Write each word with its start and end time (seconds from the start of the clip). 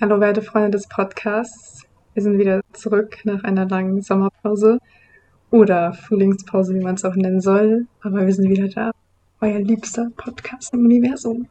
Hallo, 0.00 0.18
werte 0.18 0.42
Freunde 0.42 0.72
des 0.72 0.88
Podcasts. 0.88 1.84
Wir 2.14 2.22
sind 2.24 2.36
wieder 2.36 2.62
zurück 2.72 3.18
nach 3.22 3.44
einer 3.44 3.68
langen 3.68 4.02
Sommerpause 4.02 4.80
oder 5.52 5.92
Frühlingspause, 5.92 6.74
wie 6.74 6.80
man 6.80 6.96
es 6.96 7.04
auch 7.04 7.14
nennen 7.14 7.40
soll. 7.40 7.86
Aber 8.00 8.26
wir 8.26 8.34
sind 8.34 8.50
wieder 8.50 8.66
da. 8.66 8.90
Euer 9.40 9.60
liebster 9.60 10.10
Podcast 10.16 10.74
im 10.74 10.84
Universum. 10.84 11.46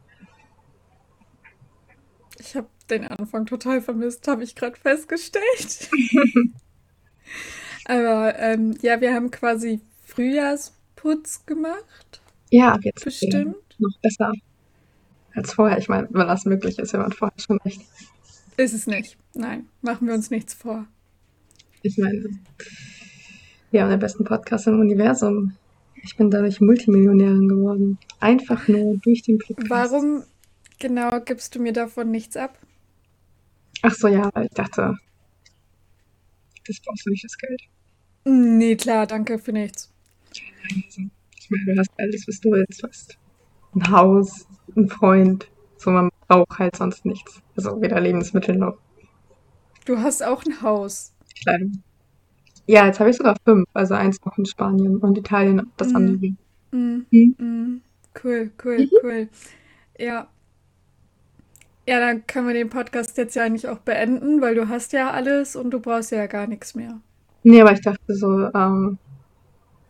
Ich 2.37 2.53
habe 2.57 2.67
den 2.89 3.07
Anfang 3.07 3.45
total 3.45 3.79
vermisst, 3.79 4.27
habe 4.27 4.43
ich 4.43 4.55
gerade 4.55 4.75
festgestellt. 4.75 5.89
Aber 7.85 8.37
ähm, 8.39 8.75
ja, 8.81 8.99
wir 8.99 9.13
haben 9.13 9.31
quasi 9.31 9.79
Frühjahrsputz 10.03 11.45
gemacht. 11.45 12.21
Ja, 12.49 12.77
jetzt 12.81 13.05
Bestimmt. 13.05 13.55
noch 13.79 13.97
besser 14.01 14.33
als 15.33 15.53
vorher. 15.53 15.77
Ich 15.77 15.87
meine, 15.87 16.09
wenn 16.11 16.27
das 16.27 16.43
möglich 16.43 16.77
ist, 16.77 16.91
wenn 16.91 17.01
man 17.01 17.13
vorher 17.13 17.39
schon 17.39 17.59
echt. 17.63 17.81
Ist 18.57 18.73
es 18.73 18.87
nicht. 18.87 19.17
Nein, 19.33 19.67
machen 19.81 20.07
wir 20.07 20.13
uns 20.13 20.29
nichts 20.29 20.53
vor. 20.53 20.85
Ich 21.81 21.97
meine, 21.97 22.23
wir 23.71 23.81
haben 23.81 23.89
den 23.89 23.99
besten 23.99 24.23
Podcast 24.23 24.67
im 24.67 24.79
Universum. 24.79 25.53
Ich 26.03 26.15
bin 26.15 26.29
dadurch 26.29 26.61
Multimillionärin 26.61 27.47
geworden. 27.47 27.97
Einfach 28.19 28.67
nur 28.67 28.97
durch 28.97 29.23
den 29.23 29.39
Podcast. 29.39 29.69
Warum 29.69 30.23
genau 30.79 31.19
gibst 31.21 31.55
du 31.55 31.59
mir 31.59 31.73
davon 31.73 32.11
nichts 32.11 32.37
ab? 32.37 32.59
Ach 33.81 33.93
so, 33.93 34.07
ja, 34.07 34.29
ich 34.41 34.51
dachte, 34.51 34.95
das 36.67 36.79
brauchst 36.81 37.05
du 37.05 37.09
nicht, 37.09 37.23
das 37.23 37.37
Geld. 37.37 37.61
Nee, 38.25 38.75
klar, 38.75 39.07
danke 39.07 39.39
für 39.39 39.51
nichts. 39.51 39.91
Also, 40.29 41.01
ich 41.37 41.49
meine, 41.49 41.65
du 41.65 41.79
hast 41.79 41.89
alles, 41.97 42.27
was 42.27 42.39
du 42.39 42.51
willst. 42.51 42.81
Du 42.81 42.87
hast 42.87 43.17
ein 43.75 43.89
Haus, 43.89 44.47
ein 44.77 44.87
Freund. 44.87 45.49
So, 45.77 45.89
man 45.89 46.09
braucht 46.35 46.59
halt 46.59 46.75
sonst 46.75 47.05
nichts. 47.05 47.41
Also 47.55 47.81
weder 47.81 47.99
Lebensmittel 47.99 48.55
noch 48.57 48.77
Du 49.85 49.97
hast 49.97 50.23
auch 50.23 50.43
ein 50.45 50.61
Haus. 50.61 51.13
Kleidung. 51.43 51.83
Ja, 52.67 52.85
jetzt 52.85 52.99
habe 53.01 53.09
ich 53.09 53.17
sogar 53.17 53.35
fünf. 53.43 53.65
Also 53.73 53.95
eins 53.95 54.23
noch 54.23 54.37
in 54.37 54.45
Spanien 54.45 54.97
und 54.97 55.17
Italien 55.17 55.69
das 55.77 55.89
Mm. 55.91 55.95
andere. 55.95 56.33
Mm, 56.71 57.05
mm. 57.11 57.81
Cool, 58.23 58.51
cool, 58.63 58.77
Mhm. 58.77 58.89
cool. 59.03 59.29
Ja. 59.99 60.27
Ja, 61.85 61.99
dann 61.99 62.25
können 62.27 62.47
wir 62.47 62.53
den 62.53 62.69
Podcast 62.69 63.17
jetzt 63.17 63.35
ja 63.35 63.43
eigentlich 63.43 63.67
auch 63.67 63.79
beenden, 63.79 64.39
weil 64.39 64.55
du 64.55 64.69
hast 64.69 64.93
ja 64.93 65.11
alles 65.11 65.57
und 65.57 65.71
du 65.71 65.81
brauchst 65.81 66.11
ja 66.11 66.27
gar 66.27 66.47
nichts 66.47 66.75
mehr. 66.75 67.01
Nee, 67.43 67.59
aber 67.61 67.73
ich 67.73 67.81
dachte 67.81 68.15
so, 68.15 68.49
ähm, 68.55 68.97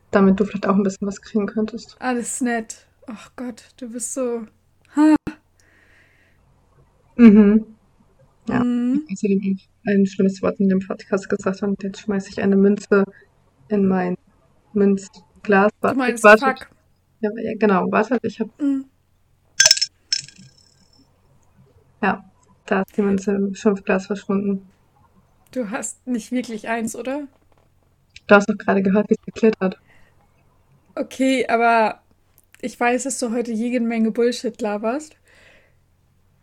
damit 0.09 0.39
du 0.39 0.45
vielleicht 0.45 0.67
auch 0.67 0.75
ein 0.75 0.81
bisschen 0.81 1.07
was 1.07 1.21
kriegen 1.21 1.45
könntest. 1.45 1.95
Alles 1.99 2.41
nett. 2.41 2.87
Ach 3.05 3.29
Gott, 3.35 3.65
du 3.77 3.89
bist 3.91 4.15
so. 4.15 4.47
Ha. 4.95 5.13
Mhm. 7.15 7.65
Ja. 8.49 8.63
Mm. 8.63 9.05
Außerdem 9.11 9.39
auch 9.57 9.89
ein 9.91 10.05
schlimmes 10.05 10.41
Wort 10.41 10.59
in 10.59 10.69
dem 10.69 10.79
Podcast 10.79 11.29
gesagt 11.29 11.63
und 11.63 11.81
jetzt 11.83 12.01
schmeiße 12.01 12.29
ich 12.29 12.41
eine 12.41 12.55
Münze 12.55 13.05
in 13.69 13.87
mein 13.87 14.15
Münzglas. 14.73 15.71
Du 15.71 15.81
Warte, 15.81 15.97
meinst 15.97 16.23
warte. 16.23 16.45
fuck. 16.45 16.69
Ja, 17.21 17.29
ja, 17.41 17.53
genau, 17.57 17.89
warte, 17.89 18.17
ich 18.21 18.39
habe, 18.39 18.51
Mm. 18.61 18.85
ja, 22.01 22.23
da 22.65 22.81
ist 22.81 22.97
die 22.97 23.01
Münze 23.01 23.31
im 23.31 23.55
Schimpfglas 23.55 24.07
verschwunden. 24.07 24.67
Du 25.51 25.69
hast 25.69 26.05
nicht 26.07 26.31
wirklich 26.31 26.67
eins, 26.67 26.95
oder? 26.95 27.27
Du 28.27 28.35
hast 28.35 28.49
doch 28.49 28.57
gerade 28.57 28.81
gehört, 28.81 29.09
wie 29.09 29.15
es 29.15 29.25
geklärt 29.25 29.55
hat. 29.59 29.77
Okay, 30.95 31.45
aber 31.47 32.01
ich 32.61 32.79
weiß, 32.79 33.03
dass 33.03 33.19
du 33.19 33.31
heute 33.31 33.51
jede 33.51 33.79
Menge 33.79 34.11
Bullshit 34.11 34.59
laberst. 34.61 35.15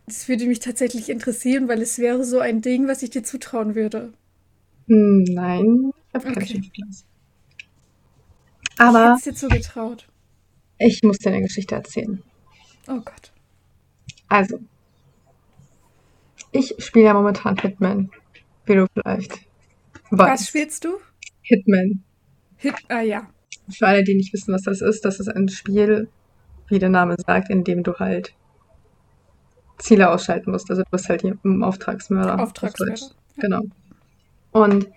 Das 0.07 0.29
würde 0.29 0.47
mich 0.47 0.59
tatsächlich 0.59 1.09
interessieren, 1.09 1.69
weil 1.69 1.81
es 1.83 1.99
wäre 1.99 2.25
so 2.25 2.41
ein 2.41 2.63
Ding, 2.63 2.89
was 2.89 3.03
ich 3.03 3.11
dir 3.11 3.23
zutrauen 3.23 3.75
würde. 3.75 4.13
Hm, 4.89 5.25
nein, 5.29 5.93
ich 6.09 6.15
habe 6.15 6.33
kein 6.33 6.43
Okay. 6.43 6.63
Ich 6.73 7.05
Aber 8.79 9.15
es 9.17 9.23
dir 9.25 9.35
zugetraut. 9.35 10.09
ich 10.79 11.03
muss 11.03 11.19
dir 11.19 11.31
eine 11.31 11.43
Geschichte 11.43 11.75
erzählen. 11.75 12.23
Oh 12.89 13.01
Gott. 13.01 13.33
Also, 14.29 14.59
ich 16.53 16.75
spiele 16.79 17.07
ja 17.07 17.15
momentan 17.15 17.57
Hitman, 17.59 18.11
wie 18.67 18.75
du 18.75 18.87
vielleicht 18.95 19.39
Was 20.11 20.19
weißt. 20.19 20.49
spielst 20.49 20.85
du? 20.85 20.99
Hitman. 21.43 22.03
Hit. 22.57 22.75
Ah 22.89 23.01
ja. 23.03 23.29
Für 23.71 23.87
alle, 23.87 24.03
die 24.05 24.15
nicht 24.15 24.33
wissen, 24.33 24.53
was 24.53 24.63
das 24.63 24.81
ist, 24.81 25.05
das 25.05 25.21
ist 25.21 25.29
ein 25.29 25.49
Spiel, 25.49 26.09
wie 26.69 26.79
der 26.79 26.89
Name 26.89 27.17
sagt, 27.25 27.51
in 27.51 27.63
dem 27.65 27.83
du 27.83 27.95
halt 27.99 28.35
Ziele 29.81 30.11
ausschalten 30.11 30.51
musst. 30.51 30.71
Also 30.71 30.83
du 30.83 30.91
bist 30.91 31.09
halt 31.09 31.23
hier 31.23 31.37
ein 31.45 31.63
Auftragsmörder. 31.63 32.35
auf 32.35 32.41
Auftragsmörder. 32.41 32.95
Deutsch. 32.95 33.15
Genau. 33.37 33.63
Und 34.53 34.89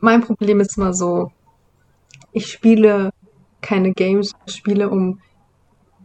mein 0.00 0.22
Problem 0.22 0.60
ist 0.60 0.76
immer 0.76 0.92
so, 0.92 1.30
ich 2.32 2.46
spiele 2.46 3.10
keine 3.60 3.92
Games, 3.92 4.32
spiele, 4.46 4.88
um 4.88 5.20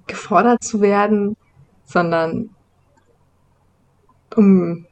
gefordert 0.07 0.63
zu 0.63 0.81
werden, 0.81 1.35
sondern 1.85 2.49
um, 4.35 4.85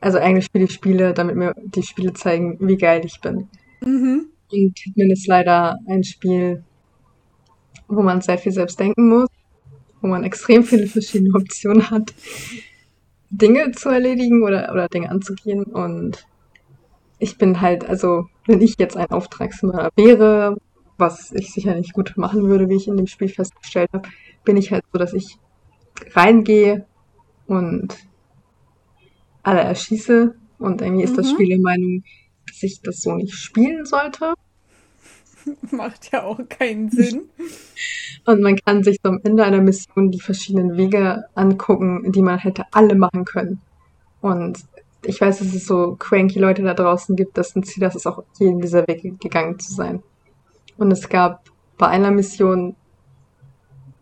also 0.00 0.18
eigentlich 0.18 0.44
spiele 0.44 0.64
ich 0.64 0.72
Spiele, 0.72 1.14
damit 1.14 1.36
mir 1.36 1.54
die 1.64 1.82
Spiele 1.82 2.12
zeigen, 2.12 2.58
wie 2.60 2.76
geil 2.76 3.02
ich 3.04 3.20
bin. 3.20 3.48
Mhm. 3.80 4.26
Und 4.50 4.78
Hitman 4.78 5.10
ist 5.10 5.26
leider 5.26 5.78
ein 5.88 6.04
Spiel, 6.04 6.62
wo 7.88 8.02
man 8.02 8.20
sehr 8.20 8.36
viel 8.36 8.52
selbst 8.52 8.78
denken 8.78 9.08
muss, 9.08 9.28
wo 10.02 10.08
man 10.08 10.24
extrem 10.24 10.64
viele 10.64 10.86
verschiedene 10.86 11.34
Optionen 11.34 11.90
hat, 11.90 12.12
Dinge 13.30 13.72
zu 13.72 13.88
erledigen 13.88 14.42
oder, 14.42 14.70
oder 14.72 14.88
Dinge 14.88 15.10
anzugehen. 15.10 15.64
Und 15.64 16.26
ich 17.18 17.38
bin 17.38 17.60
halt, 17.62 17.88
also, 17.88 18.26
wenn 18.46 18.60
ich 18.60 18.74
jetzt 18.78 18.96
ein 18.96 19.10
Auftragsmörder 19.10 19.90
wäre, 19.96 20.56
was 20.98 21.32
ich 21.32 21.52
sicher 21.52 21.74
nicht 21.74 21.94
gut 21.94 22.14
machen 22.16 22.48
würde, 22.48 22.68
wie 22.68 22.76
ich 22.76 22.88
in 22.88 22.96
dem 22.96 23.06
Spiel 23.06 23.28
festgestellt 23.28 23.88
habe, 23.94 24.08
bin 24.44 24.56
ich 24.56 24.70
halt 24.72 24.84
so, 24.92 24.98
dass 24.98 25.14
ich 25.14 25.38
reingehe 26.14 26.84
und 27.46 27.96
alle 29.42 29.60
erschieße. 29.60 30.34
Und 30.58 30.80
irgendwie 30.82 31.04
ist 31.04 31.16
das 31.16 31.26
Mhm. 31.26 31.34
Spiel 31.34 31.48
der 31.48 31.60
Meinung, 31.60 32.04
dass 32.46 32.62
ich 32.62 32.80
das 32.82 33.00
so 33.00 33.14
nicht 33.14 33.34
spielen 33.34 33.84
sollte. 33.86 34.34
Macht 35.70 36.12
ja 36.12 36.22
auch 36.22 36.40
keinen 36.48 36.90
Sinn. 36.90 37.28
Und 38.26 38.40
man 38.40 38.56
kann 38.56 38.82
sich 38.82 38.98
so 39.02 39.10
am 39.10 39.20
Ende 39.24 39.44
einer 39.44 39.60
Mission 39.60 40.10
die 40.10 40.20
verschiedenen 40.20 40.76
Wege 40.76 41.24
angucken, 41.34 42.12
die 42.12 42.22
man 42.22 42.38
hätte 42.38 42.64
alle 42.72 42.94
machen 42.94 43.24
können. 43.24 43.60
Und 44.20 44.58
ich 45.04 45.20
weiß, 45.20 45.40
dass 45.40 45.54
es 45.54 45.66
so 45.66 45.96
cranky 45.96 46.38
Leute 46.38 46.62
da 46.62 46.74
draußen 46.74 47.16
gibt, 47.16 47.36
dessen 47.36 47.62
Ziel 47.64 47.80
das 47.80 47.96
ist, 47.96 48.06
auch 48.06 48.22
jeden 48.38 48.60
dieser 48.60 48.86
Wege 48.86 49.12
gegangen 49.12 49.58
zu 49.58 49.72
sein. 49.72 50.02
Und 50.76 50.92
es 50.92 51.08
gab 51.08 51.50
bei 51.78 51.88
einer 51.88 52.10
Mission 52.10 52.76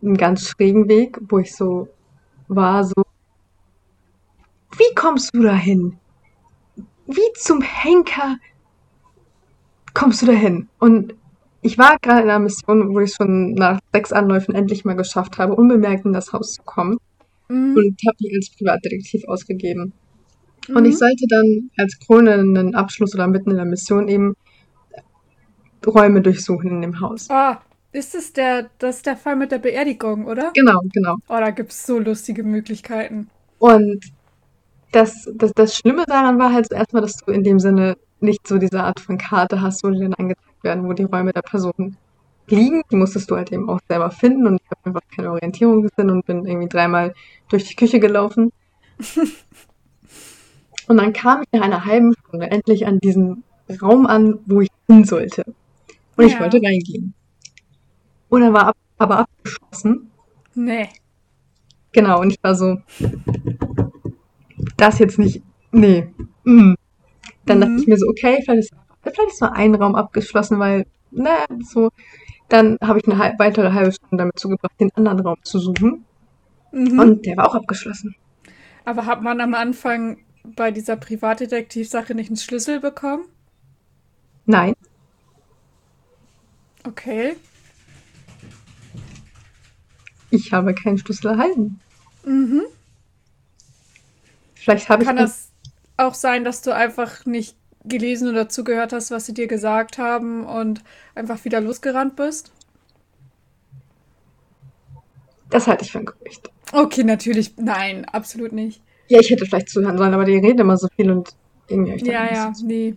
einen 0.03 0.17
ganz 0.17 0.47
schrägen 0.47 0.89
Weg, 0.89 1.19
wo 1.29 1.39
ich 1.39 1.55
so 1.55 1.89
war, 2.49 2.85
so, 2.85 3.03
wie 4.77 4.95
kommst 4.95 5.35
du 5.35 5.43
dahin? 5.43 5.99
Wie 7.07 7.33
zum 7.35 7.61
Henker 7.61 8.37
kommst 9.95 10.23
du 10.23 10.27
dahin? 10.27 10.69
Und 10.79 11.15
ich 11.63 11.77
war 11.79 11.99
gerade 12.01 12.23
in 12.23 12.31
einer 12.31 12.39
Mission, 12.39 12.95
wo 12.95 13.01
ich 13.01 13.13
schon 13.15 13.53
nach 13.55 13.79
sechs 13.93 14.13
Anläufen 14.13 14.55
endlich 14.55 14.85
mal 14.85 14.95
geschafft 14.97 15.39
habe, 15.39 15.55
unbemerkt 15.55 16.05
in 16.07 16.13
das 16.13 16.33
Haus 16.33 16.55
zu 16.55 16.63
kommen 16.63 16.99
Mhm. 17.49 17.75
und 17.77 18.01
habe 18.07 18.17
mich 18.21 18.35
als 18.35 18.51
Privatdetektiv 18.57 19.25
ausgegeben. 19.27 19.93
Und 20.69 20.85
ich 20.85 20.95
Mhm. 20.95 20.99
sollte 20.99 21.27
dann 21.29 21.71
als 21.77 21.99
krönenden 22.07 22.75
Abschluss 22.75 23.15
oder 23.15 23.27
mitten 23.27 23.51
in 23.51 23.57
der 23.57 23.65
Mission 23.67 24.09
eben 24.09 24.35
Räume 25.87 26.21
durchsuchen 26.21 26.71
in 26.71 26.83
dem 26.83 27.01
Haus. 27.01 27.29
Ah, 27.31 27.61
ist 27.93 28.15
es 28.15 28.33
der, 28.33 28.71
das 28.79 28.97
ist 28.97 29.07
der 29.07 29.17
Fall 29.17 29.37
mit 29.37 29.51
der 29.51 29.59
Beerdigung, 29.59 30.27
oder? 30.27 30.53
Genau, 30.55 30.79
genau. 30.93 31.17
Oh, 31.29 31.39
da 31.39 31.51
gibt 31.51 31.73
es 31.73 31.87
so 31.87 31.99
lustige 31.99 32.45
Möglichkeiten. 32.45 33.29
Und 33.59 34.01
das, 34.93 35.29
das, 35.35 35.53
das 35.55 35.77
Schlimme 35.77 36.05
daran 36.07 36.39
war 36.39 36.53
halt 36.53 36.69
so 36.69 36.75
erstmal, 36.77 37.03
dass 37.03 37.17
du 37.17 37.33
in 37.33 37.43
dem 37.43 37.59
Sinne 37.59 37.97
nicht 38.21 38.47
so 38.47 38.59
diese 38.59 38.83
Art 38.83 39.01
von 39.01 39.19
Karte 39.19 39.61
hast, 39.61 39.83
wo 39.83 39.91
die 39.91 40.01
dann 40.01 40.15
angezeigt 40.15 40.47
werden, 40.63 40.85
wo 40.89 40.93
die 40.93 41.05
Räume 41.05 41.33
der 41.33 41.43
Person 41.43 41.97
liegen. 42.49 42.83
Die 42.91 42.97
musstest 42.97 43.31
du 43.31 43.37
halt 43.37 43.53
eben 43.53 43.69
auch 43.69 43.81
selber 43.89 44.11
finden 44.11 44.47
und 44.47 44.61
ich 44.63 44.71
habe 44.71 44.81
einfach 44.85 45.01
keine 45.15 45.31
Orientierung 45.31 45.83
gesehen 45.83 46.11
und 46.11 46.27
bin 46.27 46.45
irgendwie 46.47 46.69
dreimal 46.69 47.15
durch 47.49 47.65
die 47.65 47.77
Küche 47.77 48.01
gelaufen. 48.01 48.53
Und 50.89 50.97
dann 50.97 51.13
kam 51.13 51.43
ich 51.43 51.49
nach 51.53 51.61
einer 51.65 51.85
halben 51.85 52.13
Stunde 52.15 52.51
endlich 52.51 52.85
an 52.85 52.99
diesen 52.99 53.45
Raum 53.81 54.07
an, 54.07 54.41
wo 54.47 54.61
ich 54.61 54.69
hin 54.89 55.05
sollte. 55.05 55.45
Und 56.17 56.25
ich 56.27 56.33
Ja. 56.33 56.41
wollte 56.41 56.57
reingehen. 56.57 57.15
Und 58.29 58.43
er 58.43 58.53
war 58.53 58.67
ab, 58.69 58.77
aber 58.99 59.19
abgeschlossen. 59.21 60.11
Nee. 60.57 60.89
Genau, 61.93 62.21
und 62.21 62.31
ich 62.33 62.39
war 62.43 62.57
so, 62.57 62.79
das 64.77 64.99
jetzt 64.99 65.19
nicht, 65.19 65.43
nee. 65.73 66.09
Mm. 66.45 66.75
Dann 67.47 67.61
dachte 67.61 67.73
Mhm. 67.73 67.79
ich 67.79 67.87
mir 67.87 67.97
so, 67.97 68.07
okay, 68.09 68.41
vielleicht 68.45 68.65
ist, 68.65 68.73
vielleicht 69.03 69.33
ist 69.33 69.41
nur 69.41 69.53
ein 69.53 69.75
Raum 69.75 69.95
abgeschlossen, 69.95 70.59
weil, 70.59 70.87
naja, 71.11 71.47
so. 71.61 71.91
Dann 72.49 72.79
habe 72.83 72.99
ich 72.99 73.07
eine 73.07 73.19
halb, 73.19 73.39
weitere 73.39 73.73
halbe 73.73 73.93
Stunde 73.93 74.17
damit 74.17 74.39
zugebracht, 74.39 74.73
den 74.81 74.91
anderen 74.97 75.21
Raum 75.21 75.37
zu 75.43 75.61
suchen. 75.61 76.05
Mhm. 76.73 76.99
Und 76.99 77.27
der 77.27 77.37
war 77.37 77.49
auch 77.49 77.55
abgeschlossen. 77.55 78.17
Aber 78.85 79.07
hat 79.07 79.23
man 79.23 79.41
am 79.41 79.55
Anfang 79.55 80.19
bei 80.45 80.73
dieser 80.73 80.97
Privatdetektivsache 80.97 82.15
nicht 82.15 82.29
einen 82.29 82.37
Schlüssel 82.37 82.81
bekommen? 82.81 83.25
Nein. 84.47 84.75
Okay. 86.85 87.37
Ich 90.31 90.53
habe 90.53 90.75
keinen 90.75 90.99
Schlüssel 90.99 91.29
erhalten. 91.29 91.81
Mhm. 92.25 92.63
Vielleicht 94.55 94.89
habe 94.89 95.03
ich. 95.03 95.09
Kann 95.09 95.17
das 95.17 95.51
auch 95.97 96.15
sein, 96.15 96.45
dass 96.45 96.63
du 96.63 96.75
einfach 96.75 97.27
nicht 97.27 97.57
gelesen 97.85 98.29
oder 98.29 98.49
zugehört 98.49 98.93
hast, 98.93 99.11
was 99.11 99.27
sie 99.27 99.35
dir 99.35 99.47
gesagt 99.47 99.99
haben 99.99 100.45
und 100.47 100.83
einfach 101.15 101.45
wieder 101.45 101.61
losgerannt 101.61 102.17
bist? 102.17 102.53
Das 105.51 105.67
halte 105.67 105.85
ich 105.85 105.93
für 105.93 105.99
ein 105.99 106.07
Gerücht. 106.07 106.49
Okay, 106.73 107.03
natürlich. 107.05 107.57
Nein, 107.57 108.05
absolut 108.05 108.53
nicht. 108.53 108.81
Ja, 109.09 109.19
ich 109.21 109.31
hätte 109.31 109.45
vielleicht 109.45 109.69
zuhören 109.69 109.99
sollen, 109.99 110.15
aber 110.15 110.25
die 110.25 110.37
reden 110.37 110.61
immer 110.61 110.77
so 110.77 110.87
viel 110.95 111.11
und 111.11 111.31
irgendwie. 111.69 111.95
ich 111.95 112.03
Ja, 112.07 112.25
ja, 112.33 112.53
so- 112.55 112.65
nee. 112.67 112.95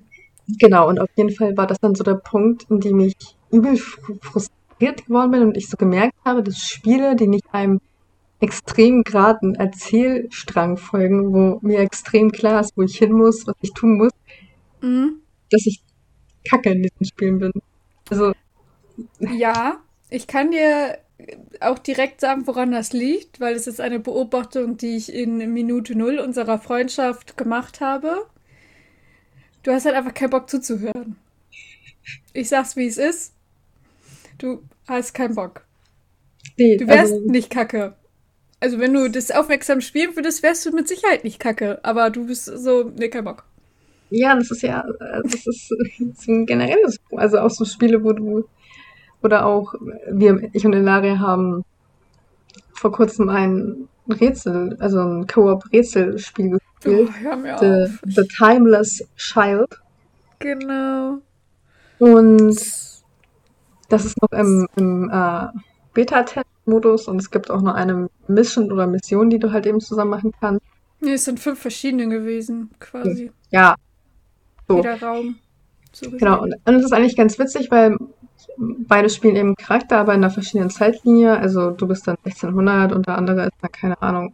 Genau, 0.59 0.89
und 0.89 0.99
auf 0.99 1.07
jeden 1.15 1.31
Fall 1.33 1.55
war 1.57 1.65
das 1.67 1.77
dann 1.81 1.95
so 1.95 2.03
der 2.03 2.15
Punkt, 2.15 2.65
in 2.69 2.79
dem 2.79 2.99
ich 2.99 3.13
übel 3.49 3.73
fr- 3.73 4.17
frustriert 4.21 5.05
geworden 5.05 5.31
bin 5.31 5.41
und 5.43 5.57
ich 5.57 5.67
so 5.69 5.77
gemerkt 5.77 6.13
habe, 6.25 6.43
dass 6.43 6.57
Spiele, 6.59 7.15
die 7.15 7.27
nicht 7.27 7.45
einem 7.51 7.79
extrem 8.41 9.03
geraden 9.03 9.55
Erzählstrang 9.55 10.75
folgen, 10.77 11.33
wo 11.33 11.59
mir 11.65 11.79
extrem 11.79 12.29
klar 12.31 12.59
ist, 12.59 12.73
wo 12.75 12.81
ich 12.83 12.97
hin 12.97 13.13
muss, 13.13 13.47
was 13.47 13.55
ich 13.61 13.71
tun 13.73 13.97
muss, 13.97 14.11
Mhm. 14.83 15.21
dass 15.49 15.65
ich 15.65 15.81
kacke 16.49 16.71
in 16.71 16.83
diesen 16.83 17.05
Spielen 17.05 17.39
bin. 17.39 17.51
Also, 18.09 18.33
Ja, 19.19 19.81
ich 20.09 20.27
kann 20.27 20.51
dir 20.51 20.97
auch 21.61 21.79
direkt 21.79 22.19
sagen, 22.19 22.47
woran 22.47 22.71
das 22.71 22.91
liegt, 22.91 23.39
weil 23.39 23.55
es 23.55 23.65
ist 23.67 23.79
eine 23.79 23.99
Beobachtung, 23.99 24.77
die 24.77 24.97
ich 24.97 25.13
in 25.13 25.37
Minute 25.53 25.95
Null 25.97 26.19
unserer 26.19 26.59
Freundschaft 26.59 27.37
gemacht 27.37 27.79
habe. 27.79 28.25
Du 29.63 29.71
hast 29.71 29.85
halt 29.85 29.95
einfach 29.95 30.13
keinen 30.13 30.31
Bock 30.31 30.49
zuzuhören. 30.49 31.15
Ich 32.33 32.49
sag's, 32.49 32.75
wie 32.75 32.87
es 32.87 32.97
ist. 32.97 33.33
Du 34.37 34.63
hast 34.87 35.13
keinen 35.13 35.35
Bock. 35.35 35.65
nee, 36.57 36.75
Du 36.75 36.87
wärst 36.87 37.13
also, 37.13 37.31
nicht 37.31 37.49
kacke. 37.49 37.95
Also 38.59 38.79
wenn 38.79 38.93
du 38.93 39.09
das 39.09 39.31
aufmerksam 39.31 39.79
spielen 39.79 40.15
würdest, 40.15 40.43
wärst 40.43 40.65
du 40.65 40.71
mit 40.71 40.87
Sicherheit 40.89 41.23
nicht 41.23 41.39
kacke. 41.39 41.79
Aber 41.83 42.09
du 42.09 42.25
bist 42.27 42.45
so, 42.45 42.91
nee, 42.97 43.07
kein 43.07 43.23
Bock. 43.23 43.45
Ja, 44.15 44.35
das 44.35 44.51
ist 44.51 44.61
ja, 44.61 44.81
äh, 44.99 45.21
das 45.23 45.45
ist 45.47 45.67
so 46.25 46.31
ein 46.31 46.45
generelles, 46.45 46.99
also 47.15 47.39
auch 47.39 47.49
so 47.49 47.65
Spiele, 47.65 48.03
wo 48.03 48.13
du, 48.13 48.45
oder 49.21 49.45
auch, 49.45 49.73
wir, 50.11 50.49
ich 50.53 50.65
und 50.65 50.73
Ilaria 50.73 51.19
haben 51.19 51.63
vor 52.73 52.91
kurzem 52.91 53.29
ein 53.29 53.87
Rätsel, 54.07 54.75
also 54.79 54.99
ein 54.99 55.27
Koop-Rätselspiel 55.27 56.57
Oh, 56.85 56.89
gespielt. 56.89 57.09
hör 57.21 57.35
mir 57.37 57.57
The, 57.57 57.65
auf. 57.65 58.01
The 58.05 58.27
Timeless 58.27 59.03
Child. 59.15 59.79
Genau. 60.39 61.19
Und 61.99 62.57
das 63.89 64.05
ist 64.05 64.21
noch 64.21 64.31
im, 64.37 64.67
im 64.75 65.09
äh, 65.09 65.47
Beta-Test-Modus 65.93 67.07
und 67.07 67.17
es 67.21 67.31
gibt 67.31 67.49
auch 67.49 67.61
noch 67.61 67.75
eine 67.75 68.09
Mission 68.27 68.71
oder 68.71 68.87
Mission, 68.87 69.29
die 69.29 69.39
du 69.39 69.51
halt 69.51 69.65
eben 69.65 69.79
zusammen 69.79 70.11
machen 70.11 70.33
kannst. 70.39 70.61
Nee, 70.99 71.13
es 71.13 71.25
sind 71.25 71.39
fünf 71.39 71.59
verschiedene 71.59 72.09
gewesen, 72.09 72.71
quasi. 72.79 73.31
Ja, 73.51 73.75
so. 74.67 74.79
Raum. 74.79 75.35
So. 75.91 76.09
Genau, 76.09 76.41
und, 76.41 76.53
und 76.53 76.73
das 76.73 76.83
ist 76.83 76.93
eigentlich 76.93 77.15
ganz 77.15 77.37
witzig, 77.37 77.69
weil 77.69 77.97
beide 78.57 79.09
spielen 79.09 79.35
eben 79.35 79.55
Charakter, 79.55 79.97
aber 79.97 80.13
in 80.13 80.23
einer 80.23 80.31
verschiedenen 80.31 80.69
Zeitlinie. 80.69 81.37
Also 81.37 81.71
du 81.71 81.87
bist 81.87 82.07
dann 82.07 82.17
1600 82.23 82.91
und 82.91 83.07
der 83.07 83.17
andere 83.17 83.43
ist 83.43 83.53
dann, 83.61 83.71
keine 83.71 84.01
Ahnung, 84.01 84.33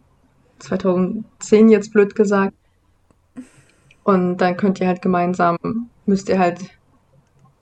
2010 0.58 1.68
jetzt 1.68 1.92
blöd 1.92 2.14
gesagt. 2.14 2.54
Und 4.04 4.38
dann 4.38 4.56
könnt 4.56 4.80
ihr 4.80 4.86
halt 4.86 5.02
gemeinsam, 5.02 5.56
müsst 6.06 6.28
ihr 6.28 6.38
halt 6.38 6.60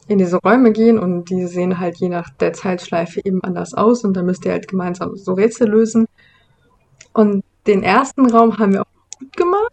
in 0.07 0.19
diese 0.19 0.39
Räume 0.39 0.73
gehen 0.73 0.99
und 0.99 1.29
die 1.29 1.47
sehen 1.47 1.79
halt 1.79 1.99
je 1.99 2.09
nach 2.09 2.31
der 2.31 2.55
Zeitschleife 2.55 3.21
eben 3.25 3.43
anders 3.45 3.75
aus 3.75 4.05
und 4.05 4.17
dann 4.17 4.25
müsst 4.25 4.45
ihr 4.47 4.53
halt 4.53 4.69
gemeinsam 4.69 5.17
so 5.17 5.35
Rätsel 5.35 5.69
lösen. 5.69 6.07
Und 7.13 7.45
den 7.67 7.83
ersten 7.83 8.31
Raum 8.31 8.59
haben 8.59 8.73
wir 8.73 8.83
auch 8.83 9.19
gut 9.19 9.37
gemacht. 9.37 9.73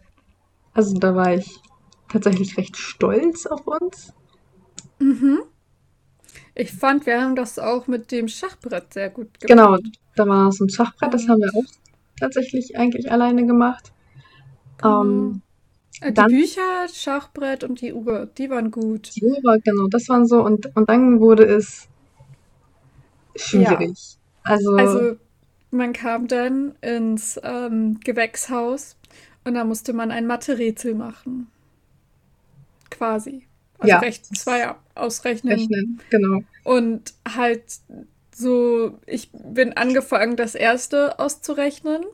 Also 0.74 0.98
da 0.98 1.14
war 1.14 1.32
ich 1.32 1.58
tatsächlich 2.16 2.56
recht 2.56 2.76
stolz 2.76 3.46
auf 3.46 3.66
uns. 3.66 4.12
Mhm. 4.98 5.40
Ich 6.54 6.72
fand, 6.72 7.04
wir 7.06 7.20
haben 7.20 7.36
das 7.36 7.58
auch 7.58 7.86
mit 7.86 8.10
dem 8.12 8.28
Schachbrett 8.28 8.94
sehr 8.94 9.10
gut 9.10 9.28
Genau, 9.40 9.76
gemacht. 9.76 9.98
da 10.16 10.26
war 10.26 10.50
so 10.52 10.64
ein 10.64 10.70
Schachbrett, 10.70 11.12
das 11.12 11.28
haben 11.28 11.40
wir 11.40 11.50
auch 11.54 11.64
tatsächlich 12.18 12.76
eigentlich 12.78 13.10
alleine 13.12 13.44
gemacht. 13.46 13.92
Genau. 14.78 15.02
Ähm, 15.04 15.42
Äh, 16.02 16.08
Die 16.08 16.14
dann- 16.14 16.30
Bücher, 16.30 16.88
Schachbrett 16.92 17.64
und 17.64 17.80
die 17.80 17.94
Uhr, 17.94 18.26
die 18.36 18.50
waren 18.50 18.70
gut. 18.70 19.16
die 19.16 19.24
Uhr, 19.24 19.58
genau, 19.64 19.86
das 19.88 20.08
waren 20.10 20.26
so 20.26 20.42
und, 20.44 20.74
und 20.76 20.90
dann 20.90 21.20
wurde 21.20 21.44
es 21.44 21.88
schwierig. 23.34 24.18
Also, 24.42 24.76
Also 24.76 25.16
man 25.70 25.92
kam 25.92 26.28
dann 26.28 26.74
ins 26.82 27.40
ähm, 27.42 27.98
Gewächshaus 28.04 28.96
und 29.44 29.54
da 29.54 29.64
musste 29.64 29.92
man 29.94 30.10
ein 30.10 30.26
Mathe-Rätsel 30.26 30.94
machen. 30.94 31.48
Quasi. 32.98 33.46
Also 33.78 33.90
Ja. 33.92 33.98
recht 33.98 34.24
zwei 34.36 34.74
ausrechnen. 34.94 35.52
rechnen, 35.58 36.00
genau. 36.10 36.42
Und 36.64 37.12
halt 37.36 37.62
so, 38.34 38.98
ich 39.06 39.30
bin 39.32 39.74
angefangen, 39.74 40.36
das 40.36 40.54
erste 40.54 41.18
auszurechnen, 41.18 42.04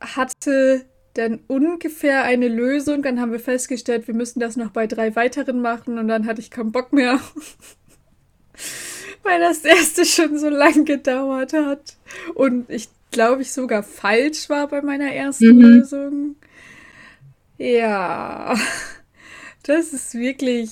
hatte 0.00 0.84
dann 1.14 1.40
ungefähr 1.46 2.24
eine 2.24 2.48
Lösung, 2.48 3.02
dann 3.02 3.20
haben 3.20 3.32
wir 3.32 3.40
festgestellt, 3.40 4.06
wir 4.06 4.14
müssen 4.14 4.40
das 4.40 4.56
noch 4.56 4.70
bei 4.70 4.86
drei 4.86 5.14
weiteren 5.14 5.60
machen 5.60 5.98
und 5.98 6.08
dann 6.08 6.26
hatte 6.26 6.40
ich 6.40 6.50
keinen 6.50 6.72
Bock 6.72 6.92
mehr, 6.92 7.20
weil 9.22 9.40
das 9.40 9.64
erste 9.64 10.04
schon 10.04 10.38
so 10.38 10.48
lang 10.48 10.84
gedauert 10.84 11.52
hat 11.52 11.96
und 12.34 12.68
ich 12.70 12.88
glaube, 13.10 13.42
ich 13.42 13.52
sogar 13.52 13.82
falsch 13.82 14.48
war 14.48 14.68
bei 14.68 14.80
meiner 14.82 15.12
ersten 15.12 15.56
Mhm. 15.56 15.60
Lösung. 15.60 16.36
Ja, 17.58 18.54
das 19.64 19.92
ist 19.92 20.14
wirklich 20.14 20.70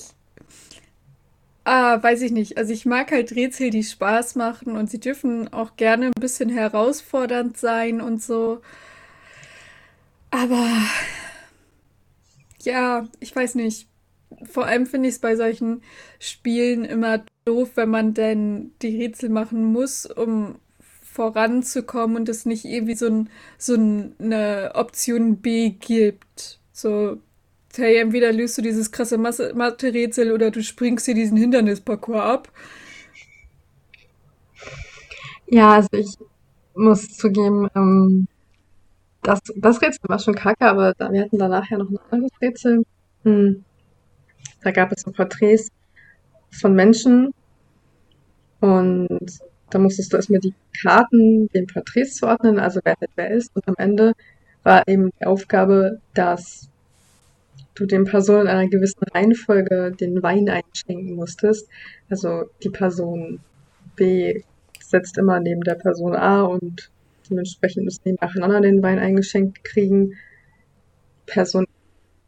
Ah, 1.64 2.02
weiß 2.02 2.22
ich 2.22 2.32
nicht. 2.32 2.56
Also 2.58 2.72
ich 2.72 2.86
mag 2.86 3.12
halt 3.12 3.32
Rätsel, 3.36 3.70
die 3.70 3.84
Spaß 3.84 4.34
machen 4.34 4.76
und 4.76 4.90
sie 4.90 4.98
dürfen 4.98 5.52
auch 5.52 5.76
gerne 5.76 6.06
ein 6.06 6.12
bisschen 6.20 6.48
herausfordernd 6.48 7.56
sein 7.56 8.00
und 8.00 8.22
so. 8.22 8.60
Aber 10.30 10.66
ja, 12.62 13.08
ich 13.20 13.34
weiß 13.34 13.54
nicht. 13.56 13.88
Vor 14.44 14.66
allem 14.66 14.86
finde 14.86 15.08
ich 15.08 15.16
es 15.16 15.20
bei 15.20 15.34
solchen 15.36 15.82
Spielen 16.20 16.84
immer 16.84 17.24
doof, 17.44 17.70
wenn 17.74 17.90
man 17.90 18.14
denn 18.14 18.72
die 18.80 18.96
Rätsel 19.02 19.28
machen 19.28 19.64
muss, 19.64 20.06
um 20.06 20.56
voranzukommen 21.02 22.16
und 22.16 22.28
es 22.28 22.46
nicht 22.46 22.64
irgendwie 22.64 22.94
so, 22.94 23.06
ein, 23.06 23.30
so 23.58 23.74
ein- 23.74 24.14
eine 24.20 24.72
Option 24.74 25.38
B 25.38 25.70
gibt. 25.70 26.60
So, 26.72 27.18
hey, 27.76 27.98
entweder 27.98 28.32
löst 28.32 28.58
du 28.58 28.62
dieses 28.62 28.90
krasse 28.90 29.18
Mathe-Rätsel 29.18 30.32
oder 30.32 30.50
du 30.50 30.62
springst 30.62 31.06
dir 31.06 31.14
diesen 31.14 31.36
Hindernisparcours 31.36 32.20
ab. 32.20 32.52
Ja, 35.46 35.74
also 35.74 35.88
ich 35.92 36.16
muss 36.74 37.08
zugeben, 37.16 37.68
ähm, 37.74 38.28
das, 39.22 39.40
das 39.56 39.82
Rätsel 39.82 40.08
war 40.08 40.18
schon 40.18 40.34
kacke, 40.34 40.66
aber 40.66 40.94
da, 40.94 41.12
wir 41.12 41.22
hatten 41.22 41.38
danach 41.38 41.68
ja 41.70 41.78
noch 41.78 41.90
ein 41.90 41.98
anderes 42.10 42.32
Rätsel. 42.40 42.84
Hm. 43.24 43.64
Da 44.62 44.70
gab 44.70 44.92
es 44.92 45.02
so 45.02 45.10
Porträts 45.10 45.68
von 46.50 46.74
Menschen 46.74 47.32
und 48.60 49.08
da 49.70 49.78
musstest 49.78 50.12
du 50.12 50.16
erstmal 50.16 50.40
die 50.40 50.54
Karten 50.82 51.48
den 51.48 51.66
Porträts 51.66 52.16
zuordnen, 52.16 52.58
also 52.58 52.80
wer 52.84 52.96
wer 53.14 53.30
ist. 53.30 53.54
Und 53.54 53.66
am 53.68 53.74
Ende 53.78 54.14
war 54.62 54.86
eben 54.88 55.10
die 55.20 55.26
Aufgabe, 55.26 56.00
dass 56.14 56.69
du 57.74 57.86
den 57.86 58.04
Personen 58.04 58.42
in 58.42 58.48
einer 58.48 58.68
gewissen 58.68 59.02
Reihenfolge 59.14 59.92
den 59.98 60.22
Wein 60.22 60.48
einschenken 60.48 61.14
musstest. 61.14 61.68
Also 62.08 62.44
die 62.62 62.70
Person 62.70 63.40
B 63.96 64.42
setzt 64.80 65.18
immer 65.18 65.40
neben 65.40 65.62
der 65.62 65.76
Person 65.76 66.14
A 66.14 66.42
und 66.42 66.90
dementsprechend 67.28 67.84
müssen 67.84 68.02
die 68.04 68.16
nacheinander 68.20 68.60
den 68.60 68.82
Wein 68.82 68.98
eingeschenkt 68.98 69.62
kriegen. 69.64 70.14
Person 71.26 71.66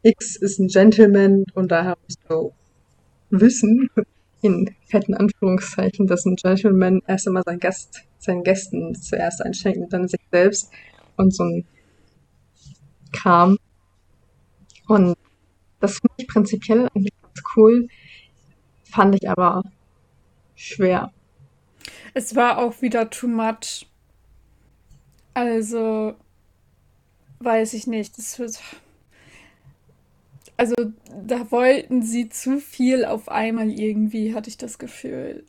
X 0.01 0.35
ist 0.35 0.59
ein 0.59 0.67
Gentleman 0.67 1.45
und 1.53 1.71
daher 1.71 1.97
musst 2.07 2.19
du 2.29 2.53
wissen, 3.29 3.89
in 4.41 4.75
fetten 4.85 5.13
Anführungszeichen, 5.13 6.07
dass 6.07 6.25
ein 6.25 6.35
Gentleman 6.35 7.01
erst 7.07 7.27
immer 7.27 7.43
sein 7.43 7.59
Gast, 7.59 8.01
seinen 8.19 8.43
Gästen 8.43 8.93
zuerst 8.95 9.41
einschenkt 9.41 9.79
und 9.79 9.93
dann 9.93 10.07
sich 10.07 10.19
selbst 10.31 10.69
und 11.15 11.33
so 11.33 11.43
ein 11.43 11.65
Kram. 13.13 13.57
Und 14.87 15.15
das 15.83 15.99
finde 15.99 16.13
ich 16.15 16.27
prinzipiell 16.27 16.87
eigentlich 16.95 17.13
ganz 17.21 17.43
cool, 17.57 17.89
fand 18.85 19.15
ich 19.15 19.29
aber 19.29 19.63
schwer. 20.55 21.11
Es 22.13 22.35
war 22.37 22.57
auch 22.57 22.81
wieder 22.81 23.09
too 23.09 23.27
much. 23.27 23.85
Also, 25.33 26.13
weiß 27.39 27.73
ich 27.73 27.85
nicht. 27.85 28.17
Das 28.17 28.39
wird. 28.39 28.59
Also, 30.55 30.75
da 31.25 31.51
wollten 31.51 32.01
sie 32.01 32.29
zu 32.29 32.59
viel 32.59 33.03
auf 33.03 33.27
einmal 33.27 33.69
irgendwie, 33.69 34.33
hatte 34.33 34.49
ich 34.49 34.57
das 34.57 34.79
Gefühl. 34.79 35.43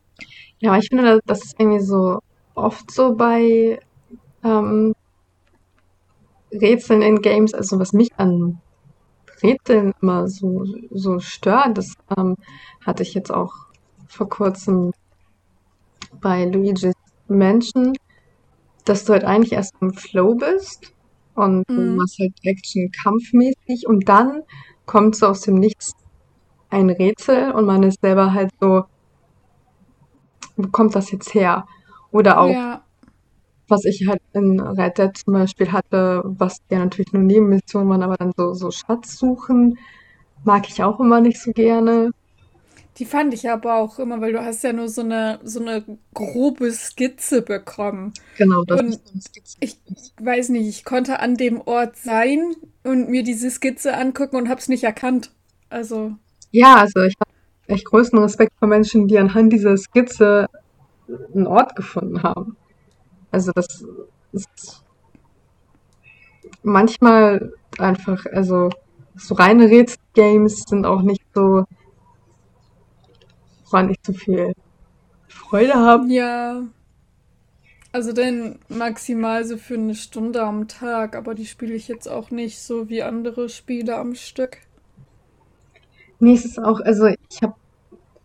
Ja, 0.59 0.71
aber 0.71 0.79
ich 0.79 0.89
finde, 0.89 1.21
das 1.27 1.45
ist 1.45 1.61
irgendwie 1.61 1.85
so 1.85 2.19
oft 2.57 2.91
so 2.91 3.15
bei 3.15 3.79
ähm, 4.43 4.95
Rätseln 6.51 7.03
in 7.03 7.23
Games, 7.23 7.55
also 7.55 7.79
was 7.79 7.93
mich 7.93 8.11
an 8.17 8.61
Rätseln 9.45 9.93
immer 10.03 10.29
so, 10.29 10.67
so 10.93 11.21
stört, 11.21 11.79
das 11.79 11.95
ähm, 12.17 12.37
hatte 12.87 13.05
ich 13.05 13.15
jetzt 13.15 13.31
auch 13.33 13.53
vor 14.09 14.29
kurzem 14.29 14.93
bei 16.21 16.45
Luigi's 16.47 16.93
Mansion, 17.29 17.93
dass 18.85 19.05
du 19.05 19.13
halt 19.15 19.25
eigentlich 19.25 19.53
erst 19.53 19.73
im 19.81 19.93
Flow 19.95 20.35
bist 20.37 20.93
und 21.35 21.65
du 21.75 21.83
Mhm. 21.83 21.97
machst 21.97 22.19
halt 22.21 22.33
Action 22.45 22.91
kampfmäßig 23.03 23.87
und 23.87 24.09
dann 24.09 24.43
kommt 24.87 25.17
so 25.17 25.29
aus 25.29 25.43
dem 25.43 25.57
Nichts 25.57 25.93
ein 26.71 26.91
Rätsel 26.91 27.53
und 27.53 27.67
man 27.67 27.83
ist 27.85 28.01
selber 28.03 28.33
halt 28.35 28.51
so, 28.61 28.85
wo 30.57 30.69
kommt 30.69 30.95
das 30.95 31.11
jetzt 31.11 31.35
her? 31.35 31.67
Oder 32.11 32.41
auch, 32.41 32.51
Ja. 32.51 32.84
Was 33.69 33.85
ich 33.85 34.07
halt 34.09 34.21
in 34.33 34.61
Red 34.61 34.99
Dead 34.99 35.17
zum 35.17 35.35
Beispiel 35.35 35.73
hatte, 35.73 36.23
was 36.25 36.59
ja 36.71 36.79
natürlich 36.79 37.13
nur 37.13 37.23
Nebenmissionen 37.23 37.89
waren, 37.89 38.03
aber 38.03 38.17
dann 38.17 38.33
so, 38.37 38.55
so 38.55 38.71
Schatzsuchen, 38.71 39.79
mag 40.45 40.69
ich 40.69 40.83
auch 40.83 41.01
immer 41.01 41.21
nicht 41.21 41.41
so 41.41 41.53
gerne. 41.53 42.11
Die 42.99 43.07
fand 43.07 43.35
ich 43.35 43.51
aber 43.51 43.75
auch 43.77 43.99
immer, 43.99 44.21
weil 44.21 44.33
du 44.33 44.45
hast 44.45 44.63
ja 44.63 44.73
nur 44.73 44.89
so 44.89 45.01
eine, 45.01 45.41
so 45.43 45.61
eine 45.61 45.85
grobe 46.13 46.71
Skizze 46.73 47.43
bekommen. 47.43 48.13
Genau, 48.37 48.63
das 48.65 48.81
Und 48.81 49.01
ist 49.17 49.59
ich 49.61 49.79
weiß 50.21 50.51
nicht, 50.51 50.69
ich 50.69 50.85
konnte 50.85 51.19
an 51.21 51.37
dem 51.37 51.61
Ort 51.61 51.97
sein 51.97 52.55
und 52.85 53.09
mir 53.09 53.25
diese 53.25 53.51
Skizze 53.51 53.97
angucken 53.97 54.37
und 54.37 54.49
hab's 54.49 54.69
nicht 54.69 54.85
erkannt. 54.85 55.33
Also, 55.71 56.15
Ja, 56.53 56.77
also 56.77 57.01
ich 57.01 57.15
habe 57.21 57.31
echt 57.67 57.85
größten 57.87 58.19
Respekt 58.19 58.53
vor 58.59 58.69
Menschen, 58.69 59.09
die 59.09 59.19
anhand 59.19 59.53
dieser 59.53 59.77
Skizze 59.77 60.47
einen 61.35 61.47
Ort 61.47 61.77
gefunden 61.77 62.23
haben. 62.23 62.57
Also 63.35 63.51
das 63.51 63.85
ist 64.31 64.85
manchmal 66.63 67.53
einfach, 67.79 68.27
also 68.27 68.71
so 69.17 69.35
reine 69.35 69.69
Rätselgames 69.69 70.63
sind 70.69 70.87
auch 70.87 71.03
nicht 71.03 71.25
so, 71.35 71.65
woran 73.65 73.91
ich 73.91 73.97
so 74.07 74.13
viel 74.13 74.53
Freude 75.27 75.75
habe. 75.75 76.07
ja. 76.07 76.63
Also 77.91 78.13
dann 78.13 78.61
maximal 78.69 79.45
so 79.45 79.57
für 79.57 79.75
eine 79.75 79.97
Stunde 79.97 80.45
am 80.45 80.69
Tag, 80.69 81.17
aber 81.17 81.35
die 81.35 81.47
spiele 81.47 81.75
ich 81.75 81.89
jetzt 81.89 82.09
auch 82.09 82.31
nicht 82.31 82.61
so 82.61 82.89
wie 82.89 83.03
andere 83.03 83.49
Spiele 83.49 83.97
am 83.97 84.15
Stück. 84.15 84.59
Nee, 86.21 86.35
es 86.35 86.45
ist 86.45 86.61
auch, 86.61 86.79
also 86.81 87.07
ich 87.07 87.43
habe, 87.43 87.55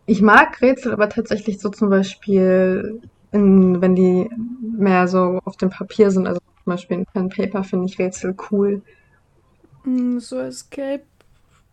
ich 0.06 0.22
mag 0.22 0.62
Rätsel, 0.62 0.92
aber 0.92 1.08
tatsächlich 1.08 1.58
so 1.58 1.68
zum 1.68 1.90
Beispiel, 1.90 3.00
in, 3.32 3.80
wenn 3.80 3.94
die 3.94 4.28
mehr 4.62 5.08
so 5.08 5.40
auf 5.44 5.56
dem 5.56 5.70
Papier 5.70 6.10
sind, 6.10 6.26
also 6.26 6.40
zum 6.64 6.70
Beispiel 6.72 6.98
in 6.98 7.06
Pen 7.06 7.28
Paper 7.28 7.64
finde 7.64 7.86
ich 7.86 7.98
Rätsel 7.98 8.34
cool. 8.50 8.82
Mm, 9.84 10.18
So 10.20 10.38
Escape 10.40 11.04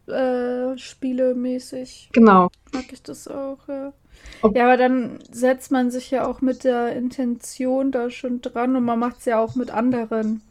äh, 0.08 0.78
Spiele 0.78 1.36
mäßig 1.36 2.12
Genau. 2.14 2.50
mag 2.74 2.92
ich 2.94 3.04
das 3.04 3.28
auch, 3.28 3.68
ja. 3.70 3.94
Ob, 4.42 4.56
Ja, 4.56 4.66
aber 4.66 4.78
dann 4.78 5.20
setzt 5.32 5.72
man 5.72 5.92
sich 5.92 6.12
ja 6.12 6.28
auch 6.28 6.42
mit 6.42 6.64
der 6.66 6.96
Intention 6.96 7.92
da 7.92 8.10
schon 8.12 8.42
dran 8.42 8.76
und 8.76 8.86
man 8.86 9.00
macht 9.00 9.20
es 9.20 9.26
ja 9.26 9.40
auch 9.40 9.56
mit 9.56 9.72
anderen. 9.72 10.44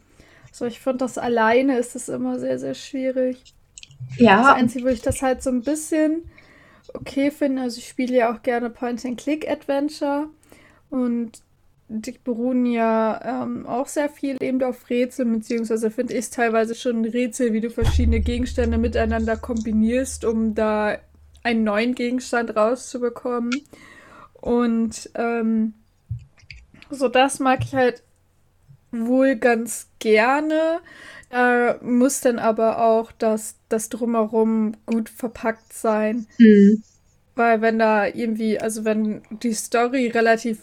So, 0.52 0.66
ich 0.66 0.80
finde 0.80 0.98
das 1.00 1.18
alleine 1.18 1.78
ist 1.78 1.96
es 1.96 2.08
immer 2.10 2.38
sehr, 2.40 2.58
sehr 2.60 2.74
schwierig. 2.74 3.44
Das 4.36 4.48
ja, 4.48 4.50
Einzige, 4.50 4.86
wo 4.86 4.90
ich 4.90 5.02
das 5.02 5.22
halt 5.22 5.42
so 5.42 5.50
ein 5.50 5.62
bisschen 5.62 6.24
okay 6.94 7.30
finde, 7.30 7.62
also 7.62 7.78
ich 7.78 7.88
spiele 7.88 8.16
ja 8.16 8.34
auch 8.34 8.42
gerne 8.42 8.70
Point-and-Click-Adventure 8.70 10.30
und 10.90 11.42
die 11.88 12.12
beruhen 12.12 12.66
ja 12.66 13.44
ähm, 13.44 13.66
auch 13.66 13.86
sehr 13.86 14.08
viel 14.08 14.42
eben 14.42 14.62
auf 14.62 14.90
Rätseln, 14.90 15.32
beziehungsweise 15.32 15.90
finde 15.90 16.14
ich 16.14 16.20
es 16.20 16.30
teilweise 16.30 16.74
schon 16.74 17.02
ein 17.02 17.04
Rätsel, 17.04 17.52
wie 17.52 17.60
du 17.60 17.70
verschiedene 17.70 18.20
Gegenstände 18.20 18.76
miteinander 18.76 19.36
kombinierst, 19.36 20.24
um 20.24 20.54
da 20.54 20.98
einen 21.44 21.62
neuen 21.62 21.94
Gegenstand 21.94 22.56
rauszubekommen. 22.56 23.52
Und 24.34 25.10
ähm, 25.14 25.74
so 26.90 27.08
das 27.08 27.38
mag 27.38 27.60
ich 27.64 27.74
halt 27.74 28.02
wohl 28.90 29.36
ganz 29.36 29.88
gerne. 30.00 30.80
Da 31.30 31.78
muss 31.82 32.20
dann 32.20 32.38
aber 32.38 32.80
auch 32.82 33.12
das, 33.12 33.56
das 33.68 33.88
Drumherum 33.88 34.74
gut 34.86 35.08
verpackt 35.08 35.72
sein. 35.72 36.26
hm, 36.38 36.82
Weil 37.34 37.60
wenn 37.60 37.78
da 37.78 38.06
irgendwie, 38.06 38.58
also 38.58 38.84
wenn 38.84 39.22
die 39.42 39.52
Story 39.52 40.08
relativ 40.08 40.58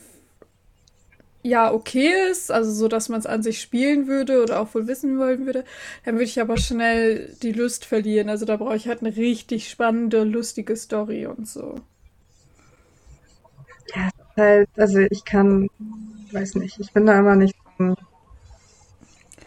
ja 1.44 1.72
okay 1.74 2.12
ist, 2.32 2.52
also 2.52 2.72
so, 2.72 2.88
dass 2.88 3.10
man 3.10 3.20
es 3.20 3.26
an 3.26 3.44
sich 3.44 3.62
spielen 3.62 4.08
würde 4.08 4.42
oder 4.44 4.60
auch 4.62 4.74
wohl 4.76 4.88
wissen 4.88 5.20
wollen 5.20 5.46
würde, 5.46 5.66
dann 6.06 6.16
würde 6.16 6.26
ich 6.26 6.42
aber 6.42 6.58
schnell 6.58 7.36
die 7.44 7.52
Lust 7.52 7.86
verlieren. 7.86 8.30
Also 8.30 8.46
da 8.46 8.58
brauche 8.58 8.76
ich 8.76 8.88
halt 8.88 9.02
eine 9.02 9.16
richtig 9.16 9.70
spannende, 9.70 10.24
lustige 10.24 10.76
Story 10.76 11.26
und 11.28 11.48
so. 11.48 11.76
ja, 13.96 14.10
halt, 14.38 14.70
also 14.78 15.00
ich 15.00 15.26
kann, 15.26 15.68
weiß 16.32 16.56
nicht, 16.56 16.80
ich 16.80 16.92
bin 16.94 17.06
da 17.06 17.20
immer 17.20 17.36
nicht 17.36 17.56
so 17.78 17.86
ein 17.86 17.96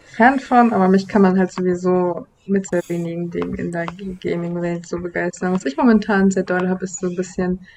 Fan 0.05 0.39
von, 0.39 0.73
aber 0.73 0.87
mich 0.87 1.07
kann 1.07 1.21
man 1.21 1.37
halt 1.37 1.51
sowieso 1.51 2.27
mit 2.45 2.67
sehr 2.67 2.81
wenigen 2.87 3.29
Dingen 3.29 3.55
in 3.55 3.71
der 3.71 3.85
Gaming-Welt 3.85 4.87
so 4.87 4.99
begeistern. 4.99 5.53
Was 5.53 5.65
ich 5.65 5.77
momentan 5.77 6.31
sehr 6.31 6.43
doll 6.43 6.69
habe, 6.69 6.85
ist 6.85 6.99
so 6.99 7.07
ein 7.07 7.15
bisschen, 7.15 7.67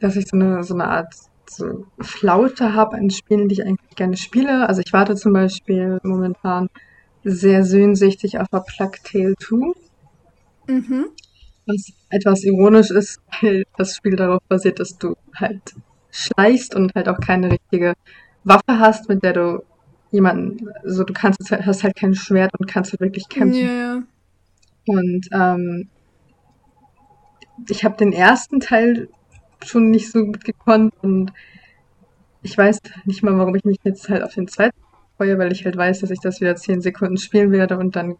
dass 0.00 0.16
ich 0.16 0.26
so 0.26 0.36
eine, 0.36 0.64
so 0.64 0.74
eine 0.74 0.86
Art 0.86 1.14
so 1.50 1.86
Flaute 2.00 2.74
habe 2.74 2.96
an 2.96 3.10
Spielen, 3.10 3.48
die 3.48 3.54
ich 3.54 3.66
eigentlich 3.66 3.96
gerne 3.96 4.16
spiele. 4.16 4.68
Also 4.68 4.82
ich 4.84 4.92
warte 4.92 5.14
zum 5.16 5.32
Beispiel 5.32 5.98
momentan 6.02 6.68
sehr 7.24 7.64
sehnsüchtig 7.64 8.38
auf 8.38 8.46
A 8.52 8.60
Plague 8.60 8.98
Tale 9.02 9.34
2, 9.38 9.72
Mhm. 10.68 11.06
was 11.66 11.92
etwas 12.10 12.44
ironisch 12.44 12.90
ist, 12.90 13.20
weil 13.40 13.64
das 13.76 13.96
Spiel 13.96 14.16
darauf 14.16 14.42
basiert, 14.48 14.78
dass 14.78 14.96
du 14.96 15.16
halt 15.34 15.74
schleichst 16.10 16.74
und 16.74 16.94
halt 16.94 17.08
auch 17.08 17.18
keine 17.20 17.50
richtige 17.52 17.94
Waffe 18.44 18.78
hast, 18.78 19.08
mit 19.08 19.22
der 19.22 19.32
du 19.32 19.62
jemanden, 20.12 20.68
so 20.84 21.04
du 21.04 21.12
kannst 21.12 21.50
halt, 21.50 21.66
hast 21.66 21.84
halt 21.84 21.96
kein 21.96 22.14
Schwert 22.14 22.52
und 22.58 22.66
kannst 22.66 22.92
halt 22.92 23.00
wirklich 23.00 23.28
kämpfen. 23.28 23.66
ja. 23.66 24.02
Und 24.86 25.28
ähm, 25.32 25.88
ich 27.68 27.84
habe 27.84 27.96
den 27.96 28.12
ersten 28.12 28.60
Teil 28.60 29.08
schon 29.64 29.90
nicht 29.90 30.10
so 30.10 30.24
gut 30.26 30.44
gekonnt 30.44 30.94
und 31.02 31.32
ich 32.42 32.56
weiß 32.56 32.78
nicht 33.04 33.22
mal, 33.22 33.36
warum 33.38 33.54
ich 33.54 33.64
mich 33.64 33.78
jetzt 33.84 34.08
halt 34.08 34.22
auf 34.22 34.34
den 34.34 34.48
zweiten 34.48 34.76
freue, 35.16 35.38
weil 35.38 35.52
ich 35.52 35.64
halt 35.64 35.76
weiß, 35.76 36.00
dass 36.00 36.10
ich 36.10 36.20
das 36.20 36.40
wieder 36.40 36.56
zehn 36.56 36.80
Sekunden 36.80 37.18
spielen 37.18 37.52
werde 37.52 37.76
und 37.76 37.96
dann 37.96 38.16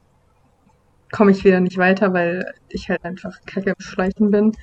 komme 1.10 1.30
ich 1.30 1.44
wieder 1.44 1.60
nicht 1.60 1.78
weiter, 1.78 2.12
weil 2.12 2.54
ich 2.68 2.88
halt 2.88 3.04
einfach 3.04 3.40
kacke 3.46 3.70
im 3.70 3.80
Schleichen 3.80 4.30
bin. 4.30 4.56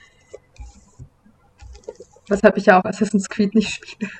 Weshalb 2.29 2.57
ich 2.57 2.67
ja 2.67 2.79
auch 2.79 2.86
Assassin's 2.86 3.29
Creed 3.29 3.55
nicht 3.55 3.72
spiele. 3.74 4.12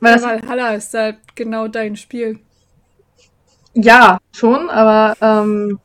Weil 0.00 0.14
das, 0.14 0.22
Valhalla 0.24 0.74
ist 0.74 0.92
halt 0.94 1.18
genau 1.36 1.68
dein 1.68 1.94
Spiel. 1.96 2.40
ja, 3.74 4.18
schon, 4.32 4.68
aber 4.68 5.16
ähm, 5.20 5.78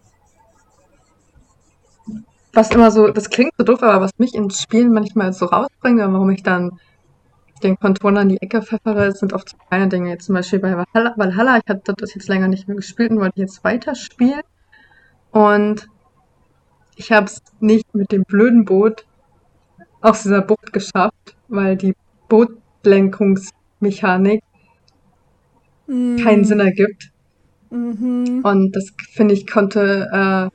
was 2.57 2.71
immer 2.71 2.89
so, 2.89 3.09
das 3.09 3.29
klingt 3.29 3.53
so 3.55 3.63
doof, 3.63 3.83
aber 3.83 4.01
was 4.01 4.17
mich 4.17 4.33
ins 4.33 4.59
Spielen 4.59 4.91
manchmal 4.91 5.31
so 5.31 5.45
rausbringt, 5.45 6.01
und 6.01 6.13
warum 6.13 6.31
ich 6.31 6.41
dann 6.41 6.79
den 7.61 7.77
Controller 7.77 8.23
in 8.23 8.29
die 8.29 8.41
Ecke 8.41 8.63
pfeffere, 8.63 9.11
sind 9.11 9.33
oft 9.33 9.49
so 9.49 9.57
kleine 9.69 9.89
Dinge. 9.89 10.09
Jetzt 10.09 10.25
zum 10.25 10.33
Beispiel 10.33 10.57
bei 10.57 10.75
Valhalla, 10.75 11.13
Valhalla, 11.15 11.57
ich 11.57 11.69
hatte 11.69 11.93
das 11.95 12.15
jetzt 12.15 12.27
länger 12.27 12.47
nicht 12.47 12.67
mehr 12.67 12.75
gespielt 12.75 13.11
und 13.11 13.19
wollte 13.19 13.39
jetzt 13.39 13.63
weiterspielen. 13.63 14.41
Und 15.29 15.87
ich 16.95 17.11
habe 17.11 17.27
es 17.27 17.43
nicht 17.59 17.93
mit 17.93 18.11
dem 18.11 18.23
blöden 18.23 18.65
Boot 18.65 19.05
aus 20.01 20.23
dieser 20.23 20.41
Bucht 20.41 20.73
geschafft, 20.73 21.35
weil 21.47 21.77
die 21.77 21.93
Bootlenkungsmechanik 22.27 24.41
keinen 25.87 26.43
Sinn 26.43 26.57
Mm, 26.57 26.61
ergibt. 26.61 27.11
Mhm. 27.69 28.41
Und 28.43 28.75
das 28.75 28.93
finde 29.13 29.35
ich 29.35 29.45
konnte, 29.45 30.09
äh, 30.11 30.49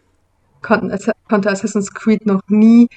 konnten, 0.63 0.97
konnte 1.29 1.51
Assassin's 1.51 1.93
Creed 1.93 2.27
noch 2.27 2.43
nie 2.49 2.89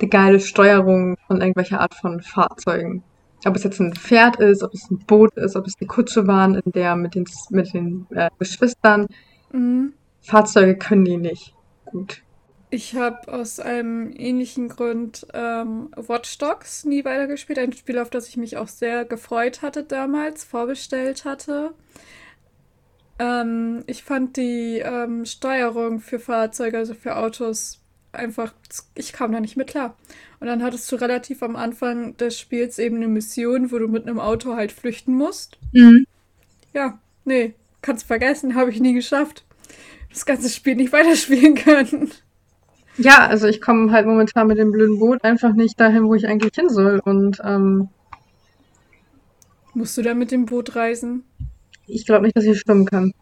die 0.00 0.10
geile 0.10 0.40
Steuerung 0.40 1.16
von 1.26 1.40
irgendwelcher 1.40 1.80
Art 1.80 1.94
von 1.94 2.20
Fahrzeugen. 2.20 3.02
Ob 3.44 3.56
es 3.56 3.64
jetzt 3.64 3.80
ein 3.80 3.94
Pferd 3.94 4.36
ist, 4.36 4.62
ob 4.62 4.72
es 4.74 4.90
ein 4.90 4.98
Boot 4.98 5.36
ist, 5.36 5.56
ob 5.56 5.66
es 5.66 5.74
die 5.74 5.86
Kutsche 5.86 6.26
waren, 6.26 6.54
in 6.54 6.72
der 6.72 6.94
mit 6.96 7.14
den, 7.14 7.24
mit 7.50 7.72
den 7.72 8.06
äh, 8.10 8.30
Geschwistern. 8.38 9.06
Mhm. 9.52 9.94
Fahrzeuge 10.20 10.76
können 10.76 11.04
die 11.04 11.16
nicht. 11.16 11.54
Gut. 11.86 12.22
Ich 12.70 12.94
habe 12.94 13.30
aus 13.30 13.60
einem 13.60 14.14
ähnlichen 14.16 14.68
Grund 14.68 15.26
ähm, 15.34 15.90
Watch 15.94 16.38
Dogs 16.38 16.84
nie 16.84 17.04
weitergespielt. 17.04 17.58
Ein 17.58 17.72
Spiel, 17.74 17.98
auf 17.98 18.08
das 18.08 18.28
ich 18.28 18.38
mich 18.38 18.56
auch 18.56 18.68
sehr 18.68 19.04
gefreut 19.04 19.60
hatte 19.60 19.82
damals, 19.82 20.44
vorbestellt 20.44 21.26
hatte. 21.26 21.74
Ähm, 23.18 23.84
ich 23.86 24.02
fand 24.02 24.36
die 24.36 24.78
ähm, 24.78 25.24
Steuerung 25.24 26.00
für 26.00 26.18
Fahrzeuge, 26.18 26.78
also 26.78 26.94
für 26.94 27.16
Autos, 27.16 27.80
einfach, 28.12 28.52
ich 28.94 29.12
kam 29.12 29.32
da 29.32 29.40
nicht 29.40 29.56
mit 29.56 29.68
klar. 29.68 29.96
Und 30.40 30.46
dann 30.46 30.62
hattest 30.62 30.90
du 30.90 30.96
relativ 30.96 31.42
am 31.42 31.56
Anfang 31.56 32.16
des 32.16 32.38
Spiels 32.38 32.78
eben 32.78 32.96
eine 32.96 33.08
Mission, 33.08 33.70
wo 33.70 33.78
du 33.78 33.88
mit 33.88 34.06
einem 34.06 34.18
Auto 34.18 34.54
halt 34.54 34.72
flüchten 34.72 35.14
musst. 35.14 35.58
Mhm. 35.72 36.06
Ja, 36.72 36.98
nee, 37.24 37.54
kannst 37.80 38.06
vergessen, 38.06 38.54
habe 38.54 38.70
ich 38.70 38.80
nie 38.80 38.94
geschafft. 38.94 39.44
Das 40.10 40.26
ganze 40.26 40.48
Spiel 40.48 40.76
nicht 40.76 40.92
weiterspielen 40.92 41.54
können. 41.54 42.12
Ja, 42.98 43.26
also 43.26 43.46
ich 43.46 43.60
komme 43.60 43.90
halt 43.90 44.06
momentan 44.06 44.46
mit 44.46 44.58
dem 44.58 44.72
blöden 44.72 44.98
Boot 44.98 45.24
einfach 45.24 45.54
nicht 45.54 45.80
dahin, 45.80 46.04
wo 46.04 46.14
ich 46.14 46.26
eigentlich 46.26 46.54
hin 46.54 46.68
soll. 46.68 47.00
Und 47.02 47.40
ähm, 47.42 47.88
musst 49.74 49.96
du 49.96 50.02
da 50.02 50.14
mit 50.14 50.30
dem 50.30 50.44
Boot 50.46 50.76
reisen? 50.76 51.24
Ich 51.92 52.06
glaube 52.06 52.24
nicht, 52.24 52.36
dass 52.36 52.44
ich 52.44 52.58
schwimmen 52.58 52.86
kann. 52.86 53.12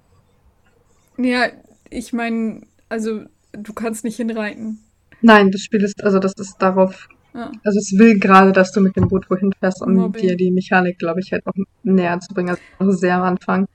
Ja, 1.19 1.49
ich 1.91 2.13
meine, 2.13 2.63
also 2.89 3.23
du 3.53 3.73
kannst 3.73 4.05
nicht 4.05 4.17
hinreiten. 4.17 4.79
Nein, 5.23 5.51
das 5.51 5.63
Spiel 5.63 5.83
ist, 5.83 6.03
also 6.03 6.19
das 6.19 6.33
ist 6.35 6.57
darauf, 6.59 7.09
ah. 7.35 7.51
also 7.65 7.79
es 7.79 7.95
will 7.99 8.19
gerade, 8.19 8.53
dass 8.53 8.73
du 8.73 8.81
mit 8.81 8.97
dem 8.97 9.09
Boot 9.09 9.29
wohin 9.29 9.53
fährst, 9.59 9.83
um 9.83 9.95
Mobbing. 9.95 10.23
dir 10.23 10.37
die 10.37 10.51
Mechanik, 10.51 10.99
glaube 10.99 11.21
ich, 11.21 11.33
halt 11.33 11.47
auch 11.47 11.53
näher 11.83 12.19
zu 12.21 12.33
bringen, 12.33 12.57
also 12.79 12.93
sehr 12.93 13.17
am 13.17 13.23
Anfang. 13.23 13.67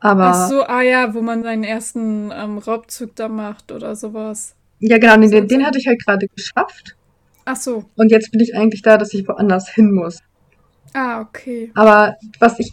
Aber. 0.00 0.26
Ach 0.26 0.48
so, 0.48 0.62
ah 0.62 0.82
ja, 0.82 1.14
wo 1.14 1.22
man 1.22 1.42
seinen 1.42 1.64
ersten 1.64 2.32
ähm, 2.32 2.58
Raubzug 2.58 3.14
da 3.14 3.28
macht 3.28 3.72
oder 3.72 3.94
sowas. 3.94 4.54
Ja, 4.80 4.98
genau, 4.98 5.16
den, 5.16 5.48
den 5.48 5.66
hatte 5.66 5.78
ich 5.78 5.86
halt 5.86 6.04
gerade 6.04 6.26
geschafft. 6.28 6.96
Ach 7.44 7.56
so. 7.56 7.84
Und 7.96 8.10
jetzt 8.10 8.30
bin 8.30 8.40
ich 8.40 8.54
eigentlich 8.56 8.82
da, 8.82 8.96
dass 8.96 9.12
ich 9.12 9.26
woanders 9.26 9.68
hin 9.68 9.92
muss. 9.92 10.20
Ah, 10.94 11.20
okay. 11.20 11.70
Aber 11.74 12.16
was 12.38 12.58
ich, 12.58 12.72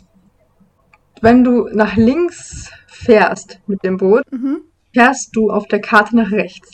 wenn 1.21 1.43
du 1.43 1.67
nach 1.71 1.95
links 1.95 2.71
fährst 2.87 3.59
mit 3.67 3.83
dem 3.83 3.97
Boot, 3.97 4.23
mhm. 4.31 4.61
fährst 4.93 5.35
du 5.35 5.49
auf 5.51 5.67
der 5.67 5.81
Karte 5.81 6.15
nach 6.15 6.31
rechts. 6.31 6.71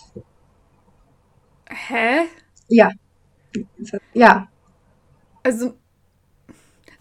Hä? 1.69 2.25
Ja. 2.67 2.91
Ja. 4.13 4.47
Also, 5.43 5.73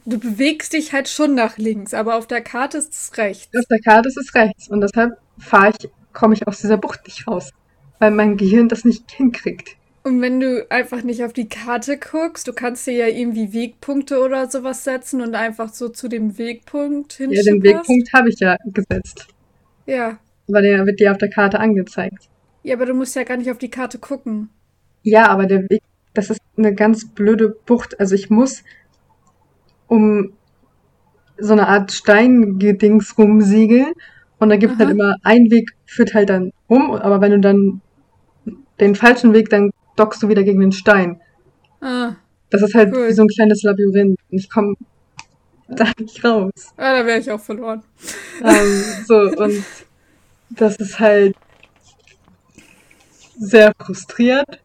du 0.04 0.18
bewegst 0.18 0.72
dich 0.72 0.92
halt 0.92 1.08
schon 1.08 1.34
nach 1.34 1.58
links, 1.58 1.94
aber 1.94 2.16
auf 2.16 2.26
der 2.26 2.40
Karte 2.40 2.78
ist 2.78 2.92
es 2.92 3.16
rechts. 3.16 3.56
Auf 3.56 3.66
der 3.66 3.80
Karte 3.80 4.08
ist 4.08 4.16
es 4.16 4.34
rechts 4.34 4.68
und 4.68 4.80
deshalb 4.80 5.18
fahre 5.38 5.70
ich, 5.70 5.90
komme 6.12 6.34
ich 6.34 6.46
aus 6.46 6.60
dieser 6.60 6.76
Bucht 6.76 7.06
nicht 7.06 7.26
raus 7.26 7.50
weil 8.00 8.10
mein 8.10 8.36
Gehirn 8.36 8.68
das 8.68 8.84
nicht 8.84 9.12
hinkriegt. 9.12 9.76
Und 10.02 10.22
wenn 10.22 10.40
du 10.40 10.66
einfach 10.70 11.02
nicht 11.02 11.22
auf 11.24 11.34
die 11.34 11.48
Karte 11.48 11.98
guckst, 11.98 12.48
du 12.48 12.54
kannst 12.54 12.86
dir 12.86 12.94
ja 12.94 13.06
irgendwie 13.06 13.52
Wegpunkte 13.52 14.20
oder 14.20 14.48
sowas 14.48 14.82
setzen 14.82 15.20
und 15.20 15.34
einfach 15.34 15.74
so 15.74 15.90
zu 15.90 16.08
dem 16.08 16.38
Wegpunkt 16.38 17.12
hinschicken. 17.12 17.46
Ja, 17.46 17.52
den 17.52 17.62
Wegpunkt 17.62 18.12
habe 18.14 18.30
ich 18.30 18.40
ja 18.40 18.56
gesetzt. 18.64 19.28
Ja. 19.84 20.18
Aber 20.48 20.62
der 20.62 20.86
wird 20.86 21.00
dir 21.00 21.10
auf 21.10 21.18
der 21.18 21.28
Karte 21.28 21.60
angezeigt. 21.60 22.30
Ja, 22.62 22.76
aber 22.76 22.86
du 22.86 22.94
musst 22.94 23.14
ja 23.14 23.24
gar 23.24 23.36
nicht 23.36 23.50
auf 23.50 23.58
die 23.58 23.70
Karte 23.70 23.98
gucken. 23.98 24.48
Ja, 25.02 25.28
aber 25.28 25.46
der 25.46 25.68
Weg, 25.68 25.82
das 26.14 26.30
ist 26.30 26.40
eine 26.56 26.74
ganz 26.74 27.06
blöde 27.08 27.50
Bucht. 27.50 28.00
Also 28.00 28.14
ich 28.14 28.30
muss 28.30 28.62
um 29.86 30.32
so 31.36 31.52
eine 31.52 31.68
Art 31.68 31.92
Steingedings 31.92 33.18
rumsiegeln 33.18 33.92
und 34.38 34.48
da 34.48 34.56
gibt 34.56 34.74
es 34.74 34.78
halt 34.78 34.90
immer, 34.90 35.16
ein 35.22 35.50
Weg 35.50 35.70
führt 35.86 36.14
halt 36.14 36.30
dann 36.30 36.52
rum, 36.68 36.90
aber 36.92 37.20
wenn 37.20 37.32
du 37.32 37.40
dann 37.40 37.80
den 38.78 38.94
falschen 38.94 39.32
Weg, 39.32 39.50
dann 39.50 39.70
dockst 40.00 40.22
du 40.22 40.28
wieder 40.28 40.42
gegen 40.42 40.60
den 40.60 40.72
Stein. 40.72 41.20
Ah, 41.80 42.14
das 42.48 42.62
ist 42.62 42.74
halt 42.74 42.92
cool. 42.94 43.08
wie 43.08 43.12
so 43.12 43.22
ein 43.22 43.28
kleines 43.28 43.62
Labyrinth. 43.62 44.18
Und 44.30 44.38
ich 44.38 44.50
komme 44.50 44.74
da 45.68 45.92
nicht 45.98 46.24
raus. 46.24 46.50
Ja, 46.78 46.98
da 46.98 47.06
wäre 47.06 47.18
ich 47.18 47.30
auch 47.30 47.40
verloren. 47.40 47.82
Ähm, 48.42 48.84
so, 49.06 49.14
und 49.20 49.62
das 50.50 50.76
ist 50.76 50.98
halt 50.98 51.36
sehr 53.38 53.72
frustriert. 53.78 54.60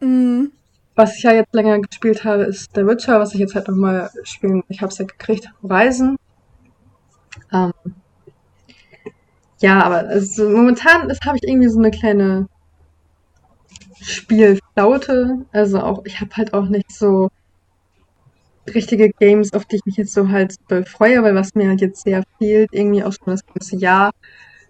Mhm. 0.00 0.52
Was 0.94 1.16
ich 1.16 1.22
ja 1.22 1.32
jetzt 1.32 1.54
länger 1.54 1.80
gespielt 1.80 2.24
habe, 2.24 2.44
ist 2.44 2.76
der 2.76 2.86
Witcher, 2.86 3.20
was 3.20 3.32
ich 3.32 3.40
jetzt 3.40 3.54
halt 3.54 3.68
nochmal 3.68 4.10
spielen. 4.24 4.64
Ich 4.68 4.82
habe 4.82 4.92
es 4.92 4.98
ja 4.98 5.04
gekriegt, 5.04 5.48
Reisen. 5.62 6.16
Ähm, 7.52 7.72
ja, 9.60 9.82
aber 9.82 10.08
also 10.08 10.48
momentan 10.48 11.12
habe 11.24 11.36
ich 11.36 11.48
irgendwie 11.48 11.68
so 11.68 11.78
eine 11.78 11.90
kleine 11.90 12.48
Spielflaute. 14.00 15.46
Also 15.52 15.80
auch, 15.80 16.04
ich 16.04 16.20
habe 16.20 16.36
halt 16.36 16.54
auch 16.54 16.68
nicht 16.68 16.90
so 16.92 17.30
richtige 18.74 19.10
Games, 19.10 19.52
auf 19.52 19.64
die 19.64 19.76
ich 19.76 19.86
mich 19.86 19.96
jetzt 19.96 20.12
so 20.12 20.28
halt 20.28 20.54
freue, 20.86 21.22
weil 21.22 21.34
was 21.34 21.54
mir 21.54 21.68
halt 21.68 21.80
jetzt 21.80 22.02
sehr 22.02 22.22
fehlt, 22.38 22.70
irgendwie 22.72 23.02
auch 23.02 23.12
schon 23.12 23.26
das 23.26 23.44
ganze 23.46 23.76
Jahr 23.76 24.10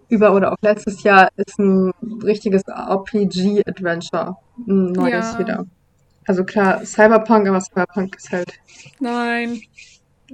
über 0.09 0.33
oder 0.33 0.51
auch 0.51 0.57
letztes 0.61 1.03
Jahr, 1.03 1.29
ist 1.35 1.59
ein 1.59 1.91
richtiges 2.23 2.63
RPG-Adventure. 2.67 4.37
Ein 4.67 4.91
neues 4.93 5.33
ja. 5.33 5.39
wieder. 5.39 5.65
Also 6.25 6.43
klar, 6.43 6.85
Cyberpunk, 6.85 7.47
aber 7.47 7.61
Cyberpunk 7.61 8.15
ist 8.15 8.31
halt. 8.31 8.59
Nein. 8.99 9.61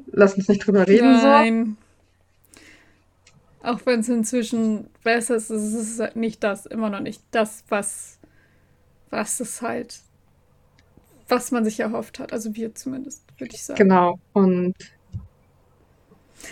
Lass 0.08 0.36
uns 0.36 0.48
nicht 0.48 0.66
drüber 0.66 0.88
reden. 0.88 1.12
Nein. 1.12 1.78
So. 3.64 3.70
Auch 3.70 3.80
wenn 3.86 4.02
es 4.02 4.10
inzwischen 4.10 4.90
besser 5.04 5.36
ist, 5.36 5.50
ist 5.50 5.74
es 5.74 6.00
halt 6.00 6.16
nicht 6.16 6.44
das, 6.44 6.66
immer 6.66 6.90
noch 6.90 7.00
nicht 7.00 7.22
das, 7.32 7.64
was 7.68 8.15
was 9.10 9.40
es 9.40 9.62
halt, 9.62 10.00
was 11.28 11.52
man 11.52 11.64
sich 11.66 11.80
erhofft 11.80 12.20
hat. 12.20 12.34
Also 12.34 12.56
wir 12.56 12.76
zumindest, 12.76 13.24
würde 13.38 13.56
ich 13.56 13.64
sagen. 13.64 13.78
Genau. 13.78 14.20
Und 14.34 14.76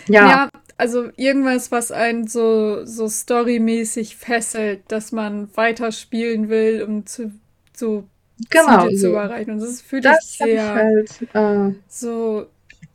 ja. 0.08 0.28
Ja, 0.28 0.50
also 0.76 1.10
irgendwas, 1.16 1.70
was 1.70 1.92
einen 1.92 2.26
so, 2.26 2.84
so 2.84 3.08
storymäßig 3.08 4.16
fesselt, 4.16 4.80
dass 4.88 5.12
man 5.12 5.54
weiterspielen 5.56 6.48
will, 6.48 6.82
um 6.82 7.06
zu 7.06 7.32
so 7.74 8.04
genau, 8.50 8.86
Ziele 8.86 8.98
so. 8.98 9.08
zu 9.08 9.14
erreichen. 9.14 9.52
Und 9.52 9.60
das 9.60 9.80
fühlt 9.80 10.04
sich 10.04 10.38
sehr 10.38 10.74
halt, 10.74 11.10
äh... 11.34 11.74
so. 11.88 12.46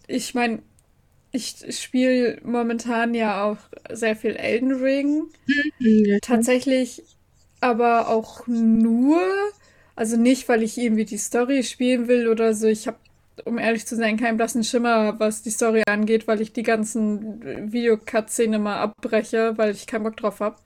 Ich 0.08 0.34
meine, 0.34 0.60
ich 1.32 1.64
spiele 1.80 2.40
momentan 2.44 3.14
ja 3.14 3.44
auch 3.44 3.58
sehr 3.92 4.16
viel 4.16 4.36
Elden 4.36 4.72
Ring. 4.72 5.28
Mhm, 5.80 6.18
Tatsächlich 6.22 7.04
aber 7.62 8.10
auch 8.10 8.48
nur, 8.48 9.20
also 9.96 10.18
nicht, 10.18 10.48
weil 10.50 10.64
ich 10.64 10.78
irgendwie 10.78 11.06
die 11.06 11.18
Story 11.18 11.64
spielen 11.64 12.08
will 12.08 12.28
oder 12.28 12.54
so. 12.54 12.68
Ich 12.68 12.88
habe, 12.88 12.98
um 13.46 13.58
ehrlich 13.58 13.86
zu 13.86 13.96
sein, 13.96 14.18
keinen 14.18 14.38
blassen 14.38 14.64
Schimmer, 14.64 15.20
was 15.20 15.42
die 15.42 15.50
Story 15.50 15.84
angeht, 15.88 16.28
weil 16.28 16.42
ich 16.42 16.54
die 16.54 16.64
ganzen 16.64 17.72
Videocuts-Szenen 17.72 18.56
immer 18.56 18.78
abbreche, 18.78 19.58
weil 19.58 19.72
ich 19.72 19.88
keinen 19.88 20.04
Bock 20.04 20.18
drauf 20.18 20.40
habe. 20.40 20.58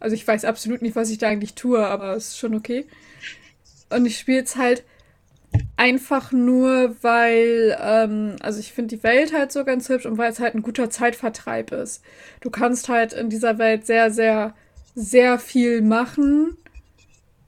Also 0.00 0.14
ich 0.14 0.26
weiß 0.26 0.44
absolut 0.44 0.82
nicht, 0.82 0.96
was 0.96 1.10
ich 1.10 1.18
da 1.18 1.28
eigentlich 1.28 1.54
tue, 1.54 1.84
aber 1.86 2.14
es 2.14 2.28
ist 2.28 2.38
schon 2.38 2.54
okay. 2.54 2.86
Und 3.90 4.06
ich 4.06 4.18
spiele 4.18 4.42
es 4.42 4.56
halt 4.56 4.84
einfach 5.76 6.32
nur, 6.32 6.96
weil, 7.02 7.76
ähm, 7.80 8.36
also 8.40 8.60
ich 8.60 8.72
finde 8.72 8.96
die 8.96 9.02
Welt 9.02 9.32
halt 9.32 9.52
so 9.52 9.64
ganz 9.64 9.88
hübsch 9.88 10.06
und 10.06 10.18
weil 10.18 10.30
es 10.30 10.40
halt 10.40 10.54
ein 10.54 10.62
guter 10.62 10.90
Zeitvertreib 10.90 11.72
ist. 11.72 12.02
Du 12.40 12.50
kannst 12.50 12.88
halt 12.88 13.12
in 13.12 13.30
dieser 13.30 13.58
Welt 13.58 13.86
sehr, 13.86 14.10
sehr 14.10 14.54
sehr 14.94 15.38
viel 15.38 15.82
machen 15.82 16.56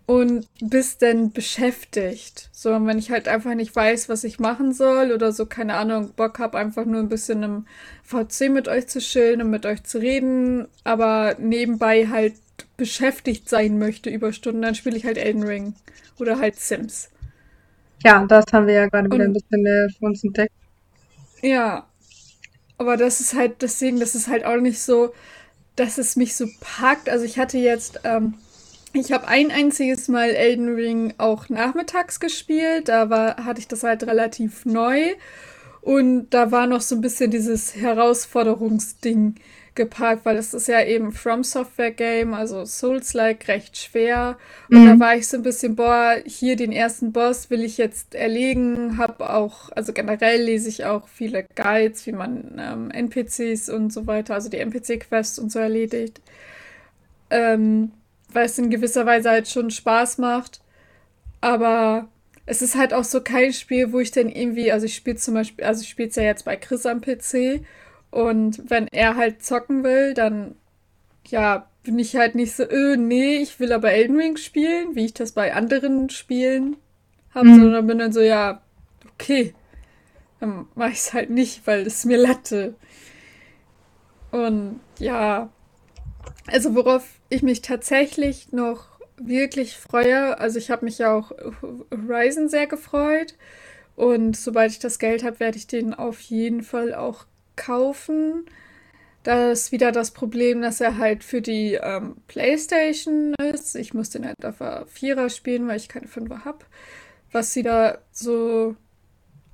und 0.07 0.47
bist 0.61 1.03
dann 1.03 1.33
beschäftigt. 1.33 2.49
So, 2.53 2.71
wenn 2.71 2.99
ich 2.99 3.11
halt 3.11 3.29
einfach 3.29 3.55
nicht 3.55 3.75
weiß, 3.75 4.09
was 4.09 4.25
ich 4.25 4.39
machen 4.39 4.73
soll 4.73 5.13
oder 5.13 5.33
so, 5.33 5.47
keine 5.47 5.75
Ahnung, 5.75 6.13
Bock 6.15 6.39
habe, 6.39 6.59
einfach 6.59 6.85
nur 6.85 7.01
ein 7.01 7.09
bisschen 7.09 7.43
im 7.43 7.67
VC 8.05 8.49
mit 8.51 8.69
euch 8.69 8.87
zu 8.87 9.01
chillen 9.01 9.43
und 9.43 9.51
mit 9.51 9.67
euch 9.67 9.83
zu 9.83 9.99
reden, 9.99 10.69
aber 10.85 11.37
nebenbei 11.39 12.09
halt 12.09 12.35
beschäftigt 12.77 13.49
sein 13.49 13.79
möchte 13.79 14.09
über 14.11 14.33
Stunden, 14.33 14.63
dann 14.63 14.75
spiele 14.75 14.97
ich 14.97 15.05
halt 15.05 15.19
Elden 15.19 15.43
Ring 15.43 15.75
oder 16.19 16.39
halt 16.39 16.57
Sims. 16.57 17.11
Ja, 18.05 18.25
das 18.27 18.45
haben 18.53 18.67
wir 18.67 18.75
ja 18.75 18.87
gerade 18.87 19.11
wieder 19.11 19.25
ein 19.25 19.33
bisschen 19.33 19.63
mehr 19.63 19.89
für 19.99 20.07
uns 20.07 20.23
entdeckt. 20.23 20.53
Ja, 21.43 21.87
aber 22.79 22.97
das 22.97 23.21
ist 23.21 23.35
halt, 23.35 23.63
deswegen, 23.63 23.99
das 23.99 24.15
ist 24.15 24.29
halt 24.29 24.45
auch 24.45 24.61
nicht 24.61 24.81
so, 24.81 25.13
dass 25.77 25.99
es 25.99 26.17
mich 26.17 26.35
so 26.35 26.47
packt. 26.61 27.09
Also 27.09 27.25
ich 27.25 27.39
hatte 27.39 27.59
jetzt, 27.59 28.01
ähm, 28.05 28.35
ich 28.93 29.13
habe 29.13 29.29
ein 29.29 29.51
einziges 29.51 30.09
Mal 30.09 30.31
Elden 30.31 30.75
Ring 30.75 31.15
auch 31.19 31.49
nachmittags 31.49 32.19
gespielt. 32.19 32.89
Da 32.89 33.11
war, 33.11 33.45
hatte 33.45 33.61
ich 33.61 33.69
das 33.69 33.83
halt 33.83 34.03
relativ 34.05 34.65
neu. 34.65 35.15
Und 35.83 36.31
da 36.31 36.51
war 36.51 36.67
noch 36.67 36.81
so 36.81 36.97
ein 36.97 37.01
bisschen 37.01 37.31
dieses 37.31 37.77
Herausforderungsding 37.77 39.37
geparkt, 39.77 40.25
weil 40.25 40.37
es 40.37 40.55
ist 40.55 40.67
ja 40.67 40.83
eben 40.83 41.13
From 41.13 41.45
Software 41.45 41.93
Game, 41.93 42.35
also 42.35 42.65
Souls-like, 42.65 43.47
recht 43.49 43.77
schwer. 43.77 44.37
Und 44.71 44.83
mhm. 44.83 44.87
da 44.87 45.05
war 45.05 45.17
ich 45.17 45.29
so 45.29 45.37
ein 45.37 45.43
bisschen, 45.43 45.77
boah, 45.77 46.17
hier 46.25 46.57
den 46.57 46.73
ersten 46.73 47.13
Boss 47.13 47.51
will 47.51 47.63
ich 47.63 47.79
jetzt 47.79 48.15
erlegen. 48.15 48.99
Hab 48.99 49.21
auch, 49.21 49.71
also 49.71 49.93
generell 49.93 50.43
lese 50.43 50.69
ich 50.69 50.85
auch 50.85 51.07
viele 51.07 51.45
Guides, 51.55 52.07
wie 52.07 52.13
man 52.13 52.59
ähm, 52.59 52.91
NPCs 52.91 53.69
und 53.69 53.93
so 53.93 54.07
weiter, 54.07 54.35
also 54.35 54.49
die 54.49 54.59
NPC-Quests 54.59 55.39
und 55.39 55.53
so 55.53 55.59
erledigt. 55.59 56.21
Ähm, 57.31 57.93
weil 58.33 58.47
es 58.47 58.59
in 58.59 58.71
gewisser 58.71 59.07
Weise 59.07 59.31
halt 59.31 59.49
schon 59.49 59.71
Spaß 59.71 60.19
macht. 60.19 60.61
Aber 61.41 62.09
es 62.47 62.63
ist 62.63 62.77
halt 62.77 62.95
auch 62.95 63.05
so 63.05 63.21
kein 63.21 63.53
Spiel, 63.53 63.93
wo 63.93 64.01
ich 64.01 64.13
dann 64.13 64.29
irgendwie, 64.29 64.73
also 64.73 64.87
ich 64.87 64.95
spiele 64.95 65.17
zum 65.17 65.35
Beispiel, 65.35 65.65
also 65.65 65.83
ich 65.83 65.89
spiele 65.89 66.09
es 66.09 66.17
ja 66.17 66.23
jetzt 66.23 66.45
bei 66.45 66.57
Chris 66.57 66.87
am 66.87 67.01
PC 67.01 67.63
Und 68.11 68.71
wenn 68.71 68.89
er 68.89 69.17
halt 69.17 69.43
zocken 69.43 69.85
will, 69.85 70.15
dann 70.15 70.57
ja, 71.27 71.69
bin 71.83 71.99
ich 71.99 72.17
halt 72.17 72.35
nicht 72.35 72.55
so, 72.55 72.65
öh, 72.65 72.97
nee, 72.97 73.39
ich 73.39 73.61
will 73.61 73.73
aber 73.73 73.93
Elden 73.93 74.17
Ring 74.17 74.37
spielen, 74.37 74.95
wie 74.95 75.07
ich 75.07 75.15
das 75.15 75.33
bei 75.33 75.55
anderen 75.55 76.11
Spielen 76.11 76.77
habe, 77.35 77.49
mhm. 77.49 77.61
sondern 77.61 77.87
bin 77.87 77.99
dann 77.99 78.13
so, 78.13 78.21
ja, 78.21 78.61
okay, 79.15 79.55
dann 80.41 80.67
mache 80.75 80.91
ich 80.91 80.99
es 80.99 81.13
halt 81.13 81.31
nicht, 81.31 81.67
weil 81.67 81.87
es 81.87 82.05
mir 82.05 82.19
Latte. 82.19 82.75
Und 84.31 84.81
ja, 84.99 85.51
also 86.47 86.75
worauf 86.75 87.07
ich 87.29 87.43
mich 87.43 87.63
tatsächlich 87.63 88.53
noch 88.53 88.97
wirklich 89.17 89.77
freue, 89.77 90.39
also 90.39 90.59
ich 90.59 90.71
habe 90.71 90.85
mich 90.85 90.99
ja 90.99 91.15
auch 91.15 91.33
Horizon 91.91 92.49
sehr 92.49 92.67
gefreut 92.67 93.35
und 93.95 94.37
sobald 94.37 94.73
ich 94.73 94.79
das 94.79 94.99
Geld 94.99 95.25
habe, 95.25 95.41
werde 95.41 95.57
ich 95.57 95.67
den 95.67 95.95
auf 95.95 96.21
jeden 96.21 96.63
Fall 96.63 96.95
auch 96.95 97.25
kaufen. 97.57 98.47
Da 99.23 99.51
ist 99.51 99.73
wieder 99.73 99.91
das 99.91 100.13
Problem, 100.13 100.63
dass 100.63 100.81
er 100.81 100.99
halt 100.99 101.25
für 101.25 101.43
die 101.43 101.75
ähm, 101.75 102.17
PlayStation 102.29 103.35
ist. 103.53 103.75
Ich 103.75 103.93
muss 103.93 104.11
den 104.11 104.25
halt 104.25 104.45
auf 104.45 104.89
Vierer 104.89 105.31
spielen, 105.31 105.67
weil 105.67 105.79
ich 105.79 105.89
keine 105.89 106.07
Fünfer 106.07 106.45
habe. 106.45 106.59
Was 107.33 107.53
sie 107.53 107.63
da 107.63 107.99
so. 108.13 108.77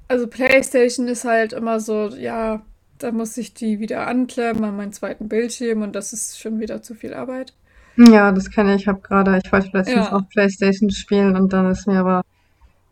Also 0.09 0.27
PlayStation 0.27 1.09
ist 1.09 1.25
halt 1.25 1.55
immer 1.55 1.81
so, 1.81 2.09
ja, 2.09 2.63
da 2.99 3.13
muss 3.13 3.37
ich 3.39 3.55
die 3.55 3.81
wieder 3.81 4.07
anklemmen 4.07 4.63
an 4.65 4.77
meinen 4.77 4.93
zweiten 4.93 5.29
Bildschirm 5.29 5.81
und 5.81 5.97
das 5.97 6.13
ist 6.13 6.39
schon 6.39 6.61
wieder 6.61 6.83
zu 6.83 6.95
viel 6.95 7.15
Arbeit. 7.15 7.55
Ja, 7.97 8.33
das 8.33 8.51
kenne 8.51 8.75
ich. 8.75 8.83
Ich 8.83 8.89
habe 8.89 9.01
gerade, 9.01 9.41
ich 9.43 9.53
wollte 9.53 9.71
letztens 9.73 10.07
ja. 10.07 10.13
auch 10.13 10.29
PlayStation 10.29 10.91
spielen 10.91 11.37
und 11.37 11.53
dann 11.53 11.71
ist 11.71 11.87
mir 11.87 12.01
aber, 12.01 12.23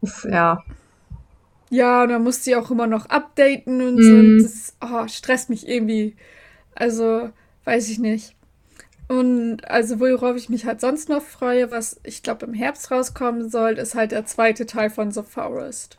ist, 0.03 0.25
ja, 0.25 0.63
ja, 1.71 2.03
und 2.03 2.09
dann 2.11 2.25
muss 2.25 2.45
sie 2.45 2.57
auch 2.57 2.71
immer 2.71 2.89
noch 2.89 3.07
updaten 3.07 3.81
und 3.81 4.03
so. 4.03 4.13
Mhm. 4.13 4.43
das 4.43 4.75
oh, 4.81 5.07
stresst 5.07 5.51
mich 5.51 5.69
irgendwie. 5.69 6.17
Also, 6.75 7.31
weiß 7.65 7.89
ich 7.91 7.99
nicht. 7.99 8.35
Und 9.09 9.69
also, 9.69 10.01
worauf 10.01 10.37
ich 10.37 10.49
mich 10.49 10.67
halt 10.67 10.81
sonst 10.81 11.09
noch 11.09 11.23
freue, 11.23 11.71
was 11.71 12.01
ich 12.03 12.23
glaube 12.23 12.47
im 12.47 12.55
Herbst 12.55 12.91
rauskommen 12.91 13.51
soll, 13.51 13.73
ist 13.73 13.95
halt 13.95 14.13
der 14.13 14.27
zweite 14.27 14.67
Teil 14.67 14.91
von 14.91 15.13
The 15.13 15.23
Forest. 15.23 15.99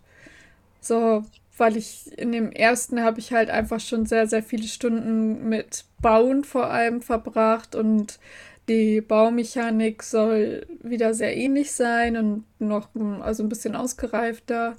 So, 0.81 1.23
weil 1.57 1.77
ich 1.77 2.17
in 2.17 2.31
dem 2.31 2.51
ersten 2.51 3.01
habe 3.01 3.19
ich 3.19 3.31
halt 3.31 3.49
einfach 3.49 3.79
schon 3.79 4.05
sehr, 4.05 4.27
sehr 4.27 4.43
viele 4.43 4.67
Stunden 4.67 5.47
mit 5.47 5.85
Bauen 6.01 6.43
vor 6.43 6.69
allem 6.69 7.01
verbracht 7.01 7.75
und 7.75 8.19
die 8.67 9.01
Baumechanik 9.01 10.03
soll 10.03 10.65
wieder 10.81 11.13
sehr 11.13 11.35
ähnlich 11.35 11.71
sein 11.71 12.17
und 12.17 12.43
noch 12.59 12.89
also 13.21 13.43
ein 13.43 13.49
bisschen 13.49 13.75
ausgereifter. 13.75 14.75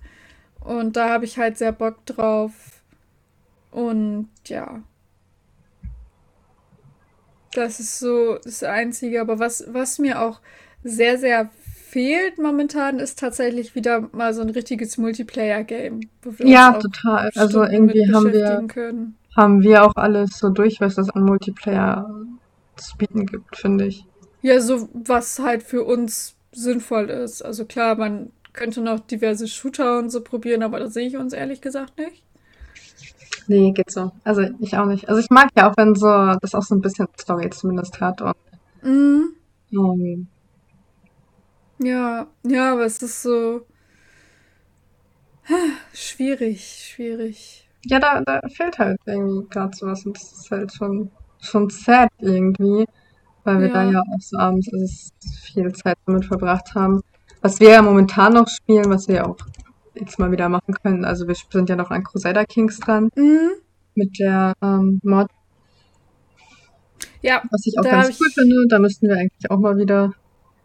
Und 0.65 0.97
da 0.97 1.09
habe 1.09 1.25
ich 1.25 1.39
halt 1.39 1.59
sehr 1.59 1.73
Bock 1.73 2.05
drauf. 2.07 2.53
Und 3.71 4.29
ja. 4.47 4.83
Das 7.55 7.81
ist 7.81 7.99
so 7.99 8.39
das 8.43 8.63
Einzige. 8.63 9.21
Aber 9.21 9.39
was, 9.39 9.65
was 9.69 9.99
mir 9.99 10.23
auch 10.23 10.41
sehr, 10.85 11.19
sehr 11.19 11.51
fehlt 11.93 12.39
momentan, 12.39 12.99
ist 12.99 13.19
tatsächlich 13.19 13.75
wieder 13.75 14.09
mal 14.13 14.33
so 14.33 14.41
ein 14.41 14.49
richtiges 14.49 14.97
Multiplayer-Game. 14.97 16.01
Ja, 16.39 16.73
total. 16.73 17.31
Also 17.35 17.65
irgendwie 17.65 18.11
haben 18.13 18.33
wir, 18.33 18.65
können. 18.67 19.17
haben 19.37 19.63
wir 19.63 19.85
auch 19.85 19.97
alles 19.97 20.39
so 20.39 20.49
durch, 20.49 20.81
was 20.81 20.97
es 20.97 21.11
an 21.11 21.25
Multiplayer 21.25 22.09
zu 22.77 22.97
bieten 22.97 23.27
gibt, 23.27 23.57
finde 23.57 23.87
ich. 23.87 24.07
Ja, 24.41 24.61
so 24.61 24.89
was 24.95 25.39
halt 25.39 25.63
für 25.63 25.85
uns 25.85 26.35
sinnvoll 26.51 27.11
ist. 27.11 27.43
Also 27.43 27.67
klar, 27.67 27.97
man 27.97 28.31
könnte 28.53 28.81
noch 28.81 29.01
diverse 29.01 29.49
Shooter 29.49 29.99
und 29.99 30.11
so 30.11 30.23
probieren, 30.23 30.63
aber 30.63 30.79
das 30.79 30.95
sehe 30.95 31.07
ich 31.07 31.17
uns 31.17 31.33
ehrlich 31.33 31.61
gesagt 31.61 31.99
nicht. 31.99 32.25
Nee, 33.49 33.73
geht 33.73 33.91
so. 33.91 34.13
Also 34.25 34.43
ich 34.61 34.77
auch 34.77 34.87
nicht. 34.87 35.09
Also 35.09 35.21
ich 35.21 35.31
mag 35.31 35.49
ja 35.57 35.71
auch, 35.71 35.77
wenn 35.77 35.95
so 35.95 36.07
das 36.41 36.55
auch 36.55 36.63
so 36.63 36.75
ein 36.75 36.81
bisschen 36.81 37.09
Story 37.21 37.51
zumindest 37.51 38.01
hat 38.01 38.23
und 38.23 38.37
mhm. 38.83 39.35
um, 39.73 40.29
ja, 41.83 42.27
ja, 42.45 42.73
aber 42.73 42.85
es 42.85 43.03
ist 43.03 43.23
so 43.23 43.67
schwierig, 45.93 46.93
schwierig. 46.95 47.69
Ja, 47.87 47.99
da, 47.99 48.21
da 48.21 48.41
fehlt 48.49 48.79
halt 48.79 49.01
irgendwie 49.07 49.49
gerade 49.49 49.77
sowas 49.77 50.07
und 50.07 50.17
das 50.17 50.33
ist 50.33 50.51
halt 50.51 50.73
schon, 50.73 51.11
schon 51.41 51.69
sad 51.71 52.11
irgendwie, 52.21 52.87
weil 53.43 53.61
wir 53.61 53.67
ja. 53.69 53.73
da 53.73 53.91
ja 53.91 54.01
auch 54.01 54.21
so 54.21 54.39
abends 54.39 54.73
also 54.73 54.87
viel 55.43 55.73
Zeit 55.73 55.99
damit 56.07 56.25
verbracht 56.27 56.73
haben. 56.75 57.03
Was 57.43 57.61
wir 57.61 57.71
ja 57.71 57.83
momentan 57.83 58.33
noch 58.33 58.49
spielen, 58.49 58.89
was 58.89 59.09
wir 59.09 59.17
ja 59.17 59.27
auch 59.27 59.37
jetzt 59.95 60.19
mal 60.19 60.31
wieder 60.33 60.49
machen 60.49 60.75
können. 60.83 61.05
Also 61.05 61.29
wir 61.29 61.35
sind 61.35 61.69
ja 61.69 61.77
noch 61.77 61.91
an 61.91 62.05
Crusader 62.05 62.47
Kings 62.47 62.79
dran. 62.79 63.11
Mhm. 63.15 63.51
Mit 63.95 64.19
der 64.19 64.55
ähm, 64.63 65.01
Mod. 65.03 65.29
Ja. 67.21 67.43
Was 67.51 67.67
ich 67.67 67.79
auch 67.79 67.83
ganz 67.83 68.19
cool 68.21 68.29
ich... 68.29 68.35
finde. 68.35 68.67
Da 68.69 68.79
müssten 68.79 69.09
wir 69.09 69.17
eigentlich 69.17 69.51
auch 69.51 69.59
mal 69.59 69.77
wieder. 69.77 70.15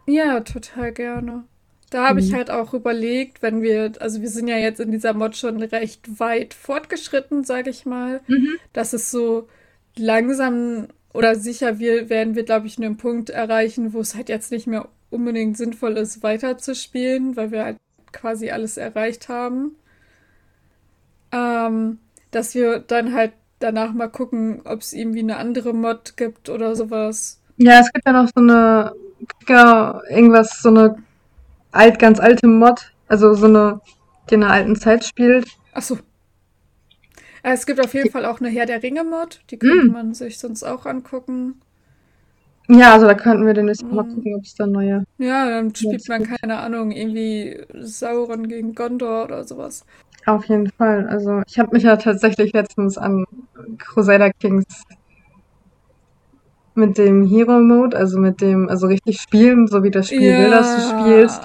Ja, 0.06 0.40
total 0.40 0.92
gerne. 0.92 1.44
Da 1.90 2.08
habe 2.08 2.20
mhm. 2.20 2.26
ich 2.26 2.34
halt 2.34 2.50
auch 2.50 2.74
überlegt, 2.74 3.42
wenn 3.42 3.62
wir, 3.62 3.92
also 4.00 4.20
wir 4.20 4.28
sind 4.28 4.48
ja 4.48 4.56
jetzt 4.56 4.80
in 4.80 4.90
dieser 4.90 5.14
Mod 5.14 5.36
schon 5.36 5.62
recht 5.62 6.20
weit 6.20 6.54
fortgeschritten, 6.54 7.44
sage 7.44 7.70
ich 7.70 7.86
mal, 7.86 8.20
mhm. 8.26 8.56
dass 8.72 8.92
es 8.92 9.10
so 9.10 9.48
langsam 9.96 10.88
oder 11.14 11.34
sicher 11.34 11.78
wir, 11.78 12.10
werden 12.10 12.34
wir, 12.34 12.44
glaube 12.44 12.66
ich, 12.66 12.78
einen 12.78 12.98
Punkt 12.98 13.30
erreichen, 13.30 13.92
wo 13.94 14.00
es 14.00 14.14
halt 14.14 14.28
jetzt 14.28 14.52
nicht 14.52 14.66
mehr 14.66 14.88
unbedingt 15.10 15.56
sinnvoll 15.56 15.96
ist, 15.96 16.22
weiterzuspielen, 16.22 17.36
weil 17.36 17.50
wir 17.50 17.64
halt 17.64 17.76
quasi 18.12 18.50
alles 18.50 18.76
erreicht 18.76 19.28
haben. 19.28 19.76
Ähm, 21.32 21.98
dass 22.30 22.54
wir 22.54 22.78
dann 22.80 23.14
halt 23.14 23.32
danach 23.58 23.92
mal 23.92 24.08
gucken, 24.08 24.62
ob 24.64 24.80
es 24.80 24.92
irgendwie 24.92 25.20
eine 25.20 25.36
andere 25.36 25.72
Mod 25.74 26.16
gibt 26.16 26.48
oder 26.48 26.76
sowas. 26.76 27.40
Ja, 27.56 27.80
es 27.80 27.92
gibt 27.92 28.06
ja 28.06 28.12
noch 28.12 28.28
so 28.34 28.40
eine, 28.40 28.92
ja, 29.48 30.00
irgendwas, 30.08 30.62
so 30.62 30.68
eine 30.68 31.02
alt, 31.72 31.98
ganz 31.98 32.20
alte 32.20 32.46
Mod, 32.46 32.92
also 33.08 33.34
so 33.34 33.46
eine, 33.46 33.80
die 34.30 34.34
in 34.34 34.44
einer 34.44 34.52
alten 34.52 34.76
Zeit 34.76 35.04
spielt. 35.04 35.48
Ach 35.72 35.82
so. 35.82 35.98
Äh, 37.42 37.52
es 37.52 37.66
gibt 37.66 37.80
auf 37.80 37.94
jeden 37.94 38.10
Fall 38.10 38.24
auch 38.24 38.40
eine 38.40 38.48
Herr 38.48 38.66
der 38.66 38.82
Ringe 38.82 39.04
Mod, 39.04 39.40
die 39.50 39.58
könnte 39.58 39.86
mm. 39.86 39.92
man 39.92 40.14
sich 40.14 40.38
sonst 40.38 40.62
auch 40.62 40.86
angucken. 40.86 41.60
Ja, 42.70 42.92
also 42.92 43.06
da 43.06 43.14
könnten 43.14 43.46
wir 43.46 43.54
demnächst 43.54 43.82
mal 43.82 44.04
mhm. 44.04 44.14
gucken, 44.14 44.34
ob 44.36 44.44
es 44.44 44.54
da 44.54 44.66
neue. 44.66 45.04
Ja, 45.16 45.48
dann 45.48 45.74
spielt 45.74 46.06
man, 46.08 46.24
keine 46.24 46.58
Ahnung, 46.58 46.90
irgendwie 46.90 47.64
Sauron 47.80 48.46
gegen 48.46 48.74
Gondor 48.74 49.24
oder 49.24 49.44
sowas. 49.44 49.84
Auf 50.26 50.44
jeden 50.44 50.70
Fall. 50.72 51.08
Also 51.08 51.42
ich 51.46 51.58
habe 51.58 51.70
mich 51.72 51.84
ja 51.84 51.96
tatsächlich 51.96 52.52
letztens 52.52 52.98
an 52.98 53.24
Crusader 53.78 54.30
Kings 54.32 54.84
mit 56.74 56.98
dem 56.98 57.26
Hero 57.26 57.58
Mode, 57.58 57.96
also 57.96 58.18
mit 58.18 58.42
dem, 58.42 58.68
also 58.68 58.86
richtig 58.86 59.20
spielen, 59.20 59.66
so 59.66 59.82
wie 59.82 59.90
das 59.90 60.08
Spiel 60.08 60.30
ja. 60.30 60.38
will, 60.38 60.50
dass 60.50 60.76
du 60.76 61.00
spielst. 61.00 61.42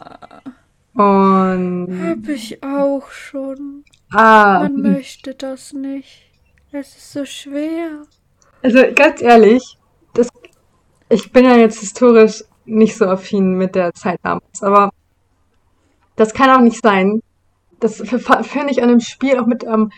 Und. 0.94 2.00
Hab 2.04 2.28
ich 2.28 2.62
auch 2.64 3.10
schon. 3.10 3.86
Ah. 4.12 4.60
Man 4.64 4.82
möchte 4.82 5.34
das 5.34 5.72
nicht. 5.72 6.30
Es 6.72 6.96
ist 6.98 7.14
so 7.14 7.26
schwer. 7.26 8.04
Also 8.62 8.80
ganz 8.96 9.22
ehrlich, 9.22 9.78
ich 11.14 11.32
bin 11.32 11.46
ja 11.46 11.56
jetzt 11.56 11.80
historisch 11.80 12.44
nicht 12.66 12.98
so 12.98 13.06
affin 13.06 13.54
mit 13.54 13.76
der 13.76 13.94
Zeit 13.94 14.20
damals, 14.24 14.64
aber 14.64 14.92
das 16.16 16.34
kann 16.34 16.50
auch 16.50 16.62
nicht 16.62 16.82
sein. 16.82 17.22
Das 17.80 17.98
finde 17.98 18.72
ich 18.72 18.82
an 18.82 18.90
dem 18.90 19.00
Spiel 19.00 19.38
auch 19.40 19.46
mit 19.46 19.66
am 19.66 19.92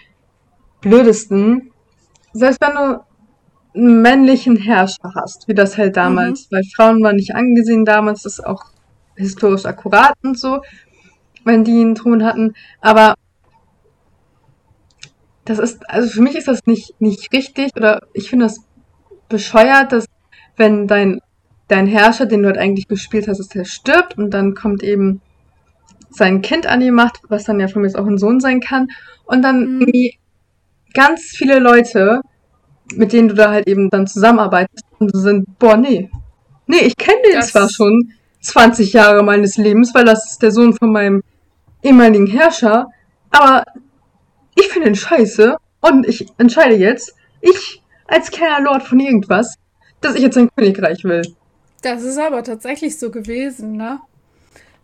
blödesten. 0.82 1.72
Selbst 2.34 2.60
wenn 2.62 2.76
du 2.76 3.06
einen 3.76 4.02
männlichen 4.02 4.58
Herrscher 4.58 5.14
hast, 5.16 5.48
wie 5.48 5.54
das 5.54 5.78
halt 5.78 5.96
damals, 5.96 6.50
mhm. 6.50 6.56
weil 6.56 6.64
Frauen 6.76 7.04
waren 7.04 7.16
nicht 7.16 7.36
angesehen 7.36 7.86
damals, 7.86 8.24
das 8.24 8.40
ist 8.40 8.46
auch 8.46 8.66
historisch 9.16 9.66
akkurat 9.66 10.16
und 10.24 10.38
so, 10.38 10.62
wenn 11.46 11.64
die 11.64 11.80
einen 11.80 11.96
Thron 11.96 12.24
hatten, 12.24 12.54
aber 12.82 13.16
das 15.46 15.60
ist, 15.60 15.90
also 15.90 16.10
für 16.10 16.22
mich 16.22 16.36
ist 16.36 16.48
das 16.48 16.66
nicht, 16.66 17.00
nicht 17.00 17.32
richtig 17.32 17.72
oder 17.76 18.02
ich 18.14 18.30
finde 18.30 18.46
das 18.46 18.62
bescheuert, 19.30 19.92
dass 19.92 20.06
wenn 20.58 20.88
dein, 20.88 21.20
dein 21.68 21.88
Herrscher, 21.88 22.26
den 22.26 22.42
du 22.42 22.48
halt 22.48 22.58
eigentlich 22.58 22.88
gespielt 22.88 23.28
hast, 23.28 23.40
dass 23.40 23.50
der 23.50 23.66
stirbt 23.66 24.18
und 24.18 24.32
dann 24.32 24.54
kommt 24.54 24.84
eben 24.84 25.22
sein 26.10 26.42
Kind 26.42 26.66
an 26.66 26.80
die 26.80 26.92
Macht, 26.92 27.20
was 27.28 27.44
dann 27.44 27.60
ja 27.60 27.68
von 27.68 27.82
mir 27.82 27.90
auch 28.00 28.06
ein 28.06 28.18
Sohn 28.18 28.40
sein 28.40 28.62
kann. 28.62 28.88
Und 29.26 29.42
dann 29.42 29.60
mhm. 29.60 29.82
irgendwie 29.82 30.18
ganz 30.94 31.22
viele 31.24 31.60
Leute, 31.60 32.22
mit 32.94 33.14
denen 33.14 33.28
du 33.28 33.36
da 33.36 33.52
halt 33.52 33.68
eben 33.68 33.90
dann 33.90 34.08
zusammenarbeitest 34.08 34.86
und 35.00 35.12
so 35.14 35.20
sind, 35.20 35.60
boah, 35.60 35.78
nee. 35.78 36.10
Nee, 36.68 36.86
ich 36.86 36.98
kenne 36.98 37.22
den 37.28 37.36
das 37.36 37.50
zwar 37.50 37.70
schon 37.70 38.14
20 38.42 38.94
Jahre 38.94 39.24
meines 39.24 39.58
Lebens, 39.58 39.94
weil 39.94 40.06
das 40.06 40.32
ist 40.32 40.42
der 40.42 40.52
Sohn 40.52 40.74
von 40.74 40.92
meinem 40.92 41.24
ehemaligen 41.84 42.28
Herrscher, 42.28 42.88
aber 43.30 43.64
ich 44.56 44.68
finde 44.70 44.90
ihn 44.90 44.96
scheiße 44.96 45.58
und 45.82 46.08
ich 46.08 46.28
entscheide 46.38 46.76
jetzt, 46.76 47.16
ich 47.42 47.82
als 48.08 48.32
kleiner 48.32 48.62
Lord 48.62 48.84
von 48.84 49.00
irgendwas, 49.00 49.56
dass 50.02 50.16
ich 50.16 50.22
jetzt 50.22 50.38
ein 50.38 50.50
Königreich 50.56 51.04
will. 51.04 51.22
Das 51.82 52.04
ist 52.04 52.18
aber 52.18 52.44
tatsächlich 52.44 52.98
so 52.98 53.12
gewesen, 53.12 53.78
ne? 53.78 54.00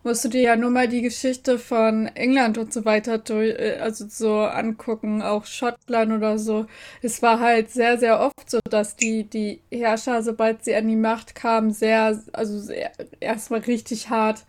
musst 0.04 0.24
du 0.24 0.28
dir 0.28 0.42
ja 0.42 0.56
nur 0.56 0.70
mal 0.70 0.88
die 0.88 1.02
Geschichte 1.02 1.58
von 1.58 2.08
England 2.08 2.58
und 2.58 2.72
so 2.72 2.84
weiter 2.84 3.18
durch, 3.18 3.50
äh, 3.58 3.78
also 3.80 4.06
so 4.08 4.40
angucken, 4.40 5.22
auch 5.22 5.46
Schottland 5.46 6.12
oder 6.12 6.38
so. 6.38 6.66
Es 7.02 7.22
war 7.22 7.40
halt 7.40 7.70
sehr, 7.70 7.98
sehr 7.98 8.20
oft 8.20 8.50
so, 8.50 8.58
dass 8.68 8.96
die, 8.96 9.24
die 9.24 9.60
Herrscher, 9.70 10.22
sobald 10.22 10.64
sie 10.64 10.74
an 10.74 10.88
die 10.88 10.96
Macht 10.96 11.34
kamen, 11.34 11.72
sehr, 11.72 12.20
also 12.32 12.58
sehr, 12.58 12.92
erstmal 13.20 13.60
richtig 13.60 14.10
hart 14.10 14.44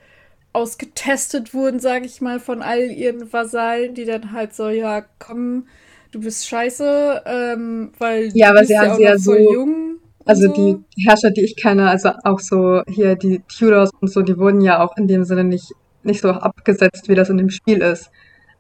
ausgetestet 0.54 1.54
wurden, 1.54 1.80
sage 1.80 2.06
ich 2.06 2.22
mal, 2.22 2.40
von 2.40 2.62
all 2.62 2.92
ihren 2.92 3.32
Vasallen, 3.32 3.96
die 3.96 4.06
dann 4.06 4.32
halt 4.32 4.54
so, 4.54 4.70
ja, 4.70 5.04
komm, 5.20 5.68
du 6.12 6.22
bist 6.22 6.48
scheiße, 6.48 7.24
ähm, 7.26 7.92
weil 7.98 8.30
ja, 8.34 8.48
du 8.48 8.52
aber 8.52 8.60
bist 8.60 8.68
sie 8.70 8.74
ja 8.76 8.82
haben 8.82 8.92
auch 8.92 8.98
sie 8.98 9.04
ja 9.04 9.18
so 9.18 9.36
jung 9.36 9.93
Also 10.26 10.48
so. 10.48 10.54
die 10.54 11.06
Herrscher, 11.06 11.32
die 11.32 11.44
ich 11.44 11.56
kenne, 11.56 11.90
also 11.90 12.12
auch 12.24 12.40
so 12.40 12.82
hier 12.88 13.16
die 13.16 13.42
Tudors 13.48 13.92
und 14.00 14.10
so, 14.10 14.22
die 14.22 14.38
wurden 14.38 14.62
ja 14.62 14.84
auch 14.84 14.96
in 14.98 15.08
dem 15.08 15.24
Sinne 15.26 15.44
nicht, 15.44 15.74
nicht 16.04 16.22
so 16.22 16.30
abgesetzt, 16.30 17.10
wie 17.10 17.16
das 17.16 17.30
in 17.30 17.38
dem 17.38 17.50
Spiel 17.50 17.82
ist. 17.82 18.10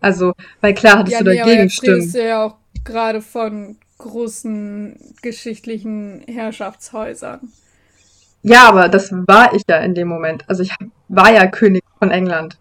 Also, 0.02 0.34
weil 0.60 0.74
klar 0.74 1.00
hattest 1.00 1.18
Ja, 1.18 1.24
du 1.24 1.32
nee, 1.32 1.40
aber 1.40 1.50
dagegen 1.50 1.64
jetzt 1.64 1.84
redest 1.84 2.16
du 2.16 2.28
ja 2.28 2.46
auch 2.46 2.58
gerade 2.84 3.22
von 3.22 3.78
großen 3.98 5.16
geschichtlichen 5.22 6.24
Herrschaftshäusern. 6.28 7.40
Ja, 8.42 8.68
aber 8.68 8.90
das 8.90 9.12
war 9.14 9.54
ich 9.54 9.64
ja 9.70 9.78
in 9.78 9.96
dem 9.96 10.10
Moment. 10.10 10.44
Also 10.50 10.64
ich 10.64 10.76
war 11.08 11.32
ja 11.32 11.48
König 11.48 11.84
von 12.00 12.12
England. 12.12 12.58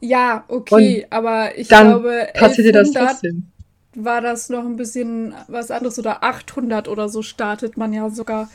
Ja, 0.00 0.44
Und 0.48 0.72
okay, 0.72 1.06
aber 1.10 1.56
ich 1.56 1.68
dann 1.68 1.86
glaube, 1.86 2.26
passiert 2.34 2.66
dir 2.66 2.72
das 2.72 2.88
1100 2.88 3.08
trotzdem. 3.08 3.51
War 3.94 4.20
das 4.20 4.48
noch 4.48 4.64
ein 4.64 4.76
bisschen 4.76 5.34
was 5.48 5.70
anderes 5.70 5.98
oder 5.98 6.22
800 6.24 6.88
oder 6.88 7.08
so 7.08 7.22
startet 7.22 7.76
man 7.76 7.92
ja 7.92 8.08
sogar. 8.10 8.50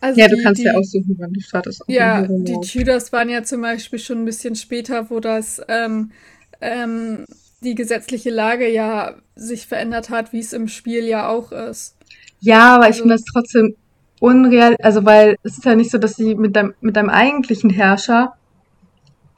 Also 0.00 0.20
Ja, 0.20 0.28
du 0.28 0.36
die, 0.36 0.42
kannst 0.42 0.62
ja 0.64 0.72
die, 0.72 0.78
aussuchen, 0.78 1.16
wann 1.18 1.32
du 1.32 1.40
startest 1.40 1.82
ja, 1.86 2.26
die. 2.28 2.60
Tudors 2.60 3.12
waren 3.12 3.28
ja 3.28 3.42
zum 3.42 3.60
Beispiel 3.62 3.98
schon 3.98 4.22
ein 4.22 4.24
bisschen 4.24 4.56
später, 4.56 5.10
wo 5.10 5.20
das 5.20 5.60
ähm, 5.68 6.12
ähm, 6.60 7.26
die 7.62 7.74
gesetzliche 7.74 8.30
Lage 8.30 8.68
ja 8.70 9.16
sich 9.36 9.66
verändert 9.66 10.10
hat, 10.10 10.32
wie 10.32 10.40
es 10.40 10.52
im 10.52 10.68
Spiel 10.68 11.04
ja 11.06 11.28
auch 11.28 11.52
ist. 11.52 11.96
Ja, 12.40 12.76
aber 12.76 12.88
ich 12.90 12.96
finde 13.00 13.14
Also, 13.14 13.14
das 13.14 13.24
trotzdem 13.24 13.76
unreal, 14.20 14.76
also 14.82 15.04
weil 15.04 15.36
es 15.42 15.58
ist 15.58 15.64
ja 15.64 15.74
nicht 15.74 15.90
so, 15.90 15.98
dass 15.98 16.16
sie 16.16 16.34
mit 16.34 16.56
deinem, 16.56 16.74
mit 16.80 16.96
deinem 16.96 17.10
eigentlichen 17.10 17.70
Herrscher 17.70 18.34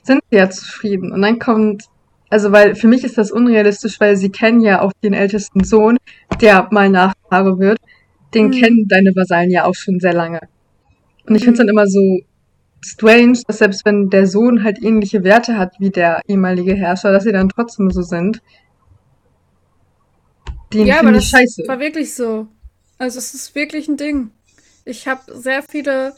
sind 0.03 0.23
ja 0.31 0.49
zufrieden. 0.51 1.13
Und 1.13 1.23
dann 1.23 1.39
kommt, 1.39 1.85
also 2.29 2.53
weil 2.53 2.75
für 2.75 2.89
mich 2.89 3.05
ist 3.05 3.19
das 3.19 3.31
unrealistisch, 3.31 4.01
weil 4.01 4.17
sie 4.17 4.31
kennen 4.31 4.61
ja 4.61 4.83
auch 4.83 4.93
den 5.03 5.13
ältesten 5.13 5.65
Sohn, 5.65 5.97
der 6.41 6.69
mal 6.71 6.91
Nachfahre 6.91 7.59
wird. 7.59 7.79
Den 8.35 8.49
mm, 8.49 8.53
kennen 8.53 8.89
deine 8.89 9.11
Vasallen 9.15 9.51
ja 9.51 9.65
auch 9.65 9.75
schon 9.75 10.01
sehr 10.01 10.13
lange. 10.13 10.41
Und 11.27 11.35
ich 11.37 11.43
finde 11.43 11.53
es 11.53 11.59
dann 11.59 11.67
mm. 11.67 11.71
immer 11.71 11.87
so 11.87 12.21
strange, 12.81 13.41
dass 13.47 13.59
selbst 13.59 13.85
wenn 13.85 14.11
der 14.11 14.27
Sohn 14.27 14.65
halt 14.65 14.83
ähnliche 14.83 15.25
Werte 15.25 15.57
hat 15.57 15.75
wie 15.79 15.91
der 15.91 16.21
ehemalige 16.27 16.75
Herrscher, 16.75 17.13
dass 17.13 17.25
sie 17.25 17.33
dann 17.33 17.49
trotzdem 17.49 17.91
so 17.91 18.03
sind. 18.03 18.43
Den 20.73 20.87
Ja, 20.87 21.01
aber 21.01 21.13
das 21.13 21.27
scheiße. 21.27 21.63
war 21.67 21.79
wirklich 21.79 22.15
so. 22.15 22.49
Also 22.99 23.19
es 23.19 23.35
ist 23.35 23.55
wirklich 23.55 23.89
ein 23.89 23.97
Ding. 23.97 24.31
Ich 24.85 25.07
habe 25.07 25.21
sehr 25.35 25.63
viele 25.63 26.15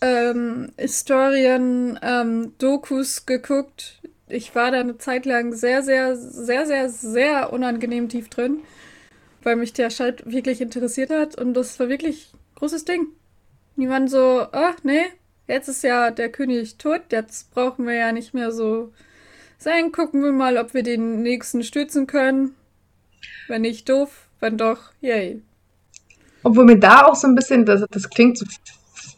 ähm, 0.00 0.72
Historien, 0.76 1.98
ähm, 2.02 2.52
Dokus 2.58 3.26
geguckt. 3.26 4.00
Ich 4.26 4.54
war 4.54 4.70
da 4.70 4.80
eine 4.80 4.98
Zeit 4.98 5.26
lang 5.26 5.52
sehr, 5.52 5.82
sehr, 5.82 6.16
sehr, 6.16 6.66
sehr, 6.66 6.88
sehr 6.88 7.52
unangenehm 7.52 8.08
tief 8.08 8.28
drin, 8.28 8.58
weil 9.42 9.56
mich 9.56 9.72
der 9.72 9.90
Schalt 9.90 10.30
wirklich 10.30 10.60
interessiert 10.60 11.10
hat 11.10 11.38
und 11.38 11.54
das 11.54 11.78
war 11.78 11.88
wirklich 11.88 12.32
ein 12.32 12.38
großes 12.56 12.84
Ding. 12.84 13.08
Waren 13.76 14.08
so, 14.08 14.46
ach 14.52 14.76
nee, 14.82 15.04
jetzt 15.46 15.68
ist 15.68 15.82
ja 15.82 16.10
der 16.10 16.30
König 16.30 16.78
tot, 16.78 17.02
jetzt 17.10 17.50
brauchen 17.52 17.86
wir 17.86 17.94
ja 17.94 18.12
nicht 18.12 18.32
mehr 18.32 18.52
so 18.52 18.92
sein. 19.58 19.92
Gucken 19.92 20.22
wir 20.22 20.32
mal, 20.32 20.56
ob 20.58 20.74
wir 20.74 20.82
den 20.82 21.22
nächsten 21.22 21.62
stützen 21.62 22.06
können. 22.06 22.54
Wenn 23.48 23.62
nicht, 23.62 23.88
doof. 23.88 24.28
Wenn 24.40 24.58
doch, 24.58 24.92
yay. 25.00 25.42
Obwohl 26.42 26.66
mir 26.66 26.78
da 26.78 27.06
auch 27.06 27.14
so 27.14 27.26
ein 27.26 27.34
bisschen, 27.34 27.64
das, 27.64 27.84
das 27.90 28.08
klingt 28.10 28.36
so 28.38 28.44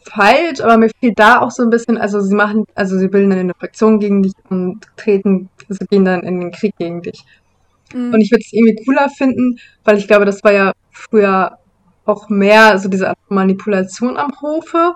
falsch, 0.07 0.61
aber 0.61 0.77
mir 0.77 0.89
fehlt 0.99 1.19
da 1.19 1.41
auch 1.41 1.51
so 1.51 1.63
ein 1.63 1.69
bisschen, 1.69 1.97
also 1.97 2.21
sie 2.21 2.35
machen, 2.35 2.65
also 2.75 2.97
sie 2.97 3.07
bilden 3.07 3.29
dann 3.29 3.39
eine 3.39 3.53
Fraktion 3.53 3.99
gegen 3.99 4.23
dich 4.23 4.33
und 4.49 4.81
treten, 4.95 5.49
also 5.69 5.85
gehen 5.89 6.05
dann 6.05 6.21
in 6.21 6.39
den 6.39 6.51
Krieg 6.51 6.75
gegen 6.77 7.01
dich. 7.01 7.23
Und 7.93 8.11
Mm, 8.11 8.15
ich 8.15 8.31
würde 8.31 8.43
es 8.45 8.53
irgendwie 8.53 8.83
cooler 8.85 9.09
finden, 9.09 9.59
weil 9.83 9.97
ich 9.97 10.07
glaube, 10.07 10.25
das 10.25 10.43
war 10.43 10.51
ja 10.51 10.73
früher 10.91 11.57
auch 12.05 12.29
mehr 12.29 12.77
so 12.79 12.89
diese 12.89 13.09
Art 13.09 13.17
von 13.27 13.35
Manipulation 13.35 14.17
am 14.17 14.31
Hofe. 14.41 14.95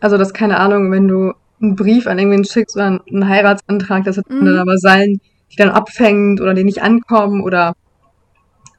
Also, 0.00 0.16
dass, 0.16 0.32
keine 0.32 0.58
Ahnung, 0.58 0.90
wenn 0.90 1.08
du 1.08 1.32
einen 1.60 1.76
Brief 1.76 2.06
an 2.06 2.18
irgendwen 2.18 2.44
schickst 2.44 2.76
oder 2.76 3.00
einen 3.08 3.28
Heiratsantrag, 3.28 4.04
dass 4.04 4.18
er 4.18 4.24
dann 4.28 4.58
aber 4.58 4.76
sein, 4.78 5.20
die 5.52 5.56
dann 5.56 5.70
abfängt 5.70 6.40
oder 6.40 6.54
die 6.54 6.64
nicht 6.64 6.82
ankommen 6.82 7.42
oder 7.42 7.74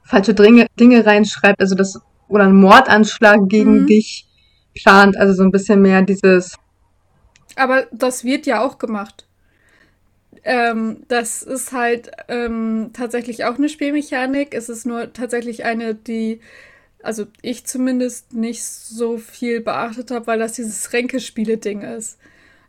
falsche 0.03 0.33
Dinge, 0.33 0.67
Dinge 0.79 1.05
reinschreibt, 1.05 1.59
also 1.59 1.75
das, 1.75 2.01
oder 2.27 2.45
einen 2.45 2.59
Mordanschlag 2.59 3.47
gegen 3.47 3.83
mm. 3.83 3.87
dich 3.87 4.25
plant, 4.75 5.17
also 5.17 5.33
so 5.33 5.43
ein 5.43 5.51
bisschen 5.51 5.81
mehr 5.81 6.01
dieses, 6.01 6.57
Aber 7.55 7.87
das 7.91 8.23
wird 8.23 8.45
ja 8.45 8.61
auch 8.61 8.77
gemacht. 8.77 9.25
Ähm, 10.43 11.03
das 11.07 11.43
ist 11.43 11.71
halt 11.71 12.11
ähm, 12.27 12.91
tatsächlich 12.93 13.45
auch 13.45 13.57
eine 13.57 13.69
Spielmechanik. 13.69 14.53
Es 14.53 14.69
ist 14.69 14.85
nur 14.85 15.13
tatsächlich 15.13 15.65
eine, 15.65 15.93
die, 15.93 16.39
also 17.03 17.25
ich 17.41 17.65
zumindest 17.65 18.33
nicht 18.33 18.63
so 18.63 19.17
viel 19.17 19.61
beachtet 19.61 20.11
habe, 20.11 20.27
weil 20.27 20.39
das 20.39 20.53
dieses 20.53 20.93
Ränkespiele-Ding 20.93 21.81
ist. 21.81 22.17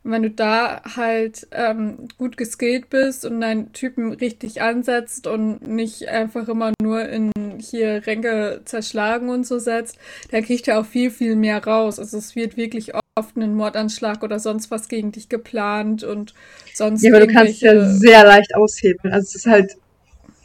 Und 0.04 0.10
wenn 0.10 0.22
du 0.22 0.30
da 0.30 0.82
halt 0.96 1.46
ähm, 1.52 2.08
gut 2.18 2.36
geskillt 2.36 2.90
bist 2.90 3.24
und 3.24 3.40
deinen 3.40 3.72
Typen 3.72 4.12
richtig 4.12 4.60
ansetzt 4.60 5.26
und 5.26 5.66
nicht 5.66 6.08
einfach 6.08 6.48
immer 6.48 6.72
nur 6.82 7.08
in 7.08 7.30
hier 7.58 8.04
Ränke 8.06 8.62
zerschlagen 8.64 9.28
und 9.28 9.46
so 9.46 9.58
setzt, 9.58 9.98
dann 10.30 10.42
kriegt 10.44 10.66
er 10.66 10.80
auch 10.80 10.86
viel, 10.86 11.10
viel 11.10 11.36
mehr 11.36 11.64
raus. 11.64 12.00
Also 12.00 12.18
es 12.18 12.34
wird 12.34 12.56
wirklich 12.56 12.92
oft 13.14 13.36
ein 13.36 13.54
Mordanschlag 13.54 14.22
oder 14.22 14.38
sonst 14.38 14.70
was 14.70 14.88
gegen 14.88 15.12
dich 15.12 15.28
geplant 15.28 16.02
und 16.02 16.30
ja, 16.30 16.36
sonst 16.74 17.06
aber 17.06 17.20
du 17.20 17.32
kannst 17.32 17.54
es 17.54 17.60
ja 17.60 17.88
sehr 17.88 18.24
leicht 18.24 18.54
aushebeln. 18.54 19.12
Also 19.12 19.26
es 19.26 19.34
ist 19.36 19.46
halt, 19.46 19.70
also 19.70 19.78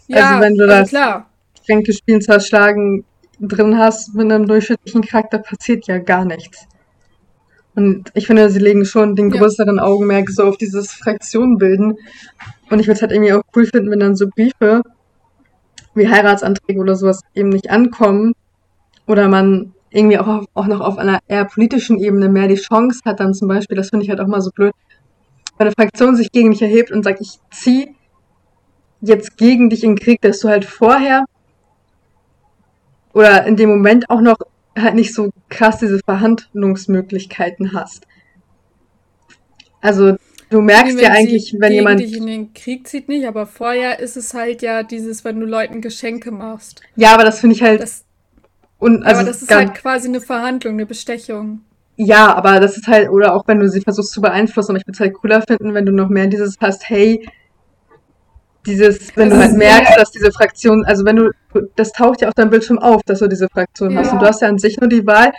Ja, 0.08 0.41
wenn 0.41 0.56
du 0.56 0.65
also 0.65 0.76
das 0.76 0.89
klar. 0.89 1.30
Ränkespielen 1.67 2.22
zerschlagen 2.22 3.06
drin 3.39 3.78
hast 3.78 4.13
mit 4.13 4.32
einem 4.32 4.48
durchschnittlichen 4.48 5.04
Charakter, 5.04 5.39
passiert 5.39 5.88
ja 5.88 5.98
gar 5.98 6.26
nichts. 6.26 6.67
Und 7.77 8.09
ich 8.15 8.25
finde, 8.25 8.49
sie 8.49 8.57
legen 8.57 8.85
schon 8.85 9.15
den 9.15 9.29
Ja. 9.29 9.39
größeren 9.39 9.77
Augenmerk 9.77 10.31
so 10.31 10.45
auf 10.45 10.57
dieses 10.57 10.91
Fraktionenbilden. 10.93 11.95
Und 12.71 12.79
ich 12.79 12.87
würde 12.87 12.93
es 12.93 13.01
halt 13.03 13.11
irgendwie 13.11 13.33
auch 13.33 13.43
cool 13.55 13.67
finden, 13.67 13.91
wenn 13.91 13.99
dann 13.99 14.15
so 14.15 14.27
Briefe 14.27 14.81
wie 15.93 16.09
Heiratsanträge 16.09 16.79
oder 16.79 16.95
sowas 16.95 17.21
eben 17.35 17.49
nicht 17.49 17.69
ankommen 17.69 18.33
oder 19.05 19.27
man 19.27 19.73
irgendwie 19.91 20.17
auch, 20.17 20.45
auch 20.55 20.65
noch 20.65 20.81
auf 20.81 20.97
einer 20.97 21.19
eher 21.27 21.45
politischen 21.45 21.99
Ebene 21.99 22.29
mehr 22.29 22.47
die 22.47 22.55
Chance 22.55 23.01
hat, 23.05 23.19
dann 23.19 23.35
zum 23.35 23.47
Beispiel, 23.47 23.77
das 23.77 23.91
finde 23.91 24.05
ich 24.05 24.09
halt 24.09 24.21
auch 24.21 24.27
mal 24.27 24.41
so 24.41 24.49
blöd, 24.49 24.73
wenn 25.59 25.67
eine 25.67 25.75
Fraktion 25.75 26.15
sich 26.15 26.31
gegen 26.31 26.49
dich 26.49 26.63
erhebt 26.63 26.91
und 26.91 27.03
sagt, 27.03 27.21
ich 27.21 27.37
ziehe 27.51 27.89
jetzt 29.01 29.37
gegen 29.37 29.69
dich 29.69 29.83
in 29.83 29.91
den 29.91 29.99
Krieg, 29.99 30.19
dass 30.21 30.39
du 30.39 30.49
halt 30.49 30.65
vorher 30.65 31.25
oder 33.13 33.45
in 33.45 33.55
dem 33.55 33.69
Moment 33.69 34.09
auch 34.09 34.21
noch 34.21 34.37
halt 34.81 34.95
nicht 34.95 35.13
so 35.13 35.31
krass 35.49 35.79
diese 35.79 35.99
Verhandlungsmöglichkeiten 35.99 37.73
hast. 37.73 38.07
Also 39.81 40.15
du 40.49 40.61
merkst 40.61 40.99
ja 40.99 41.11
eigentlich, 41.11 41.55
wenn 41.59 41.73
jemand, 41.73 41.99
dich 41.99 42.15
in 42.15 42.25
den 42.25 42.53
Krieg 42.53 42.87
zieht, 42.87 43.07
nicht, 43.09 43.27
aber 43.27 43.45
vorher 43.45 43.99
ist 43.99 44.17
es 44.17 44.33
halt 44.33 44.61
ja 44.61 44.83
dieses, 44.83 45.23
wenn 45.23 45.39
du 45.39 45.45
Leuten 45.45 45.81
Geschenke 45.81 46.31
machst. 46.31 46.81
ja, 46.95 47.13
aber 47.13 47.23
das 47.23 47.39
finde 47.39 47.55
ich 47.55 47.61
halt, 47.61 47.81
Das, 47.81 48.03
un, 48.79 49.03
aber 49.03 49.07
also 49.07 49.23
das 49.23 49.41
ist 49.41 49.53
halt 49.53 49.75
quasi 49.75 50.07
eine 50.07 50.21
Verhandlung, 50.21 50.73
eine 50.73 50.85
Bestechung. 50.85 51.61
ja, 51.95 52.33
aber 52.35 52.59
das 52.59 52.77
ist 52.77 52.87
halt, 52.87 53.09
oder 53.09 53.33
auch 53.35 53.47
wenn 53.47 53.59
du 53.59 53.69
sie 53.69 53.81
versuchst 53.81 54.11
zu 54.11 54.21
beeinflussen, 54.21 54.71
aber 54.71 54.79
ich 54.79 54.87
würde 54.87 54.95
es 54.95 54.99
halt 54.99 55.13
cooler 55.13 55.41
finden, 55.41 55.73
wenn 55.73 55.85
du 55.85 55.91
noch 55.91 56.09
mehr 56.09 56.27
dieses 56.27 56.55
hast, 56.59 56.89
hey, 56.89 57.27
dieses, 58.67 59.15
wenn 59.15 59.30
du 59.30 59.36
Es 59.36 59.41
halt 59.41 59.58
merkst, 59.58 59.97
dass 59.97 60.12
diese 60.12 60.32
Fraktion, 60.32 60.86
also 60.86 61.06
wenn 61.06 61.15
du, 61.15 61.32
das 61.75 61.91
taucht 61.91 62.21
ja 62.21 62.27
auf 62.27 62.34
deinem 62.36 62.51
Bildschirm 62.51 62.77
auf, 62.77 63.01
dass 63.03 63.19
du 63.19 63.27
diese 63.27 63.47
Fraktion 63.49 63.97
hast 63.97 64.12
und 64.12 64.19
du 64.19 64.25
ja, 64.25 64.30
hast 64.30 64.41
ja 64.41 64.47
an 64.49 64.60
sich 64.60 64.77
nur 64.80 64.89
die 64.89 65.08
Wahl, 65.08 65.32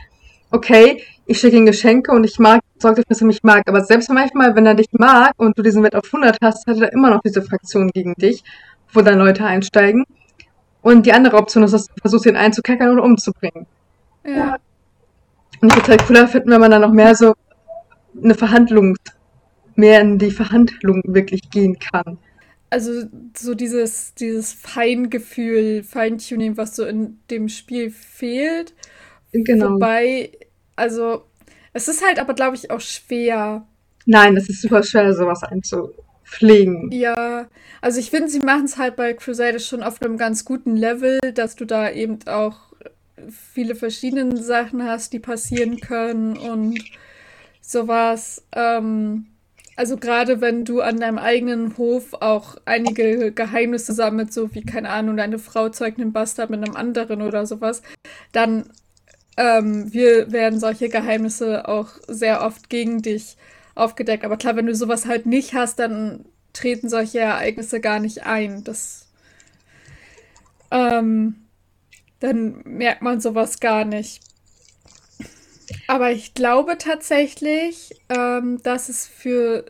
okay, 0.50 1.02
ich 1.26 1.38
schicke 1.38 1.56
ihm 1.56 1.66
Geschenke 1.66 2.10
und 2.10 2.24
ich 2.24 2.38
mag, 2.38 2.60
sorge 2.78 2.96
dafür, 2.96 3.04
dass 3.10 3.20
er 3.20 3.26
mich 3.26 3.42
mag. 3.42 3.62
Aber 3.66 3.84
selbst 3.84 4.10
manchmal, 4.10 4.56
wenn 4.56 4.66
er 4.66 4.74
dich 4.74 4.88
mag 4.92 5.34
und 5.36 5.58
du 5.58 5.62
diesen 5.62 5.82
Wert 5.82 5.94
auf 5.94 6.10
hundert 6.12 6.38
hast, 6.42 6.66
hat 6.66 6.80
er 6.80 6.92
immer 6.92 7.10
noch 7.10 7.20
diese 7.20 7.42
Fraktion 7.42 7.90
gegen 7.90 8.14
dich, 8.14 8.42
wo 8.92 9.02
dann 9.02 9.18
Leute 9.18 9.44
einsteigen. 9.44 10.04
Und 10.80 11.04
die 11.04 11.12
andere 11.12 11.36
Option 11.36 11.64
ist, 11.64 11.72
dass 11.72 11.86
du 11.86 11.92
versuchst, 12.00 12.26
ihn 12.26 12.36
einzukeckern 12.36 12.90
oder 12.90 13.04
umzubringen. 13.04 13.66
ja. 14.24 14.56
Und 15.60 15.70
ich 15.70 15.76
würde 15.76 15.82
es 15.82 15.88
halt 15.88 16.06
cooler 16.06 16.28
finden, 16.28 16.50
wenn 16.50 16.60
man 16.60 16.70
dann 16.70 16.82
noch 16.82 16.92
mehr 16.92 17.16
so 17.16 17.34
eine 18.22 18.34
Verhandlung, 18.34 18.96
mehr 19.74 20.00
in 20.00 20.16
die 20.18 20.30
Verhandlung 20.30 21.02
wirklich 21.04 21.50
gehen 21.50 21.78
kann. 21.78 22.18
Also 22.70 23.04
so 23.36 23.54
dieses, 23.54 24.14
dieses 24.14 24.52
Feingefühl, 24.52 25.82
Feintuning, 25.82 26.56
was 26.56 26.76
so 26.76 26.84
in 26.84 27.18
dem 27.30 27.48
Spiel 27.48 27.90
fehlt. 27.90 28.74
Genau. 29.32 29.74
Wobei, 29.74 30.32
also 30.76 31.24
es 31.72 31.88
ist 31.88 32.04
halt 32.04 32.18
aber, 32.18 32.34
glaube 32.34 32.56
ich, 32.56 32.70
auch 32.70 32.80
schwer, 32.80 33.66
Nein, 34.10 34.38
es 34.38 34.48
ist 34.48 34.62
super 34.62 34.82
schwer, 34.82 35.12
sowas 35.12 35.42
einzupflegen. 35.42 36.90
Ja, 36.90 37.46
also 37.82 38.00
ich 38.00 38.08
finde, 38.08 38.30
sie 38.30 38.40
machen 38.40 38.64
es 38.64 38.78
halt 38.78 38.96
bei 38.96 39.12
Crusaders 39.12 39.66
schon 39.66 39.82
auf 39.82 40.00
einem 40.00 40.16
ganz 40.16 40.46
guten 40.46 40.76
Level, 40.76 41.18
dass 41.34 41.56
du 41.56 41.66
da 41.66 41.90
eben 41.90 42.18
auch 42.26 42.72
viele 43.28 43.74
verschiedene 43.74 44.38
Sachen 44.38 44.82
hast, 44.82 45.12
die 45.12 45.18
passieren 45.18 45.78
können 45.78 46.38
und 46.38 46.82
sowas. 47.60 48.42
Ähm, 48.52 49.26
also 49.78 49.96
gerade 49.96 50.40
wenn 50.40 50.64
du 50.64 50.80
an 50.80 50.98
deinem 50.98 51.18
eigenen 51.18 51.78
Hof 51.78 52.12
auch 52.14 52.56
einige 52.64 53.30
Geheimnisse 53.30 53.92
sammelst, 53.92 54.34
so 54.34 54.52
wie, 54.52 54.62
keine 54.62 54.90
Ahnung, 54.90 55.16
deine 55.16 55.38
Frau 55.38 55.68
zeugt 55.68 56.00
einen 56.00 56.12
Bastard 56.12 56.50
mit 56.50 56.64
einem 56.64 56.74
anderen 56.74 57.22
oder 57.22 57.46
sowas, 57.46 57.82
dann 58.32 58.70
ähm, 59.36 59.92
wir 59.92 60.32
werden 60.32 60.58
solche 60.58 60.88
Geheimnisse 60.88 61.68
auch 61.68 61.90
sehr 62.08 62.42
oft 62.42 62.68
gegen 62.70 63.02
dich 63.02 63.36
aufgedeckt. 63.76 64.24
Aber 64.24 64.36
klar, 64.36 64.56
wenn 64.56 64.66
du 64.66 64.74
sowas 64.74 65.06
halt 65.06 65.26
nicht 65.26 65.54
hast, 65.54 65.78
dann 65.78 66.24
treten 66.52 66.88
solche 66.88 67.20
Ereignisse 67.20 67.80
gar 67.80 68.00
nicht 68.00 68.26
ein. 68.26 68.64
Das 68.64 69.06
ähm, 70.72 71.36
dann 72.18 72.62
merkt 72.64 73.02
man 73.02 73.20
sowas 73.20 73.60
gar 73.60 73.84
nicht. 73.84 74.27
Aber 75.86 76.10
ich 76.10 76.34
glaube 76.34 76.78
tatsächlich, 76.78 77.94
ähm, 78.08 78.62
dass 78.62 78.88
es 78.88 79.06
für, 79.06 79.66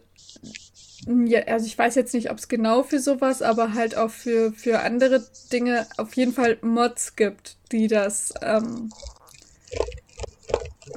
ja, 1.06 1.40
also 1.42 1.66
ich 1.66 1.76
weiß 1.76 1.94
jetzt 1.94 2.14
nicht, 2.14 2.30
ob 2.30 2.38
es 2.38 2.48
genau 2.48 2.82
für 2.82 3.00
sowas, 3.00 3.42
aber 3.42 3.74
halt 3.74 3.96
auch 3.96 4.10
für, 4.10 4.52
für 4.52 4.80
andere 4.80 5.24
Dinge 5.52 5.86
auf 5.96 6.14
jeden 6.14 6.32
Fall 6.32 6.58
Mods 6.62 7.16
gibt, 7.16 7.56
die 7.72 7.88
das. 7.88 8.34
Ähm 8.42 8.90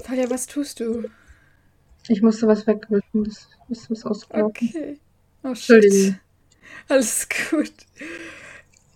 Talia, 0.04 0.30
was 0.30 0.48
tust 0.48 0.80
du? 0.80 1.10
Ich 2.08 2.22
musste 2.22 2.48
was 2.48 2.66
wegwischen, 2.68 3.24
das 3.24 3.48
ist 3.70 3.92
was 3.92 4.06
ausgelaufen. 4.06 4.50
Okay. 4.50 5.00
Oh, 5.44 5.56
shit. 5.56 6.16
Alles 6.88 7.28
gut. 7.50 7.74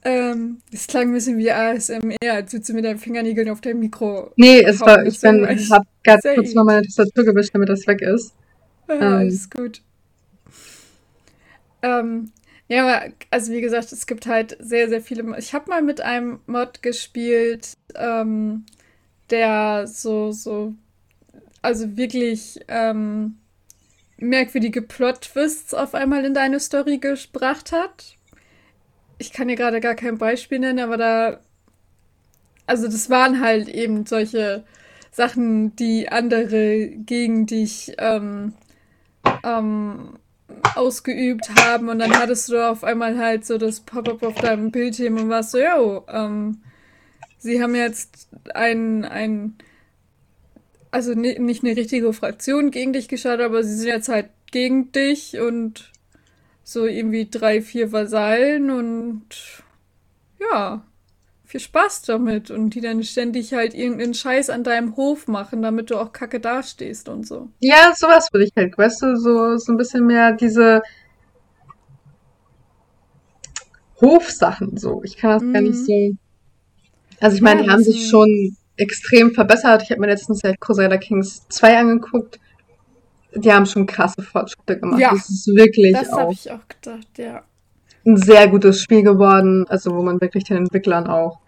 Ähm, 0.07 0.61
das 0.71 0.85
klang 0.85 1.07
ein 1.07 1.13
bisschen 1.13 1.39
wie 1.39 1.51
ASMR, 1.51 2.15
als 2.31 2.53
würdest 2.53 2.69
du 2.69 2.73
mit 2.73 2.85
deinen 2.85 2.99
Fingernägeln 2.99 3.49
auf 3.49 3.59
dein 3.59 3.79
Mikro. 3.79 4.31
Nee, 4.35 4.61
es 4.61 4.79
war, 4.81 5.03
ich 5.03 5.19
bin, 5.19 5.43
ich 5.49 5.71
hab 5.71 5.81
ganz 6.03 6.21
kurz 6.21 6.53
mal 6.53 6.63
meine 6.63 6.83
Tastatur 6.83 7.25
gewischt, 7.25 7.49
damit 7.55 7.69
das 7.69 7.87
weg 7.87 8.01
ist. 8.01 8.35
Ah, 8.87 8.93
ähm. 8.93 9.01
Alles 9.01 9.49
gut. 9.49 9.81
Ähm, 11.81 12.31
ja, 12.67 12.83
aber, 12.83 13.13
also 13.31 13.51
wie 13.51 13.61
gesagt, 13.61 13.91
es 13.91 14.05
gibt 14.05 14.27
halt 14.27 14.55
sehr, 14.59 14.89
sehr 14.89 15.01
viele. 15.01 15.39
Ich 15.39 15.55
habe 15.55 15.71
mal 15.71 15.81
mit 15.81 16.01
einem 16.01 16.39
Mod 16.45 16.83
gespielt, 16.83 17.73
ähm, 17.95 18.65
der 19.31 19.87
so, 19.87 20.31
so, 20.31 20.75
also 21.63 21.97
wirklich, 21.97 22.59
ähm, 22.67 23.37
merkwürdige 24.17 24.83
Plot-Twists 24.83 25.73
auf 25.73 25.95
einmal 25.95 26.25
in 26.25 26.35
deine 26.35 26.59
Story 26.59 26.99
gebracht 26.99 27.71
hat 27.71 28.15
ich 29.17 29.31
kann 29.31 29.47
dir 29.47 29.55
gerade 29.55 29.79
gar 29.81 29.95
kein 29.95 30.17
Beispiel 30.17 30.59
nennen, 30.59 30.79
aber 30.79 30.97
da, 30.97 31.39
also 32.67 32.87
das 32.87 33.09
waren 33.09 33.41
halt 33.41 33.67
eben 33.67 34.05
solche 34.05 34.63
Sachen, 35.11 35.75
die 35.75 36.09
andere 36.09 36.87
gegen 36.89 37.45
dich 37.45 37.93
ähm, 37.97 38.53
ähm, 39.43 40.17
ausgeübt 40.75 41.49
haben 41.59 41.89
und 41.89 41.99
dann 41.99 42.17
hattest 42.17 42.49
du 42.49 42.69
auf 42.69 42.83
einmal 42.83 43.17
halt 43.17 43.45
so 43.45 43.57
das 43.57 43.79
Pop-up 43.79 44.23
auf 44.23 44.35
deinem 44.35 44.71
Bildschirm 44.71 45.17
und 45.17 45.29
warst 45.29 45.51
so, 45.51 45.59
yo, 45.59 46.03
ähm, 46.09 46.61
sie 47.37 47.61
haben 47.61 47.75
jetzt 47.75 48.27
ein, 48.53 49.05
ein 49.05 49.55
also 50.91 51.13
nicht 51.13 51.63
eine 51.63 51.75
richtige 51.75 52.13
Fraktion 52.13 52.71
gegen 52.71 52.93
dich 52.93 53.07
geschaut, 53.07 53.41
aber 53.41 53.63
sie 53.63 53.75
sind 53.75 53.87
jetzt 53.87 54.07
halt 54.07 54.29
gegen 54.51 54.93
dich 54.93 55.37
und 55.39 55.91
so 56.67 56.85
irgendwie 56.85 57.29
drei, 57.29 57.61
vier 57.61 57.91
Vasallen 57.91 58.71
und 58.71 59.23
ja, 60.39 60.83
viel 61.45 61.59
Spaß 61.59 62.01
damit 62.01 62.49
und 62.49 62.71
die 62.71 62.81
dann 62.81 63.03
ständig 63.03 63.53
halt 63.53 63.75
irgendeinen 63.75 64.15
Scheiß 64.15 64.49
an 64.49 64.63
deinem 64.63 64.97
Hof 64.97 65.27
machen, 65.27 65.61
damit 65.61 65.91
du 65.91 65.97
auch 65.97 66.11
kacke 66.11 66.39
dastehst 66.39 67.07
und 67.07 67.27
so. 67.27 67.49
Ja, 67.59 67.93
sowas 67.95 68.29
würde 68.33 68.45
ich 68.45 68.51
halt, 68.57 68.75
weißt 68.75 69.03
du, 69.03 69.15
so, 69.15 69.57
so 69.57 69.71
ein 69.71 69.77
bisschen 69.77 70.07
mehr 70.07 70.31
diese 70.31 70.81
Hofsachen 74.01 74.75
so. 74.75 75.03
Ich 75.03 75.17
kann 75.17 75.29
das 75.29 75.43
mm. 75.43 75.53
gar 75.53 75.61
nicht 75.61 75.77
mhm. 75.77 75.85
so. 75.85 76.11
Also 77.21 77.35
ich 77.35 77.43
meine, 77.43 77.61
ja, 77.61 77.67
die 77.67 77.71
haben 77.73 77.83
sich 77.83 78.09
schon 78.09 78.57
extrem 78.75 79.31
verbessert. 79.35 79.83
Ich 79.83 79.91
habe 79.91 80.01
mir 80.01 80.07
letztens 80.07 80.41
ja 80.41 80.53
Crusader 80.59 80.97
Kings 80.97 81.47
2 81.49 81.77
angeguckt 81.77 82.39
die 83.35 83.51
haben 83.51 83.65
schon 83.65 83.85
krasse 83.85 84.21
Fortschritte 84.21 84.79
gemacht. 84.79 84.99
Ja, 84.99 85.11
das 85.11 85.29
ist 85.29 85.47
wirklich 85.47 85.93
das 85.93 86.11
habe 86.11 86.33
ich 86.33 86.51
auch 86.51 86.67
gedacht, 86.67 87.07
ja. 87.17 87.43
Ein 88.05 88.17
sehr 88.17 88.47
gutes 88.47 88.81
Spiel 88.81 89.03
geworden, 89.03 89.65
also 89.67 89.95
wo 89.95 90.03
man 90.03 90.21
wirklich 90.21 90.43
den 90.43 90.57
Entwicklern 90.57 91.07
auch 91.07 91.39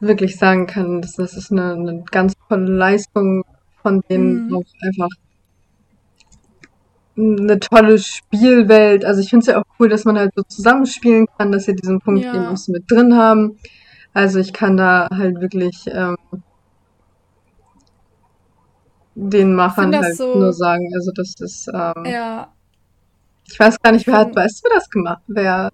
wirklich 0.00 0.36
sagen 0.36 0.66
kann, 0.66 1.00
dass 1.00 1.16
das 1.16 1.36
ist 1.36 1.52
eine, 1.52 1.74
eine 1.74 2.04
ganz 2.10 2.34
tolle 2.48 2.70
Leistung 2.70 3.44
von 3.82 4.00
denen 4.08 4.48
mhm. 4.48 4.56
auch 4.56 4.64
einfach 4.82 5.08
eine 7.16 7.60
tolle 7.60 7.98
Spielwelt. 7.98 9.04
Also 9.04 9.20
ich 9.20 9.30
finde 9.30 9.42
es 9.42 9.46
ja 9.46 9.60
auch 9.60 9.64
cool, 9.78 9.88
dass 9.88 10.04
man 10.04 10.18
halt 10.18 10.32
so 10.34 10.42
zusammenspielen 10.42 11.26
kann, 11.38 11.52
dass 11.52 11.64
sie 11.64 11.76
diesen 11.76 12.00
Punkt 12.00 12.24
ja. 12.24 12.34
eben 12.34 12.46
auch 12.46 12.56
so 12.56 12.72
mit 12.72 12.90
drin 12.90 13.16
haben. 13.16 13.58
Also 14.12 14.38
ich 14.38 14.52
kann 14.52 14.76
da 14.76 15.08
halt 15.10 15.40
wirklich 15.40 15.84
ähm, 15.86 16.16
den 19.14 19.54
Machern 19.54 19.94
halt 19.94 20.16
so, 20.16 20.34
nur 20.34 20.52
sagen. 20.52 20.90
Also 20.94 21.12
das 21.12 21.34
ist. 21.38 21.68
Ähm, 21.68 22.04
ja. 22.04 22.52
Ich 23.46 23.58
weiß 23.58 23.80
gar 23.80 23.92
nicht, 23.92 24.06
wer 24.06 24.18
hat, 24.18 24.34
weißt 24.34 24.64
du 24.64 24.68
das 24.74 24.88
gemacht? 24.88 25.22
Wer? 25.26 25.70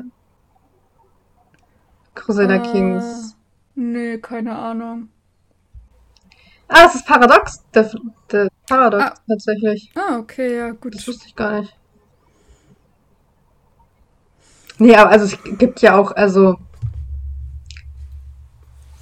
Crusader 2.14 2.56
äh, 2.56 2.72
Kings. 2.72 3.36
Nee, 3.74 4.18
keine 4.18 4.56
Ahnung. 4.56 5.08
Ah, 6.68 6.84
es 6.86 6.96
ist 6.96 7.06
Paradox. 7.06 7.64
Der, 7.74 7.90
der 8.30 8.48
Paradox 8.68 9.04
ah. 9.04 9.14
tatsächlich. 9.28 9.90
Ah, 9.94 10.18
okay, 10.18 10.56
ja, 10.56 10.70
gut. 10.70 10.94
Das 10.94 11.06
wusste 11.06 11.26
ich 11.26 11.36
gar 11.36 11.60
nicht. 11.60 11.76
Nee, 14.78 14.96
aber 14.96 15.10
also 15.10 15.26
es 15.26 15.58
gibt 15.58 15.82
ja 15.82 15.96
auch, 15.96 16.12
also 16.12 16.56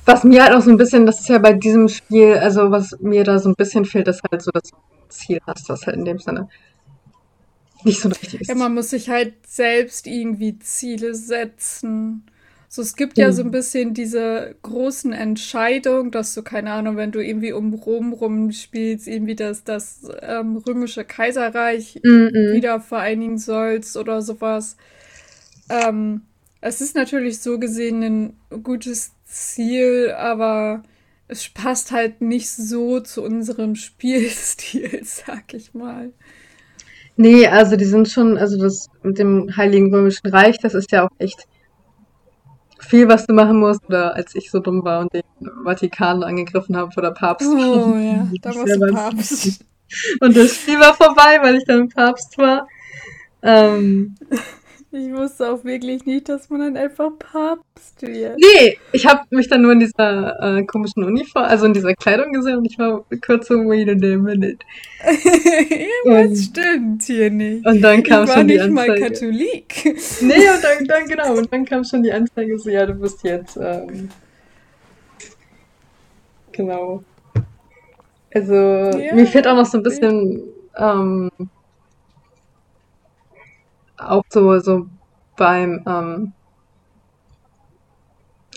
was 0.09 0.25
mir 0.25 0.42
halt 0.42 0.55
auch 0.55 0.62
so 0.62 0.71
ein 0.71 0.79
bisschen, 0.79 1.05
das 1.05 1.21
ist 1.21 1.29
ja 1.29 1.38
bei 1.38 1.53
diesem 1.53 1.88
Spiel, 1.88 2.35
also 2.35 2.71
was 2.71 2.99
mir 3.01 3.25
da 3.25 3.38
so 3.38 3.51
ein 3.51 3.55
bisschen 3.55 3.85
fehlt, 3.85 4.09
ist 4.09 4.23
halt 4.31 4.42
so, 4.42 4.51
dass 4.51 4.71
du 4.71 4.77
ein 4.77 5.11
Ziel 5.11 5.38
hast, 5.47 5.68
was 5.68 5.87
halt 5.87 5.97
in 5.97 6.07
dem 6.07 6.18
Sinne 6.18 6.49
nicht 7.85 8.01
so 8.01 8.09
richtig 8.09 8.40
ist. 8.40 8.49
Ja, 8.49 8.55
man 8.55 8.75
muss 8.75 8.90
sich 8.90 9.11
halt 9.11 9.35
selbst 9.47 10.07
irgendwie 10.07 10.59
Ziele 10.59 11.14
setzen. 11.14 12.25
So, 12.71 12.83
es 12.83 12.97
gibt 12.97 13.18
mhm. 13.18 13.23
ja 13.23 13.33
so 13.33 13.42
ein 13.42 13.51
bisschen 13.51 13.92
diese 13.92 14.57
großen 14.62 15.12
Entscheidungen, 15.12 16.11
dass 16.11 16.35
du, 16.35 16.42
keine 16.42 16.73
Ahnung, 16.73 16.97
wenn 16.97 17.12
du 17.12 17.23
irgendwie 17.23 17.53
um 17.53 17.75
Rom 17.75 18.14
rum 18.14 18.51
spielst, 18.53 19.07
irgendwie 19.09 19.37
das, 19.37 19.64
das 19.64 20.11
ähm, 20.23 20.57
römische 20.57 21.05
Kaiserreich 21.05 22.01
mhm. 22.03 22.53
wieder 22.53 22.81
vereinigen 22.81 23.38
sollst 23.38 23.97
oder 23.97 24.23
sowas. 24.23 24.77
Ähm, 25.68 26.23
es 26.61 26.81
ist 26.81 26.97
natürlich 26.97 27.40
so 27.40 27.59
gesehen 27.59 28.03
ein 28.03 28.62
gutes 28.62 29.12
Ziel, 29.29 30.14
aber 30.17 30.83
es 31.29 31.49
passt 31.49 31.93
halt 31.93 32.21
nicht 32.21 32.51
so 32.51 33.01
zu 33.01 33.23
unserem 33.23 33.75
Spielstil, 33.77 35.01
sag 35.05 35.55
ich 35.55 35.75
mal. 35.75 36.12
Nee, 37.17 37.47
also 37.49 37.77
die 37.77 37.85
sind 37.85 38.09
schon, 38.09 38.38
also 38.38 38.57
das 38.59 38.88
mit 39.03 39.19
dem 39.19 39.57
Heiligen 39.57 39.93
Römischen 39.93 40.29
Reich, 40.29 40.59
das 40.59 40.75
ist 40.75 40.93
ja 40.93 41.05
auch 41.05 41.11
echt 41.19 41.49
viel, 42.79 43.09
was 43.09 43.27
du 43.27 43.35
machen 43.35 43.59
musst. 43.59 43.85
Oder 43.88 44.14
als 44.14 44.35
ich 44.35 44.51
so 44.51 44.61
dumm 44.61 44.85
war 44.85 45.01
und 45.01 45.12
den 45.12 45.23
Vatikan 45.64 46.23
angegriffen 46.23 46.77
habe 46.77 46.93
vor 46.93 47.03
der 47.03 47.11
Papst. 47.11 47.49
Oh 47.49 47.97
ja, 47.97 48.29
da 48.43 48.55
warst 48.55 48.77
du 48.77 48.93
Papst. 48.93 49.64
Und 50.21 50.37
das 50.37 50.55
Spiel 50.55 50.79
war 50.79 50.95
vorbei, 50.95 51.38
weil 51.43 51.57
ich 51.57 51.64
dann 51.64 51.88
Papst 51.88 52.37
war. 52.38 52.69
Ähm, 53.43 54.14
ich 54.90 55.12
wusste 55.12 55.51
auch 55.51 55.64
wirklich 55.64 56.07
nicht, 56.07 56.30
dass 56.30 56.49
man 56.49 56.61
dann 56.61 56.76
einfach 56.78 57.11
Papst 57.18 58.01
wird. 58.01 58.39
Nee, 58.39 58.78
ich 58.93 59.07
habe 59.07 59.20
mich 59.30 59.49
dann 59.49 59.61
nur 59.61 59.72
in 59.72 59.80
dieser 59.80 60.59
äh, 60.59 60.64
komischen 60.64 61.05
Uniform, 61.05 61.45
also 61.45 61.66
in 61.66 61.74
dieser 61.74 61.95
Kleidung 61.95 62.32
gesehen 62.32 62.57
und 62.57 62.64
ich 62.64 62.78
war 62.78 63.05
kurz 63.24 63.49
so, 63.49 63.55
wait 63.68 63.89
a 63.89 63.95
minute. 63.95 64.64
Was 66.05 66.45
stimmt 66.45 67.03
hier 67.03 67.30
nicht? 67.30 67.66
Und 67.66 67.82
dann 67.82 68.03
kam 68.03 68.24
ich 68.24 68.30
war 68.30 68.36
schon 68.39 68.49
die 68.49 68.55
nicht 68.55 68.62
Anzeige. 68.62 68.93
mal 68.93 69.01
Katholik. 69.01 69.84
Nee, 70.22 70.51
und 70.51 70.62
dann, 70.64 70.86
dann, 70.86 71.07
genau, 71.07 71.36
und 71.36 71.53
dann 71.53 71.64
kam 71.66 71.84
schon 71.84 72.03
die 72.03 72.12
Anzeige 72.12 72.59
so, 72.59 72.70
ja, 72.70 72.86
du 72.86 72.95
bist 72.95 73.22
jetzt, 73.24 73.59
ähm, 73.59 74.09
genau. 76.53 77.05
Also, 78.32 78.55
ja. 78.55 79.14
mir 79.14 79.26
fehlt 79.26 79.47
auch 79.47 79.57
noch 79.57 79.66
so 79.66 79.78
ein 79.78 79.82
bisschen, 79.82 80.43
ähm, 80.78 81.30
auch 83.99 84.24
so, 84.30 84.59
so 84.61 84.86
beim, 85.36 85.82
ähm, 85.86 86.32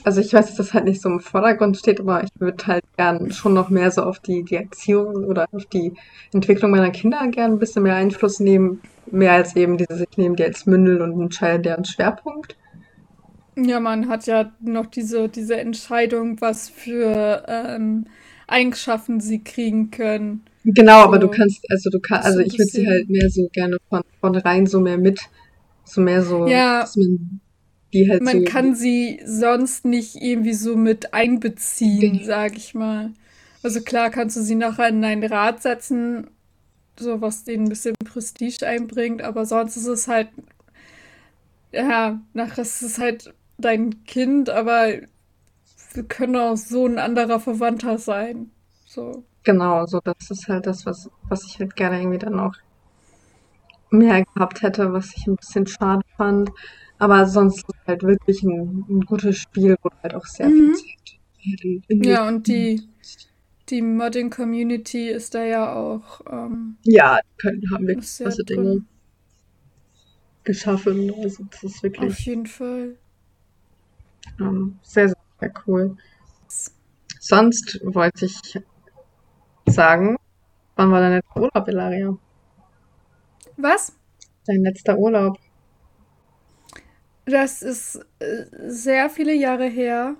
also 0.03 0.21
ich 0.21 0.33
weiß, 0.33 0.47
dass 0.47 0.55
das 0.55 0.73
halt 0.73 0.85
nicht 0.85 1.01
so 1.01 1.09
im 1.09 1.19
Vordergrund 1.19 1.77
steht, 1.77 1.99
aber 1.99 2.23
ich 2.23 2.29
würde 2.39 2.65
halt 2.65 2.83
gern 2.97 3.31
schon 3.31 3.53
noch 3.53 3.69
mehr 3.69 3.91
so 3.91 4.03
auf 4.03 4.19
die, 4.19 4.43
die 4.43 4.55
Erziehung 4.55 5.25
oder 5.25 5.47
auf 5.51 5.65
die 5.65 5.93
Entwicklung 6.33 6.71
meiner 6.71 6.89
Kinder 6.89 7.25
gern 7.27 7.53
ein 7.53 7.59
bisschen 7.59 7.83
mehr 7.83 7.95
Einfluss 7.95 8.39
nehmen. 8.39 8.81
Mehr 9.11 9.33
als 9.33 9.55
eben 9.55 9.77
dieses, 9.77 10.01
ich 10.01 10.17
nehme 10.17 10.35
die 10.35 10.43
als 10.43 10.65
Mündel 10.65 11.01
und 11.01 11.19
entscheide 11.19 11.61
deren 11.61 11.85
Schwerpunkt. 11.85 12.55
Ja, 13.57 13.79
man 13.79 14.07
hat 14.07 14.25
ja 14.27 14.51
noch 14.61 14.85
diese, 14.85 15.27
diese 15.27 15.59
Entscheidung, 15.59 16.39
was 16.39 16.69
für 16.69 17.43
ähm, 17.47 18.05
Eigenschaften 18.51 19.19
sie 19.19 19.43
kriegen 19.43 19.91
können. 19.91 20.43
Genau, 20.63 21.01
so, 21.01 21.07
aber 21.07 21.19
du 21.19 21.27
kannst, 21.27 21.65
also 21.69 21.89
du 21.89 21.99
kannst, 21.99 22.25
also 22.25 22.39
ich 22.39 22.53
würde 22.57 22.71
sie 22.71 22.87
halt 22.87 23.09
mehr 23.09 23.29
so 23.29 23.49
gerne 23.51 23.77
von, 23.89 24.03
von 24.19 24.35
rein 24.35 24.67
so 24.67 24.79
mehr 24.79 24.97
mit, 24.97 25.19
so 25.85 26.01
mehr 26.01 26.21
so, 26.21 26.47
ja, 26.47 26.81
dass 26.81 26.95
man 26.95 27.41
die 27.93 28.09
halt 28.09 28.21
man 28.21 28.39
so 28.39 28.45
kann 28.45 28.75
sie 28.75 29.19
sonst 29.25 29.85
nicht 29.85 30.15
irgendwie 30.15 30.53
so 30.53 30.75
mit 30.75 31.13
einbeziehen, 31.13 32.13
genau. 32.13 32.25
sag 32.25 32.55
ich 32.55 32.73
mal. 32.73 33.11
Also 33.63 33.81
klar 33.81 34.09
kannst 34.09 34.37
du 34.37 34.41
sie 34.41 34.55
nachher 34.55 34.89
in 34.89 35.03
einen 35.03 35.23
Rat 35.23 35.61
setzen, 35.61 36.27
so 36.97 37.21
was 37.21 37.43
denen 37.43 37.65
ein 37.65 37.69
bisschen 37.69 37.95
Prestige 38.03 38.65
einbringt, 38.65 39.21
aber 39.21 39.45
sonst 39.45 39.77
ist 39.77 39.87
es 39.87 40.07
halt, 40.07 40.29
ja, 41.71 42.21
nachher 42.33 42.61
ist 42.61 42.81
es 42.81 42.97
halt 42.97 43.33
dein 43.57 44.03
Kind, 44.05 44.49
aber 44.49 44.93
können 46.07 46.35
auch 46.35 46.55
so 46.55 46.85
ein 46.85 46.97
anderer 46.99 47.39
Verwandter 47.39 47.97
sein. 47.97 48.51
So. 48.85 49.23
Genau, 49.43 49.85
so 49.85 49.99
das 50.03 50.29
ist 50.29 50.47
halt 50.47 50.67
das, 50.67 50.85
was, 50.85 51.09
was 51.27 51.45
ich 51.45 51.59
halt 51.59 51.75
gerne 51.75 51.99
irgendwie 51.99 52.19
dann 52.19 52.39
auch 52.39 52.55
mehr 53.89 54.23
gehabt 54.23 54.61
hätte, 54.61 54.93
was 54.93 55.15
ich 55.15 55.27
ein 55.27 55.35
bisschen 55.35 55.67
schade 55.67 56.03
fand. 56.17 56.51
Aber 56.99 57.25
sonst 57.25 57.65
halt 57.87 58.03
wirklich 58.03 58.43
ein, 58.43 58.85
ein 58.87 59.01
gutes 59.01 59.37
Spiel, 59.37 59.75
wo 59.81 59.89
halt 60.03 60.13
auch 60.13 60.25
sehr 60.25 60.47
mhm. 60.47 60.75
viel 60.75 61.57
Zeit 61.57 62.05
Ja, 62.05 62.27
und 62.27 62.47
die, 62.47 62.83
die 63.69 63.81
Modding 63.81 64.29
Community 64.29 65.09
ist 65.09 65.33
da 65.33 65.43
ja 65.43 65.73
auch. 65.73 66.21
Ähm, 66.29 66.77
ja, 66.83 67.19
können, 67.37 67.63
haben 67.71 67.87
wir 67.87 67.95
große 67.95 68.43
Dinge 68.43 68.85
geschaffen. 70.43 71.11
Also 71.23 71.45
das 71.49 71.63
ist 71.63 71.83
wirklich. 71.83 72.11
Auf 72.11 72.19
jeden 72.19 72.45
Fall. 72.45 72.97
Ähm, 74.39 74.79
sehr, 74.83 75.09
sehr, 75.09 75.17
sehr 75.41 75.53
cool. 75.67 75.97
Sonst 77.19 77.79
wollte 77.83 78.25
ich 78.25 78.39
sagen, 79.65 80.17
wann 80.75 80.91
war 80.91 81.01
dein 81.01 81.13
letzter 81.13 81.41
Urlaub, 81.41 81.67
Ilaria? 81.67 82.17
Was? 83.57 83.93
Dein 84.45 84.61
letzter 84.61 84.97
Urlaub. 84.97 85.37
Das 87.25 87.61
ist 87.61 87.95
äh, 88.19 88.45
sehr 88.67 89.09
viele 89.09 89.33
Jahre 89.33 89.67
her, 89.67 90.15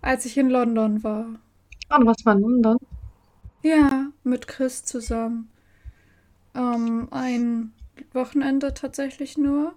als 0.00 0.24
ich 0.24 0.38
in 0.38 0.50
London 0.50 1.02
war. 1.02 1.26
Du 1.88 2.06
warst 2.06 2.24
mal 2.24 2.36
in 2.36 2.42
London? 2.42 2.76
Ja, 3.62 4.06
mit 4.22 4.46
Chris 4.46 4.84
zusammen. 4.84 5.50
Ähm, 6.54 7.08
ein 7.10 7.72
Wochenende 8.12 8.72
tatsächlich 8.72 9.36
nur. 9.36 9.74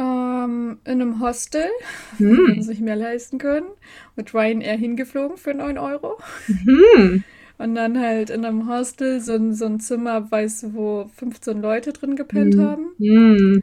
Ähm, 0.00 0.78
in 0.84 1.02
einem 1.02 1.20
Hostel, 1.20 1.66
hm. 2.16 2.62
sich 2.62 2.80
mehr 2.80 2.96
leisten 2.96 3.38
können. 3.38 3.68
Mit 4.16 4.32
Ryanair 4.32 4.76
hingeflogen 4.76 5.36
für 5.36 5.52
9 5.52 5.76
Euro. 5.76 6.18
Hm. 6.46 7.22
Und 7.58 7.74
dann 7.74 8.00
halt 8.00 8.30
in 8.30 8.44
einem 8.46 8.66
Hostel 8.68 9.20
so 9.20 9.34
ein, 9.34 9.54
so 9.54 9.66
ein 9.66 9.80
Zimmer, 9.80 10.30
weißt 10.30 10.62
du, 10.62 10.74
wo 10.74 11.10
15 11.16 11.60
Leute 11.60 11.92
drin 11.92 12.16
gepennt 12.16 12.54
hm. 12.54 12.62
haben. 12.62 12.86
Hm. 12.98 13.62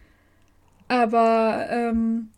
Aber 0.87 1.65
ähm, 1.69 2.29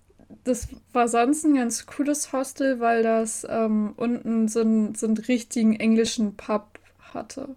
das 0.46 0.70
war 0.94 1.08
sonst 1.08 1.46
ein 1.46 1.56
ganz 1.56 1.86
cooles 1.86 2.32
Hostel, 2.32 2.80
weil 2.80 3.04
das 3.04 3.46
ähm, 3.50 3.94
unten 3.98 4.48
so, 4.48 4.62
ein, 4.62 4.96
so 4.96 5.08
einen 5.08 5.18
richtigen 5.18 5.76
englischen 5.76 6.36
Pub 6.36 6.80
hatte. 7.14 7.50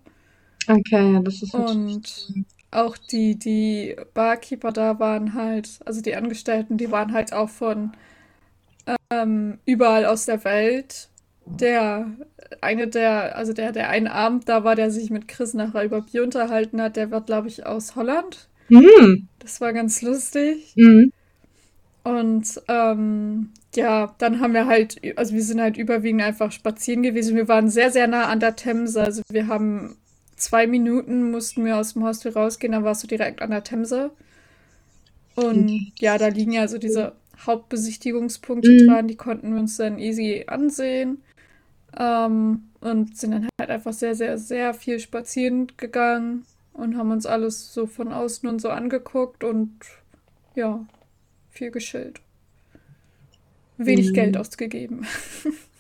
Okay, 0.66 1.12
ja, 1.12 1.20
das 1.20 1.42
ist 1.42 1.54
Und 1.54 2.32
auch 2.72 2.96
die, 2.96 3.38
die 3.38 3.96
Barkeeper 4.14 4.72
da 4.72 4.98
waren 4.98 5.34
halt, 5.34 5.80
also 5.84 6.00
die 6.00 6.16
Angestellten, 6.16 6.78
die 6.78 6.90
waren 6.90 7.12
halt 7.12 7.32
auch 7.32 7.48
von 7.48 7.92
ähm, 9.10 9.58
überall 9.64 10.06
aus 10.06 10.24
der 10.24 10.44
Welt. 10.44 11.08
Der 11.44 12.06
eine 12.60 12.88
der, 12.88 13.36
also 13.36 13.52
der, 13.52 13.72
der 13.72 13.88
einen 13.88 14.06
Abend 14.06 14.48
da 14.48 14.64
war, 14.64 14.76
der 14.76 14.90
sich 14.90 15.10
mit 15.10 15.28
Chris 15.28 15.54
nachher 15.54 15.84
über 15.84 16.02
Bier 16.02 16.22
unterhalten 16.22 16.80
hat, 16.80 16.96
der 16.96 17.10
wird, 17.10 17.26
glaube 17.26 17.48
ich, 17.48 17.66
aus 17.66 17.96
Holland. 17.96 18.48
Mhm. 18.68 19.28
Das 19.38 19.60
war 19.60 19.72
ganz 19.72 20.02
lustig. 20.02 20.72
Mhm. 20.76 21.12
Und 22.04 22.60
ähm, 22.68 23.50
ja, 23.74 24.14
dann 24.18 24.40
haben 24.40 24.54
wir 24.54 24.66
halt, 24.66 25.00
also 25.16 25.34
wir 25.34 25.42
sind 25.42 25.60
halt 25.60 25.76
überwiegend 25.76 26.22
einfach 26.22 26.50
spazieren 26.52 27.02
gewesen. 27.02 27.36
Wir 27.36 27.48
waren 27.48 27.70
sehr, 27.70 27.90
sehr 27.90 28.06
nah 28.06 28.26
an 28.26 28.40
der 28.40 28.56
Themse. 28.56 29.02
Also 29.02 29.22
wir 29.30 29.46
haben 29.46 29.96
zwei 30.42 30.66
Minuten 30.66 31.30
mussten 31.30 31.64
wir 31.64 31.76
aus 31.76 31.94
dem 31.94 32.04
Hostel 32.04 32.32
rausgehen, 32.32 32.72
dann 32.72 32.84
warst 32.84 33.02
du 33.02 33.06
direkt 33.06 33.42
an 33.42 33.50
der 33.50 33.64
Themse. 33.64 34.10
Und 35.34 35.92
ja, 35.98 36.18
da 36.18 36.28
liegen 36.28 36.52
ja 36.52 36.68
so 36.68 36.78
diese 36.78 37.12
Hauptbesichtigungspunkte 37.46 38.70
mhm. 38.70 38.86
dran, 38.86 39.08
die 39.08 39.16
konnten 39.16 39.54
wir 39.54 39.60
uns 39.60 39.76
dann 39.76 39.98
easy 39.98 40.44
ansehen. 40.46 41.22
Ähm, 41.98 42.64
und 42.80 43.16
sind 43.16 43.30
dann 43.30 43.48
halt 43.60 43.70
einfach 43.70 43.92
sehr, 43.92 44.14
sehr, 44.14 44.38
sehr 44.38 44.74
viel 44.74 44.98
spazieren 44.98 45.68
gegangen 45.76 46.44
und 46.72 46.96
haben 46.96 47.10
uns 47.10 47.26
alles 47.26 47.72
so 47.72 47.86
von 47.86 48.12
außen 48.12 48.48
und 48.48 48.60
so 48.60 48.70
angeguckt 48.70 49.44
und 49.44 49.72
ja, 50.54 50.84
viel 51.50 51.70
geschillt. 51.70 52.20
Wenig 53.78 54.08
mhm. 54.08 54.14
Geld 54.14 54.36
ausgegeben. 54.36 55.06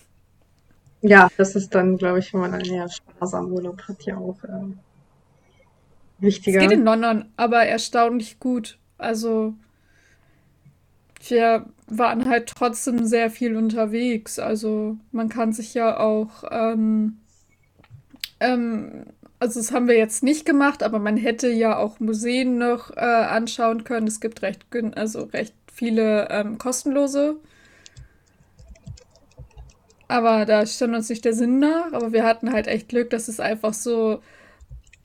Ja, 1.02 1.28
das 1.36 1.56
ist 1.56 1.74
dann, 1.74 1.98
glaube 1.98 2.20
ich, 2.20 2.32
wenn 2.32 2.40
man 2.40 2.54
einen 2.54 2.64
eher 2.64 2.88
sparsamen 2.88 3.50
Urlaub 3.50 3.82
hat, 3.88 4.02
ja 4.04 4.16
auch 4.16 4.42
äh, 4.44 4.72
wichtiger. 6.20 6.60
Es 6.60 6.68
geht 6.68 6.78
in 6.78 6.84
London, 6.84 7.26
aber 7.36 7.64
erstaunlich 7.64 8.38
gut. 8.38 8.78
Also 8.98 9.54
wir 11.28 11.66
waren 11.88 12.28
halt 12.28 12.52
trotzdem 12.56 13.04
sehr 13.04 13.30
viel 13.30 13.56
unterwegs. 13.56 14.38
Also 14.38 14.96
man 15.10 15.28
kann 15.28 15.52
sich 15.52 15.74
ja 15.74 15.98
auch, 15.98 16.44
ähm, 16.50 17.18
ähm, 18.38 19.06
also 19.40 19.58
das 19.58 19.72
haben 19.72 19.88
wir 19.88 19.98
jetzt 19.98 20.22
nicht 20.22 20.46
gemacht, 20.46 20.84
aber 20.84 21.00
man 21.00 21.16
hätte 21.16 21.48
ja 21.48 21.78
auch 21.78 21.98
Museen 21.98 22.58
noch 22.58 22.90
äh, 22.96 23.00
anschauen 23.00 23.82
können. 23.82 24.06
Es 24.06 24.20
gibt 24.20 24.42
recht, 24.42 24.66
also 24.94 25.24
recht 25.24 25.54
viele 25.72 26.28
ähm, 26.30 26.58
kostenlose 26.58 27.36
aber 30.12 30.44
da 30.44 30.66
stand 30.66 30.94
uns 30.94 31.08
nicht 31.08 31.24
der 31.24 31.32
Sinn 31.32 31.58
nach. 31.58 31.92
Aber 31.92 32.12
wir 32.12 32.24
hatten 32.24 32.52
halt 32.52 32.66
echt 32.66 32.88
Glück, 32.88 33.10
dass 33.10 33.28
es 33.28 33.40
einfach 33.40 33.72
so 33.72 34.20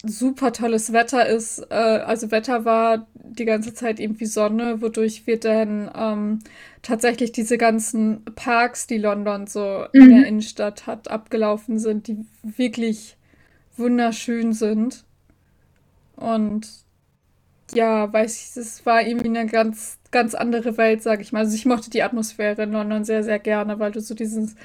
super 0.04 0.52
tolles 0.52 0.92
Wetter 0.94 1.26
ist. 1.26 1.60
Äh, 1.70 1.74
also 1.74 2.30
Wetter 2.30 2.66
war 2.66 3.08
die 3.16 3.46
ganze 3.46 3.74
Zeit 3.74 4.00
irgendwie 4.00 4.26
Sonne, 4.26 4.82
wodurch 4.82 5.26
wir 5.26 5.40
dann 5.40 5.90
ähm, 5.96 6.40
tatsächlich 6.82 7.32
diese 7.32 7.58
ganzen 7.58 8.24
Parks, 8.36 8.86
die 8.88 8.98
London 8.98 9.48
so 9.48 9.86
mhm. 9.94 10.02
in 10.02 10.10
der 10.10 10.28
Innenstadt 10.28 10.88
hat, 10.88 11.10
abgelaufen 11.10 11.80
sind, 11.80 12.08
die 12.08 12.26
wirklich 12.44 13.18
wunderschön 13.78 14.52
sind. 14.54 15.06
Und 16.16 16.68
ja, 17.74 18.12
weiß 18.12 18.36
ich, 18.38 18.58
es 18.58 18.86
war 18.86 19.02
irgendwie 19.02 19.28
eine 19.28 19.46
ganz, 19.46 19.97
ganz 20.12 20.36
andere 20.36 20.78
Welt, 20.78 21.04
sag 21.04 21.22
ich 21.22 21.32
mal. 21.32 21.40
Also 21.40 21.56
ich 21.56 21.66
mochte 21.66 21.90
die 21.90 22.04
Atmosphäre 22.04 22.64
in 22.64 22.72
London 22.72 23.04
sehr, 23.04 23.24
sehr 23.24 23.40
gerne, 23.40 23.80
weil 23.80 23.92
du 23.92 24.00
so 24.00 24.16
dieses 24.16 24.56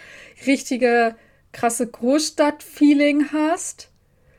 richtige, 0.46 1.14
krasse 1.52 1.86
Großstadt-Feeling 1.86 3.32
hast. 3.32 3.90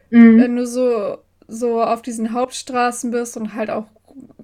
Mhm. 0.09 0.39
Wenn 0.39 0.55
du 0.55 0.65
so, 0.65 1.17
so 1.47 1.81
auf 1.81 2.01
diesen 2.01 2.33
Hauptstraßen 2.33 3.11
bist 3.11 3.37
und 3.37 3.53
halt 3.53 3.69
auch 3.69 3.85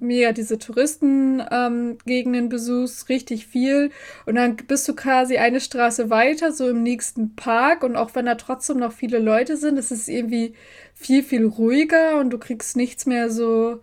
mega 0.00 0.32
diese 0.32 0.58
Touristengegenden 0.58 2.44
ähm, 2.44 2.48
besuchst, 2.48 3.08
richtig 3.08 3.46
viel. 3.46 3.90
Und 4.26 4.34
dann 4.34 4.56
bist 4.56 4.88
du 4.88 4.94
quasi 4.94 5.38
eine 5.38 5.60
Straße 5.60 6.10
weiter, 6.10 6.52
so 6.52 6.68
im 6.68 6.82
nächsten 6.82 7.36
Park. 7.36 7.84
Und 7.84 7.96
auch 7.96 8.14
wenn 8.14 8.26
da 8.26 8.34
trotzdem 8.34 8.78
noch 8.78 8.92
viele 8.92 9.18
Leute 9.18 9.56
sind, 9.56 9.76
ist 9.76 9.92
es 9.92 10.08
irgendwie 10.08 10.54
viel, 10.94 11.22
viel 11.22 11.46
ruhiger 11.46 12.18
und 12.18 12.30
du 12.30 12.38
kriegst 12.38 12.76
nichts 12.76 13.06
mehr 13.06 13.30
so 13.30 13.80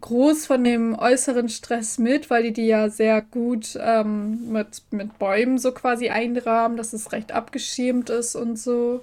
groß 0.00 0.46
von 0.46 0.64
dem 0.64 0.98
äußeren 0.98 1.48
Stress 1.48 1.98
mit, 1.98 2.30
weil 2.30 2.44
die 2.44 2.52
die 2.52 2.66
ja 2.66 2.88
sehr 2.88 3.20
gut 3.22 3.78
ähm, 3.80 4.52
mit, 4.52 4.82
mit 4.90 5.18
Bäumen 5.18 5.58
so 5.58 5.72
quasi 5.72 6.08
einrahmen, 6.08 6.76
dass 6.76 6.92
es 6.92 7.12
recht 7.12 7.32
abgeschirmt 7.32 8.10
ist 8.10 8.34
und 8.34 8.58
so. 8.58 9.02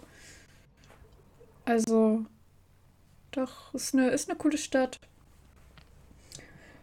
Also, 1.66 2.26
doch, 3.32 3.74
ist 3.74 3.94
eine, 3.94 4.10
ist 4.10 4.30
eine 4.30 4.38
coole 4.38 4.58
Stadt. 4.58 5.00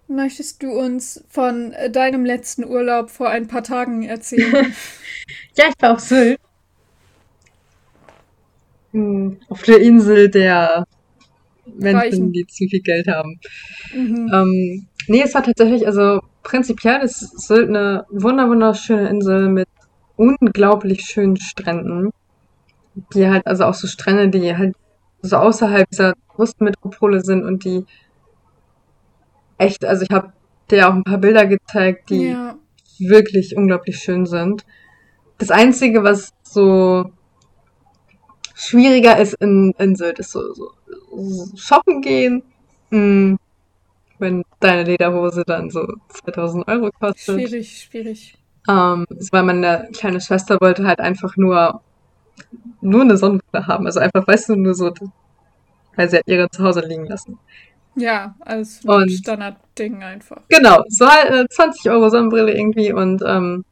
Möchtest 0.07 0.62
du 0.62 0.70
uns 0.70 1.22
von 1.28 1.74
deinem 1.92 2.24
letzten 2.24 2.64
Urlaub 2.64 3.11
vor 3.11 3.28
ein 3.28 3.46
paar 3.46 3.62
Tagen 3.62 4.05
erzählen? 4.05 4.74
ja, 5.55 5.64
ich 5.68 5.82
war 5.82 5.92
auf 5.92 6.01
Sylt. 6.01 6.40
Hm, 8.92 9.38
auf 9.51 9.62
der 9.62 9.80
Insel 9.80 10.30
der 10.30 10.86
Menschen, 11.78 12.32
die 12.32 12.46
zu 12.46 12.66
viel 12.66 12.80
Geld 12.80 13.08
haben. 13.08 13.40
Mhm. 13.94 14.30
Ähm, 14.32 14.86
nee, 15.06 15.22
es 15.22 15.34
war 15.34 15.42
tatsächlich, 15.42 15.86
also 15.86 16.20
prinzipiell 16.42 17.00
ist 17.02 17.46
Sylt 17.46 17.68
eine 17.68 18.04
wunder 18.10 18.48
wunderschöne 18.48 19.08
Insel 19.08 19.48
mit 19.48 19.68
unglaublich 20.16 21.02
schönen 21.02 21.36
Stränden. 21.36 22.10
Die 23.14 23.28
halt, 23.28 23.46
also 23.46 23.64
auch 23.64 23.74
so 23.74 23.86
Strände, 23.86 24.28
die 24.28 24.56
halt 24.56 24.74
so 25.22 25.36
außerhalb 25.36 25.88
dieser 25.88 26.14
Brustmetropole 26.28 27.20
sind 27.20 27.44
und 27.44 27.64
die 27.64 27.84
echt, 29.56 29.84
also 29.84 30.04
ich 30.08 30.10
habe 30.10 30.32
dir 30.70 30.88
auch 30.88 30.94
ein 30.94 31.04
paar 31.04 31.18
Bilder 31.18 31.46
gezeigt, 31.46 32.10
die 32.10 32.30
ja. 32.30 32.56
wirklich 32.98 33.56
unglaublich 33.56 33.98
schön 33.98 34.26
sind. 34.26 34.64
Das 35.38 35.50
Einzige, 35.50 36.02
was 36.02 36.32
so 36.42 37.12
schwieriger 38.54 39.18
ist 39.18 39.34
in, 39.34 39.72
in 39.78 39.94
Sylt, 39.94 40.18
ist 40.18 40.32
so, 40.32 40.52
so 40.52 40.72
shoppen 41.57 42.01
gehen. 42.03 42.43
Hm, 42.91 43.39
wenn 44.18 44.45
deine 44.61 44.84
Lederhose 44.84 45.45
dann 45.47 45.70
so 45.70 45.86
2000 46.24 46.66
Euro 46.68 46.91
kostet. 46.91 47.41
Schwierig, 47.41 47.89
schwierig. 47.89 48.39
Ähm, 48.68 49.07
weil 49.30 49.43
meine 49.45 49.89
kleine 49.93 50.20
Schwester 50.20 50.61
wollte 50.61 50.86
halt 50.86 51.01
einfach 51.01 51.36
nur, 51.36 51.80
nur 52.80 53.03
eine 53.03 53.16
Sonnenbrille 53.16 53.66
haben. 53.66 53.86
Also 53.86 54.01
einfach, 54.01 54.26
weißt 54.26 54.51
du, 54.51 54.57
nur 54.57 54.74
so, 54.74 54.93
weil 55.97 56.11
sie 56.11 56.18
hat 56.18 56.24
ihre 56.26 56.51
zu 56.51 56.62
Hause 56.64 56.80
liegen 56.80 57.07
lassen. 57.07 57.39
Ja, 57.95 58.34
als 58.41 58.84
und, 58.84 59.11
Standardding 59.11 60.03
einfach. 60.03 60.43
Genau, 60.49 60.82
so 60.89 61.09
halt 61.09 61.30
äh, 61.30 61.49
20 61.49 61.91
Euro 61.91 62.11
Sonnenbrille 62.11 62.57
irgendwie 62.57 62.93
und 62.93 63.22
ähm, 63.26 63.64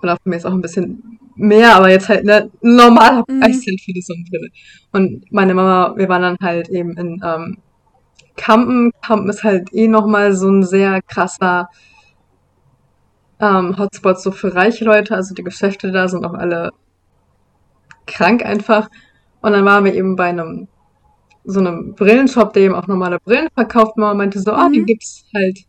für 0.00 0.16
mich 0.24 0.38
ist 0.38 0.46
auch 0.46 0.52
ein 0.52 0.62
bisschen 0.62 1.18
mehr, 1.36 1.76
aber 1.76 1.90
jetzt 1.90 2.08
halt 2.08 2.24
ne, 2.24 2.50
normal 2.62 3.22
mhm. 3.28 3.40
Preis 3.40 3.64
halt 3.66 3.80
für 3.80 3.92
die 3.92 4.02
Sonnenbrille. 4.02 4.48
Und 4.92 5.30
meine 5.30 5.54
Mama, 5.54 5.94
wir 5.96 6.08
waren 6.08 6.22
dann 6.22 6.38
halt 6.40 6.68
eben 6.68 6.96
in 6.96 7.20
ähm, 7.24 7.58
Kampen. 8.36 8.92
Kampen 9.02 9.28
ist 9.28 9.44
halt 9.44 9.72
eh 9.72 9.88
nochmal 9.88 10.34
so 10.34 10.48
ein 10.48 10.62
sehr 10.62 11.00
krasser 11.02 11.68
ähm, 13.40 13.78
Hotspot 13.78 14.20
so 14.20 14.30
für 14.32 14.54
reiche 14.54 14.84
Leute. 14.84 15.14
Also 15.14 15.34
die 15.34 15.44
Geschäfte 15.44 15.92
da 15.92 16.08
sind 16.08 16.24
auch 16.24 16.34
alle 16.34 16.72
krank 18.06 18.44
einfach. 18.44 18.88
Und 19.40 19.52
dann 19.52 19.64
waren 19.64 19.84
wir 19.84 19.94
eben 19.94 20.16
bei 20.16 20.28
einem 20.28 20.68
so 21.44 21.60
einem 21.60 21.94
Brillenshop, 21.94 22.52
der 22.54 22.62
eben 22.62 22.74
auch 22.74 22.88
normale 22.88 23.20
Brillen 23.20 23.48
verkauft. 23.54 23.96
Mama 23.96 24.14
meinte 24.14 24.40
so, 24.40 24.52
ah, 24.52 24.64
mhm. 24.64 24.66
oh, 24.66 24.72
die 24.72 24.84
gibt's 24.84 25.24
halt 25.34 25.60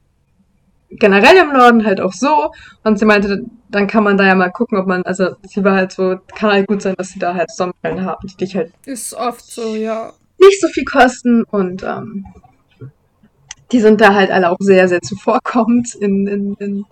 generell 0.89 1.37
im 1.37 1.53
Norden 1.53 1.85
halt 1.85 1.99
auch 2.01 2.13
so. 2.13 2.51
Und 2.83 2.99
sie 2.99 3.05
meinte, 3.05 3.45
dann 3.69 3.87
kann 3.87 4.03
man 4.03 4.17
da 4.17 4.25
ja 4.25 4.35
mal 4.35 4.51
gucken, 4.51 4.77
ob 4.77 4.87
man, 4.87 5.03
also 5.03 5.35
sie 5.43 5.63
war 5.63 5.75
halt 5.75 5.91
so, 5.91 6.17
kann 6.35 6.51
halt 6.51 6.67
gut 6.67 6.81
sein, 6.81 6.95
dass 6.97 7.09
sie 7.09 7.19
da 7.19 7.33
halt 7.33 7.51
Sonnenbrillen 7.51 8.05
haben, 8.05 8.27
die 8.27 8.37
dich 8.37 8.55
halt. 8.55 8.71
Ist 8.85 9.13
oft 9.13 9.45
so, 9.45 9.75
ja. 9.75 10.13
Nicht 10.39 10.61
so 10.61 10.67
viel 10.67 10.85
kosten 10.85 11.43
und 11.43 11.83
ähm, 11.83 12.25
die 13.71 13.79
sind 13.79 13.99
da 13.99 14.13
halt 14.13 14.31
alle 14.31 14.51
auch 14.51 14.57
sehr, 14.59 14.87
sehr 14.87 15.01
zuvorkommend 15.01 15.95
in, 15.95 16.27
in, 16.27 16.53
in, 16.55 16.85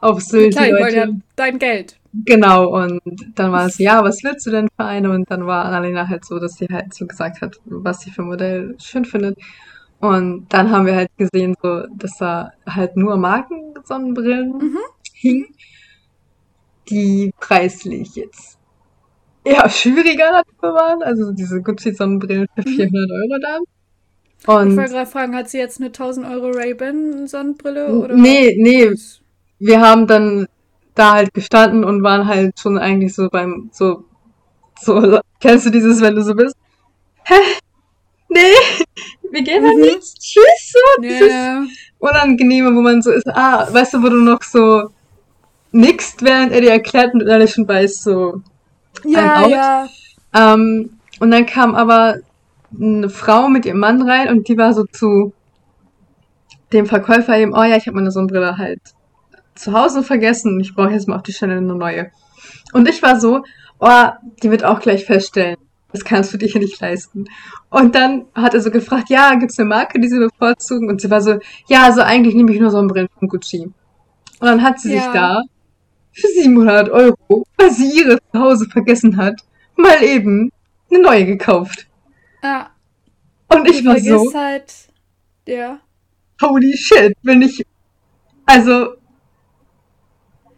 auf 0.00 0.22
Sylt. 0.22 0.58
Die 0.58 0.70
Leute. 0.70 0.96
ja 0.96 1.06
dein 1.36 1.58
Geld. 1.58 1.98
Genau, 2.24 2.68
und 2.68 3.00
dann 3.34 3.50
war 3.50 3.66
es, 3.66 3.78
ja, 3.78 4.02
was 4.04 4.22
willst 4.22 4.46
du 4.46 4.50
denn 4.52 4.68
für 4.76 4.84
eine? 4.84 5.10
Und 5.10 5.30
dann 5.30 5.46
war 5.46 5.64
Annalena 5.64 6.08
halt 6.08 6.24
so, 6.24 6.38
dass 6.38 6.54
sie 6.54 6.68
halt 6.70 6.94
so 6.94 7.06
gesagt 7.06 7.40
hat, 7.40 7.56
was 7.64 8.00
sie 8.00 8.10
für 8.10 8.22
ein 8.22 8.28
Modell 8.28 8.76
schön 8.78 9.04
findet. 9.04 9.36
Und 10.04 10.44
dann 10.50 10.70
haben 10.70 10.84
wir 10.84 10.96
halt 10.96 11.10
gesehen, 11.16 11.54
so, 11.62 11.84
dass 11.96 12.18
da 12.18 12.52
halt 12.66 12.94
nur 12.94 13.16
Markensonnenbrillen 13.16 14.50
mhm. 14.50 14.78
hingen, 15.14 15.46
die 16.90 17.32
preislich 17.40 18.14
jetzt 18.14 18.58
eher 19.44 19.66
schwieriger 19.70 20.42
dafür 20.42 20.74
waren. 20.74 21.02
Also 21.02 21.32
diese 21.32 21.62
Gucci-Sonnenbrillen 21.62 22.48
für 22.54 22.62
400 22.64 22.92
mhm. 22.92 23.14
Euro 23.22 23.40
da. 23.40 24.52
Und 24.54 24.72
ich 24.72 24.76
wollte 24.76 24.92
gerade 24.92 25.10
fragen, 25.10 25.34
hat 25.34 25.48
sie 25.48 25.56
jetzt 25.56 25.80
eine 25.80 25.86
1000 25.86 26.26
Euro 26.26 26.50
Ray-Ban 26.50 27.26
Sonnenbrille? 27.26 27.94
Oder 27.94 28.14
nee, 28.14 28.54
nee. 28.58 28.94
Wir 29.58 29.80
haben 29.80 30.06
dann 30.06 30.48
da 30.94 31.14
halt 31.14 31.32
gestanden 31.32 31.82
und 31.82 32.02
waren 32.02 32.28
halt 32.28 32.60
schon 32.60 32.76
eigentlich 32.76 33.14
so 33.14 33.30
beim, 33.30 33.70
so, 33.72 34.04
so, 34.78 35.18
kennst 35.40 35.64
du 35.64 35.70
dieses, 35.70 36.02
wenn 36.02 36.14
du 36.14 36.22
so 36.22 36.34
bist? 36.34 36.56
Hä? 37.24 37.36
Nee, 38.28 38.84
wir 39.30 39.42
gehen 39.42 39.62
mhm. 39.62 39.84
jetzt. 39.84 40.18
Tschüss, 40.20 40.72
so. 40.72 41.02
Dieses 41.02 41.28
yeah. 41.28 41.64
Unangenehme, 41.98 42.74
wo 42.74 42.80
man 42.80 43.02
so 43.02 43.10
ist, 43.10 43.28
ah, 43.28 43.66
weißt 43.72 43.94
du, 43.94 44.02
wo 44.02 44.08
du 44.08 44.22
noch 44.22 44.42
so 44.42 44.90
nickst, 45.72 46.22
während 46.22 46.52
er 46.52 46.60
dir 46.60 46.70
erklärt 46.70 47.14
und 47.14 47.26
ehrlich 47.26 47.52
schon 47.52 47.66
weiß, 47.66 48.02
so, 48.02 48.42
ja, 49.04 49.46
ja. 49.46 49.88
Ähm, 50.34 50.98
und 51.20 51.30
dann 51.30 51.46
kam 51.46 51.74
aber 51.74 52.16
eine 52.78 53.08
Frau 53.08 53.48
mit 53.48 53.66
ihrem 53.66 53.78
Mann 53.78 54.02
rein 54.02 54.28
und 54.28 54.48
die 54.48 54.58
war 54.58 54.72
so 54.72 54.84
zu 54.84 55.32
dem 56.72 56.86
Verkäufer 56.86 57.38
eben, 57.38 57.54
oh 57.54 57.62
ja, 57.62 57.76
ich 57.76 57.86
habe 57.86 57.96
meine 57.96 58.10
Sonnenbrille 58.10 58.58
halt 58.58 58.80
zu 59.54 59.72
Hause 59.72 60.02
vergessen 60.02 60.54
und 60.54 60.60
ich 60.60 60.74
brauche 60.74 60.90
jetzt 60.90 61.08
mal 61.08 61.16
auf 61.16 61.22
die 61.22 61.32
Stelle 61.32 61.56
eine 61.56 61.74
neue. 61.74 62.10
Und 62.72 62.88
ich 62.88 63.02
war 63.02 63.20
so, 63.20 63.42
oh, 63.78 64.08
die 64.42 64.50
wird 64.50 64.64
auch 64.64 64.80
gleich 64.80 65.04
feststellen, 65.04 65.56
das 65.94 66.04
kannst 66.04 66.32
du 66.32 66.38
dir 66.38 66.48
hier 66.48 66.60
nicht 66.60 66.80
leisten. 66.80 67.26
Und 67.70 67.94
dann 67.94 68.26
hat 68.34 68.52
er 68.52 68.60
so 68.60 68.72
gefragt, 68.72 69.10
ja, 69.10 69.36
gibt's 69.36 69.60
eine 69.60 69.68
Marke, 69.68 70.00
die 70.00 70.08
sie 70.08 70.18
bevorzugen? 70.18 70.88
Und 70.88 71.00
sie 71.00 71.08
war 71.08 71.20
so, 71.20 71.38
ja, 71.68 71.84
also 71.84 72.00
eigentlich 72.00 72.34
nehme 72.34 72.52
ich 72.52 72.58
nur 72.58 72.72
Sonnenbrillen 72.72 73.08
von 73.16 73.28
Gucci. 73.28 73.60
Und 73.60 73.74
dann 74.40 74.60
hat 74.60 74.80
sie 74.80 74.92
ja. 74.92 75.02
sich 75.02 75.12
da 75.12 75.40
für 76.10 76.26
700 76.26 76.90
Euro, 76.90 77.44
weil 77.56 77.70
sie 77.70 77.96
ihre 77.96 78.18
zu 78.18 78.40
Hause 78.40 78.66
vergessen 78.68 79.16
hat, 79.16 79.40
mal 79.76 80.02
eben 80.02 80.50
eine 80.90 81.00
neue 81.00 81.26
gekauft. 81.26 81.86
Ja. 82.42 82.70
Und 83.46 83.70
ich 83.70 83.84
war 83.84 83.96
so. 84.00 84.34
Halt, 84.34 84.72
ja. 85.46 85.78
Holy 86.42 86.76
shit, 86.76 87.14
wenn 87.22 87.40
ich. 87.40 87.64
Also. 88.46 88.94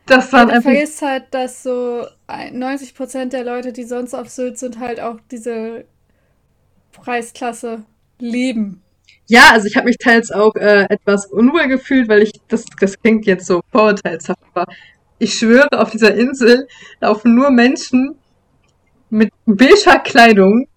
Das 0.07 0.33
war 0.33 0.49
ja. 0.49 0.57
Du 0.57 0.63
vergisst 0.63 1.03
halt, 1.03 1.25
dass 1.33 1.63
so 1.63 2.07
90% 2.29 3.31
der 3.31 3.45
Leute, 3.45 3.73
die 3.73 3.85
sonst 3.85 4.15
auf 4.15 4.29
Sylt 4.29 4.59
sind, 4.59 4.79
halt 4.79 5.01
auch 5.01 5.19
diese 5.31 5.85
Preisklasse 6.93 7.85
leben. 8.19 8.83
Ja, 9.27 9.51
also 9.53 9.67
ich 9.67 9.77
habe 9.77 9.87
mich 9.87 9.99
teils 9.99 10.31
auch 10.31 10.55
äh, 10.55 10.87
etwas 10.89 11.27
unwohl 11.27 11.67
gefühlt, 11.67 12.09
weil 12.09 12.23
ich, 12.23 12.33
das, 12.49 12.65
das 12.81 13.01
klingt 13.01 13.27
jetzt 13.27 13.47
so 13.47 13.61
vorurteilshaft, 13.73 14.39
aber 14.55 14.73
ich 15.19 15.35
schwöre, 15.35 15.69
auf 15.73 15.91
dieser 15.91 16.15
Insel 16.15 16.69
laufen 17.01 17.35
nur 17.35 17.51
Menschen 17.51 18.17
mit 19.11 19.31
beiger 19.47 19.99
Kleidung, 19.99 20.69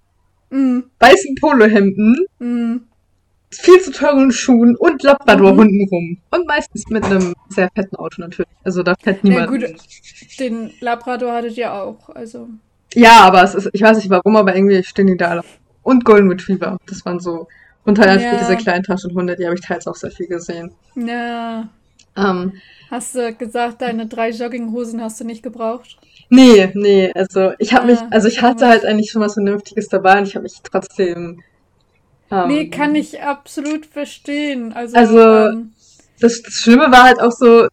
mm. 0.50 0.80
weißen 1.00 1.36
Polohemden, 1.40 2.26
mm. 2.40 2.78
Viel 3.52 3.80
zu 3.82 3.92
teuren 3.92 4.32
Schuhen 4.32 4.76
und 4.76 5.02
Labrador-Hunden 5.04 5.78
mhm. 5.78 5.90
rum. 5.92 6.18
Und 6.32 6.48
meistens 6.48 6.88
mit 6.90 7.04
einem 7.04 7.34
sehr 7.50 7.70
fetten 7.76 7.96
Auto 7.96 8.22
natürlich. 8.22 8.52
Also 8.64 8.84
da 8.84 8.96
fährt 9.02 9.24
niemand. 9.24 9.62
Ja, 9.62 9.68
gut, 9.68 9.80
den 10.40 10.72
Labrador 10.80 11.34
hattet 11.34 11.58
ihr 11.58 11.74
auch, 11.74 12.10
also. 12.10 12.48
Ja, 12.94 13.22
aber 13.22 13.44
es 13.44 13.56
ist, 13.56 13.70
ich 13.74 13.82
weiß 13.82 13.98
nicht 13.98 14.10
warum, 14.10 14.36
aber 14.36 14.56
irgendwie 14.56 14.84
stehen 14.84 15.08
die 15.08 15.18
da. 15.18 15.42
Und 15.84 16.06
Golden 16.06 16.30
Retriever. 16.30 16.78
Das 16.88 17.06
waren 17.06 17.20
so. 17.20 17.48
Und 17.86 17.98
halt 18.00 18.22
ja. 18.22 18.38
diese 18.38 18.58
kleinen 18.58 18.84
Taschenhunde, 18.84 19.36
die 19.36 19.46
habe 19.46 19.56
ich 19.56 19.62
teils 19.62 19.88
auch 19.88 19.96
sehr 19.96 20.12
viel 20.12 20.28
gesehen. 20.28 20.72
Ja. 20.96 21.70
Ähm, 22.18 22.54
hast 22.92 23.16
du 23.16 23.34
gesagt, 23.34 23.82
deine 23.82 24.08
drei 24.08 24.30
Jogginghosen 24.30 25.02
hast 25.02 25.20
du 25.20 25.26
nicht 25.26 25.42
gebraucht? 25.42 25.98
Nee, 26.30 26.70
nee, 26.76 27.12
also 27.16 27.54
ich 27.58 27.74
habe 27.74 27.86
ah, 27.86 27.88
mich, 27.88 28.00
also 28.12 28.28
ich 28.28 28.42
hatte 28.42 28.68
halt 28.68 28.86
eigentlich 28.86 29.10
schon 29.10 29.22
was 29.22 29.34
Vernünftiges 29.34 29.88
dabei 29.88 30.20
und 30.20 30.28
ich 30.28 30.36
habe 30.36 30.44
mich 30.44 30.60
trotzdem. 30.64 31.42
Ähm, 32.32 32.48
nee, 32.48 32.70
kann 32.70 32.96
ich 32.96 33.22
absolut 33.22 33.86
verstehen. 33.86 34.74
Also, 34.74 34.96
also 34.96 35.20
ähm, 35.20 35.74
das, 36.20 36.42
das 36.42 36.54
Schlimme 36.54 36.92
war 36.92 37.04
halt 37.04 37.20
auch 37.20 37.32
so, 37.32 37.68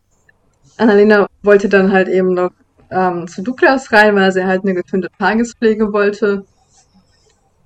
Annalena 0.78 1.26
wollte 1.42 1.68
dann 1.68 1.92
halt 1.92 2.08
eben 2.08 2.34
noch 2.34 2.50
ähm, 2.90 3.26
zu 3.28 3.42
Douglas 3.42 3.92
rein, 3.92 4.14
weil 4.14 4.32
sie 4.32 4.44
halt 4.44 4.62
eine 4.62 4.74
getönte 4.74 5.08
Tagespflege 5.18 5.92
wollte. 5.92 6.44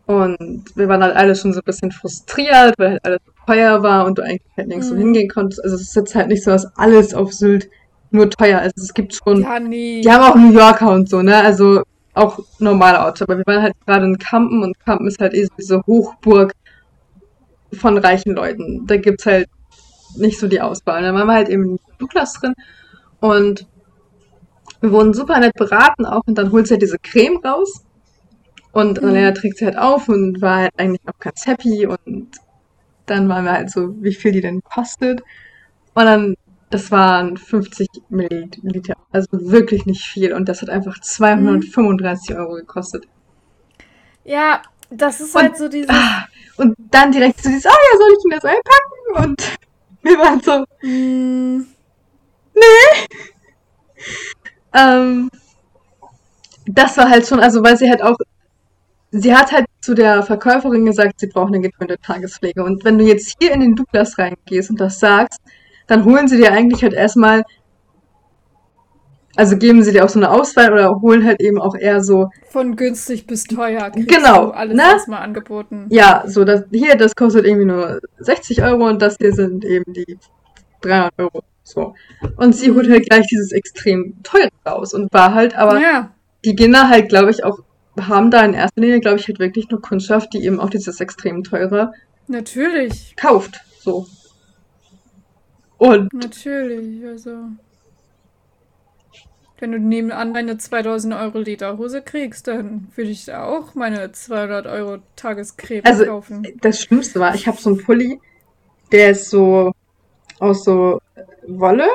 Und 0.07 0.64
wir 0.74 0.88
waren 0.88 1.03
halt 1.03 1.14
alle 1.14 1.36
schon 1.36 1.53
so 1.53 1.61
ein 1.61 1.64
bisschen 1.64 1.93
frustriert, 1.93 2.74
weil 2.78 2.93
halt 2.93 3.05
alles 3.05 3.20
so 3.24 3.32
teuer 3.47 3.82
war 3.82 4.07
und 4.07 4.18
du 4.18 4.22
eigentlich 4.22 4.43
halt 4.57 4.68
nirgends 4.68 4.91
mhm. 4.91 4.95
so 4.95 4.99
hingehen 4.99 5.28
konntest. 5.28 5.62
Also 5.62 5.76
es 5.76 5.82
ist 5.82 5.97
jetzt 5.97 6.14
halt 6.14 6.28
nicht 6.28 6.43
so, 6.43 6.51
dass 6.51 6.76
alles 6.76 7.14
auf 7.14 7.32
Sylt 7.32 7.68
nur 8.11 8.28
teuer 8.28 8.62
ist. 8.62 8.76
Es 8.76 8.93
gibt 8.93 9.14
schon. 9.14 9.43
Ja, 9.43 9.61
nee. 9.61 10.01
Die 10.01 10.11
haben 10.11 10.24
auch 10.24 10.34
New 10.34 10.53
Yorker 10.53 10.91
und 10.91 11.09
so, 11.09 11.22
ne? 11.22 11.36
Also 11.36 11.82
auch 12.14 12.41
normale 12.59 12.99
Orte. 13.01 13.24
Aber 13.24 13.38
wir 13.38 13.47
waren 13.47 13.62
halt 13.62 13.74
gerade 13.86 14.07
in 14.07 14.18
Kampen 14.18 14.64
und 14.64 14.78
Kampen 14.80 15.07
ist 15.07 15.20
halt 15.20 15.34
eh 15.34 15.45
so 15.45 15.51
diese 15.57 15.82
Hochburg 15.86 16.53
von 17.72 17.98
reichen 17.98 18.34
Leuten. 18.34 18.86
Da 18.86 18.96
gibt's 18.96 19.26
halt 19.26 19.48
nicht 20.16 20.38
so 20.38 20.48
die 20.48 20.60
Auswahl. 20.60 21.02
Da 21.02 21.14
waren 21.14 21.26
wir 21.26 21.34
halt 21.34 21.48
eben 21.48 21.64
in 21.64 21.78
Douglas 21.98 22.34
drin 22.34 22.54
und 23.20 23.66
wir 24.80 24.92
wurden 24.92 25.12
super 25.12 25.38
nett 25.38 25.54
beraten 25.54 26.06
auch 26.06 26.22
und 26.26 26.36
dann 26.36 26.52
holt 26.52 26.66
sie 26.66 26.74
halt 26.74 26.82
diese 26.82 26.98
Creme 26.98 27.38
raus 27.44 27.84
und 28.72 29.00
mhm. 29.00 29.08
Alena 29.08 29.32
trägt 29.32 29.58
sie 29.58 29.66
halt 29.66 29.78
auf 29.78 30.08
und 30.08 30.40
war 30.40 30.58
halt 30.58 30.72
eigentlich 30.78 31.02
auch 31.06 31.18
ganz 31.18 31.46
happy 31.46 31.86
und 31.86 32.28
dann 33.10 33.28
waren 33.28 33.44
wir 33.44 33.52
halt 33.52 33.70
so, 33.70 33.94
wie 34.02 34.14
viel 34.14 34.32
die 34.32 34.40
denn 34.40 34.62
kostet. 34.62 35.22
Und 35.94 36.04
dann, 36.04 36.36
das 36.70 36.90
waren 36.92 37.36
50 37.36 37.88
Milliliter, 38.08 38.94
also 39.10 39.28
wirklich 39.32 39.84
nicht 39.84 40.04
viel. 40.04 40.32
Und 40.32 40.48
das 40.48 40.62
hat 40.62 40.70
einfach 40.70 41.00
235 41.00 42.30
mhm. 42.30 42.36
Euro 42.36 42.54
gekostet. 42.54 43.08
Ja, 44.24 44.62
das 44.91 45.20
ist 45.20 45.34
und, 45.34 45.43
halt 45.43 45.57
so 45.57 45.68
dieses. 45.68 45.91
Ah, 45.91 46.26
und 46.57 46.74
dann 46.91 47.12
direkt 47.12 47.43
so 47.43 47.49
dieses, 47.49 47.66
oh 47.66 47.68
ja, 47.68 47.99
soll 47.99 48.16
ich 48.18 48.24
ihn 48.24 48.30
das 48.30 48.45
einpacken? 48.45 49.30
Und 49.30 49.59
wir 50.03 50.18
waren 50.18 50.41
so. 50.41 50.64
Mm. 50.86 51.66
Ähm, 54.72 55.30
das 56.66 56.97
war 56.97 57.09
halt 57.09 57.26
schon, 57.26 57.41
also 57.41 57.62
weil 57.62 57.76
sie 57.76 57.88
halt 57.88 58.03
auch, 58.03 58.16
sie 59.11 59.34
hat 59.34 59.53
halt 59.53 59.66
zu 59.80 59.95
der 59.95 60.22
Verkäuferin 60.22 60.84
gesagt, 60.84 61.18
sie 61.18 61.26
braucht 61.26 61.49
eine 61.49 61.61
getönte 61.61 61.99
Tagespflege. 61.99 62.62
Und 62.62 62.84
wenn 62.84 62.99
du 62.99 63.05
jetzt 63.05 63.36
hier 63.41 63.53
in 63.53 63.61
den 63.61 63.74
Douglas 63.74 64.18
reingehst 64.18 64.70
und 64.70 64.80
das 64.80 65.01
sagst, 65.01 65.41
dann 65.86 66.05
holen 66.05 66.28
sie 66.28 66.36
dir 66.36 66.53
eigentlich 66.53 66.82
halt 66.82 66.93
erstmal, 66.93 67.45
also 69.41 69.57
geben 69.57 69.82
sie 69.82 69.93
dir 69.93 70.05
auch 70.05 70.11
so 70.11 70.18
eine 70.18 70.30
Auswahl 70.30 70.70
oder 70.70 71.01
holen 71.01 71.24
halt 71.24 71.41
eben 71.41 71.59
auch 71.59 71.74
eher 71.74 72.03
so. 72.03 72.28
Von 72.51 72.76
günstig 72.76 73.26
bis 73.26 73.45
teuer. 73.45 73.91
Genau. 73.91 74.51
alles 74.51 74.76
ne? 74.76 74.82
erstmal 74.82 75.22
angeboten. 75.22 75.86
Ja, 75.88 76.24
so 76.26 76.45
das, 76.45 76.64
hier, 76.70 76.95
das 76.97 77.16
kostet 77.16 77.47
irgendwie 77.47 77.64
nur 77.64 78.03
60 78.18 78.62
Euro 78.62 78.86
und 78.86 79.01
das 79.01 79.16
hier 79.18 79.32
sind 79.32 79.64
eben 79.64 79.95
die 79.95 80.18
300 80.82 81.12
Euro. 81.16 81.41
So. 81.62 81.95
Und 82.36 82.55
sie 82.55 82.70
holt 82.72 82.91
halt 82.91 83.09
gleich 83.09 83.26
dieses 83.28 83.53
extrem 83.53 84.22
teure 84.22 84.51
raus 84.68 84.93
und 84.93 85.11
war 85.11 85.32
halt, 85.32 85.57
aber 85.57 85.80
Ja, 85.80 86.11
die 86.45 86.55
Kinder 86.55 86.91
halt, 86.91 87.09
glaube 87.09 87.30
ich, 87.30 87.43
auch, 87.43 87.61
haben 87.99 88.30
da 88.30 88.45
in 88.45 88.53
erster 88.53 88.82
Linie, 88.82 89.01
glaube 89.01 89.20
ich, 89.20 89.26
halt 89.26 89.38
wirklich 89.38 89.70
nur 89.70 89.80
Kundschaft, 89.80 90.34
die 90.34 90.45
eben 90.45 90.61
auch 90.61 90.68
dieses 90.68 91.01
extrem 91.01 91.45
teure 91.45 91.93
natürlich. 92.28 93.16
kauft. 93.16 93.61
So. 93.78 94.07
Und 95.78 96.12
Natürlich, 96.12 97.03
also. 97.07 97.53
Wenn 99.61 99.72
du 99.72 99.78
nebenan 99.78 100.34
eine 100.34 100.56
2000 100.56 101.12
Euro 101.14 101.38
Lederhose 101.38 102.00
kriegst, 102.00 102.48
dann 102.48 102.88
würde 102.96 103.11
ich 103.11 103.26
da 103.26 103.44
auch 103.44 103.74
meine 103.74 104.11
200 104.11 104.66
Euro 104.66 104.98
Tagescreme 105.16 105.84
Also, 105.84 106.06
kaufen. 106.06 106.46
das 106.62 106.80
Schlimmste 106.80 107.20
war, 107.20 107.34
ich 107.34 107.46
habe 107.46 107.58
so 107.61 107.68
einen 107.70 107.78
Pulli, 107.84 108.18
der 108.90 109.11
ist 109.11 109.28
so 109.28 109.72
aus 110.38 110.64
so 110.64 110.98
Wolle 111.46 111.86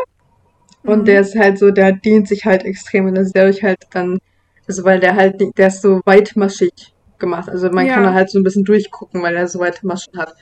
und 0.83 0.99
Mhm. 0.99 1.05
der 1.05 1.21
ist 1.21 1.35
halt 1.35 1.57
so, 1.57 1.71
der 1.71 1.91
dehnt 1.93 2.27
sich 2.27 2.45
halt 2.45 2.63
extrem 2.63 3.07
und 3.07 3.15
das 3.15 3.27
ist 3.27 3.35
dadurch 3.35 3.63
halt 3.63 3.79
dann, 3.91 4.19
also 4.67 4.83
weil 4.83 4.99
der 4.99 5.15
halt, 5.15 5.39
nicht- 5.39 5.57
der 5.57 5.67
ist 5.69 5.81
so 5.81 6.01
weitmaschig 6.05 6.93
gemacht. 7.17 7.49
Also 7.49 7.69
man 7.71 7.87
kann 7.87 8.03
Ja. 8.03 8.09
da 8.09 8.13
halt 8.13 8.29
so 8.29 8.37
ein 8.39 8.43
bisschen 8.43 8.63
durchgucken, 8.63 9.23
weil 9.23 9.35
er 9.35 9.47
so 9.47 9.57
weite 9.59 9.87
Maschen 9.87 10.15
hat. 10.19 10.35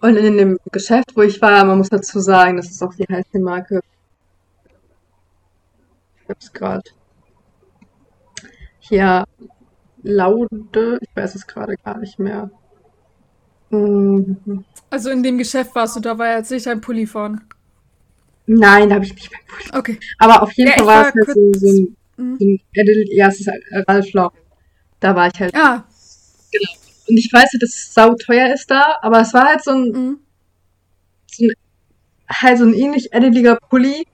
Und 0.00 0.16
in 0.16 0.36
dem 0.36 0.58
Geschäft, 0.72 1.12
wo 1.14 1.22
ich 1.22 1.40
war, 1.40 1.64
man 1.64 1.78
muss 1.78 1.90
dazu 1.90 2.18
sagen, 2.18 2.56
das 2.56 2.70
ist 2.70 2.82
auch, 2.82 2.92
die 2.94 3.38
Marke? 3.38 3.80
Ich 6.24 6.30
hab's 6.30 6.52
gerade. 6.52 6.90
Hier, 8.78 9.24
Laude, 10.02 10.98
ich 11.02 11.08
weiß 11.14 11.34
es 11.34 11.46
gerade 11.46 11.76
gar 11.76 11.98
nicht 11.98 12.18
mehr. 12.18 12.50
Mhm. 13.70 14.64
Also 14.90 15.10
in 15.10 15.22
dem 15.22 15.38
Geschäft 15.38 15.74
warst 15.74 15.96
du, 15.96 16.00
da 16.00 16.16
war 16.18 16.36
jetzt 16.36 16.50
nicht 16.50 16.66
ein 16.68 16.80
Pulli 16.80 17.06
von. 17.06 17.40
Nein, 18.46 18.88
da 18.88 18.96
habe 18.96 19.04
ich 19.04 19.14
nicht 19.14 19.30
mehr 19.30 19.40
Pulli. 19.48 19.78
Okay. 19.78 20.00
Aber 20.18 20.42
auf 20.42 20.52
jeden 20.52 20.70
Ja, 20.70 20.76
Fall 20.76 20.86
war 20.86 20.94
war 21.04 21.08
es 21.08 21.14
halt 21.14 21.26
so, 21.34 21.52
so 21.54 21.68
ein, 21.68 21.96
Mhm. 22.16 22.36
so 22.38 22.44
ein 22.46 22.60
ja, 23.10 23.28
es 23.28 23.40
ist 23.40 23.48
halt 23.48 23.62
Ralph 23.88 24.12
Lauren. 24.12 24.38
Da 25.00 25.16
war 25.16 25.28
ich 25.28 25.40
halt. 25.40 25.54
Ah, 25.56 25.84
Und 27.08 27.16
ich 27.18 27.30
weiß, 27.32 27.50
dass 27.60 27.70
es 27.70 27.94
sau 27.94 28.14
teuer 28.14 28.52
ist 28.54 28.70
da, 28.70 28.96
aber 29.02 29.20
es 29.20 29.34
war 29.34 29.46
halt 29.46 29.62
so 29.62 29.72
ein, 29.72 29.84
mhm. 29.90 30.18
so 31.30 31.44
ein 31.44 31.52
halt 32.30 32.58
so 32.58 32.64
ein 32.64 32.74
ähnlich 32.74 33.12
edeliger 33.12 33.56
Pulli, 33.70 34.06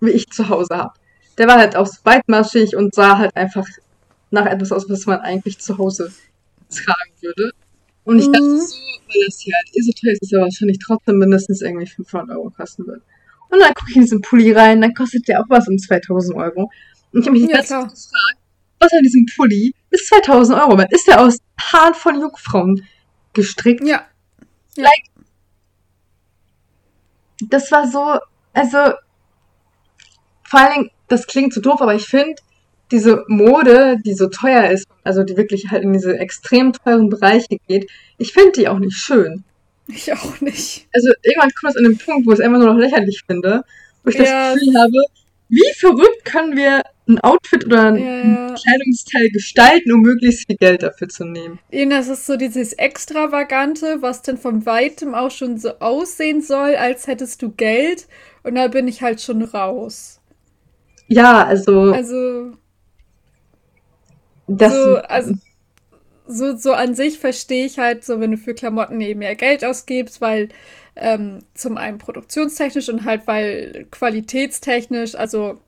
wie 0.00 0.10
ich 0.10 0.28
zu 0.30 0.48
Hause 0.48 0.76
habe. 0.76 0.94
Der 1.38 1.48
war 1.48 1.58
halt 1.58 1.76
auch 1.76 1.86
so 1.86 1.98
weitmaschig 2.04 2.76
und 2.76 2.94
sah 2.94 3.18
halt 3.18 3.34
einfach 3.36 3.66
nach 4.30 4.46
etwas 4.46 4.72
aus, 4.72 4.88
was 4.88 5.06
man 5.06 5.20
eigentlich 5.20 5.58
zu 5.58 5.78
Hause 5.78 6.12
tragen 6.70 7.12
würde. 7.20 7.50
Und 8.04 8.18
ich 8.18 8.26
dachte 8.26 8.42
Mhm. 8.42 8.58
so, 8.60 8.76
weil 9.08 9.26
das 9.26 9.38
hier 9.40 9.54
halt 9.54 9.68
eh 9.76 9.80
so 9.80 9.92
teuer 9.92 10.12
ist, 10.12 10.22
dass 10.22 10.32
er 10.32 10.40
wahrscheinlich 10.42 10.78
trotzdem 10.84 11.18
mindestens 11.18 11.62
irgendwie 11.62 11.86
500 11.86 12.36
Euro 12.36 12.50
kosten 12.50 12.86
wird. 12.86 13.02
Und 13.48 13.60
dann 13.60 13.72
gucke 13.74 13.90
ich 13.90 13.96
in 13.96 14.02
diesen 14.02 14.20
Pulli 14.20 14.52
rein, 14.52 14.80
dann 14.80 14.94
kostet 14.94 15.28
der 15.28 15.40
auch 15.40 15.46
was 15.48 15.68
um 15.68 15.78
2000 15.78 16.36
Euro. 16.36 16.70
Und 17.12 17.20
ich 17.20 17.26
habe 17.26 17.38
mich 17.38 17.46
die 17.46 17.52
Ja, 17.52 17.62
Zeit 17.62 17.82
gefragt, 17.90 18.38
was 18.80 18.92
an 18.92 19.02
diesem 19.02 19.26
Pulli 19.36 19.74
ist 19.90 20.06
2000 20.08 20.58
Euro 20.60 20.78
wert? 20.78 20.92
Ist 20.92 21.06
der 21.06 21.20
aus 21.20 21.38
Haaren 21.60 21.94
von 21.94 22.20
Jungfrauen 22.20 22.86
gestrickt? 23.32 23.84
Ja. 23.86 24.06
das 27.48 27.70
war 27.70 27.86
so, 27.88 28.18
also 28.52 28.78
vor 30.44 30.60
allen 30.60 30.72
Dingen, 30.74 30.90
das 31.08 31.26
klingt 31.26 31.52
so 31.54 31.60
doof, 31.60 31.80
aber 31.80 31.94
ich 31.94 32.06
finde, 32.06 32.34
diese 32.90 33.24
Mode, 33.28 33.98
die 34.04 34.14
so 34.14 34.28
teuer 34.28 34.70
ist, 34.70 34.86
also 35.04 35.22
die 35.22 35.36
wirklich 35.36 35.70
halt 35.70 35.82
in 35.82 35.92
diese 35.92 36.18
extrem 36.18 36.72
teuren 36.72 37.08
Bereiche 37.08 37.58
geht, 37.66 37.90
ich 38.18 38.32
finde 38.32 38.52
die 38.52 38.68
auch 38.68 38.78
nicht 38.78 38.96
schön. 38.96 39.44
Ich 39.86 40.12
auch 40.12 40.40
nicht. 40.40 40.86
Also 40.94 41.10
irgendwann 41.22 41.50
kommt 41.60 41.72
es 41.72 41.76
an 41.76 41.84
den 41.84 41.98
Punkt, 41.98 42.26
wo 42.26 42.32
ich 42.32 42.38
es 42.38 42.44
einfach 42.44 42.58
nur 42.58 42.72
noch 42.72 42.78
lächerlich 42.78 43.22
finde, 43.26 43.62
wo 44.02 44.10
ich 44.10 44.16
Ja. 44.16 44.52
das 44.52 44.60
Gefühl 44.60 44.78
habe, 44.80 44.92
wie 45.50 45.72
verrückt 45.78 46.24
können 46.24 46.56
wir 46.56 46.82
ein 47.06 47.20
Outfit 47.20 47.66
oder 47.66 47.88
ein 47.88 47.96
Ja, 47.98 48.48
ja. 48.48 48.54
Kleidungsteil 48.54 49.28
gestalten, 49.30 49.92
um 49.92 50.00
möglichst 50.00 50.46
viel 50.46 50.56
Geld 50.56 50.82
dafür 50.82 51.08
zu 51.08 51.24
nehmen. 51.24 51.58
Eben, 51.70 51.90
das 51.90 52.08
ist 52.08 52.24
so 52.26 52.36
dieses 52.36 52.72
Extravagante, 52.72 53.98
was 54.00 54.22
dann 54.22 54.38
von 54.38 54.64
weitem 54.66 55.14
auch 55.14 55.30
schon 55.30 55.58
so 55.58 55.78
aussehen 55.80 56.40
soll, 56.40 56.76
als 56.76 57.06
hättest 57.06 57.42
du 57.42 57.50
Geld. 57.50 58.06
Und 58.42 58.54
da 58.54 58.68
bin 58.68 58.88
ich 58.88 59.02
halt 59.02 59.20
schon 59.20 59.42
raus. 59.42 60.20
Ja, 61.08 61.44
also, 61.44 61.92
Also, 61.92 62.52
das, 64.46 64.72
so, 64.72 64.96
also 64.96 65.34
so, 66.26 66.56
so 66.56 66.72
an 66.72 66.94
sich 66.94 67.18
verstehe 67.18 67.66
ich 67.66 67.78
halt 67.78 68.04
so, 68.04 68.20
wenn 68.20 68.32
du 68.32 68.38
für 68.38 68.54
Klamotten 68.54 69.00
eben 69.00 69.20
mehr 69.20 69.36
Geld 69.36 69.64
ausgibst, 69.64 70.20
weil 70.20 70.48
ähm, 70.96 71.40
zum 71.54 71.76
einen 71.78 71.98
produktionstechnisch 71.98 72.88
und 72.88 73.04
halt 73.04 73.26
weil 73.26 73.86
qualitätstechnisch, 73.90 75.14
also 75.16 75.60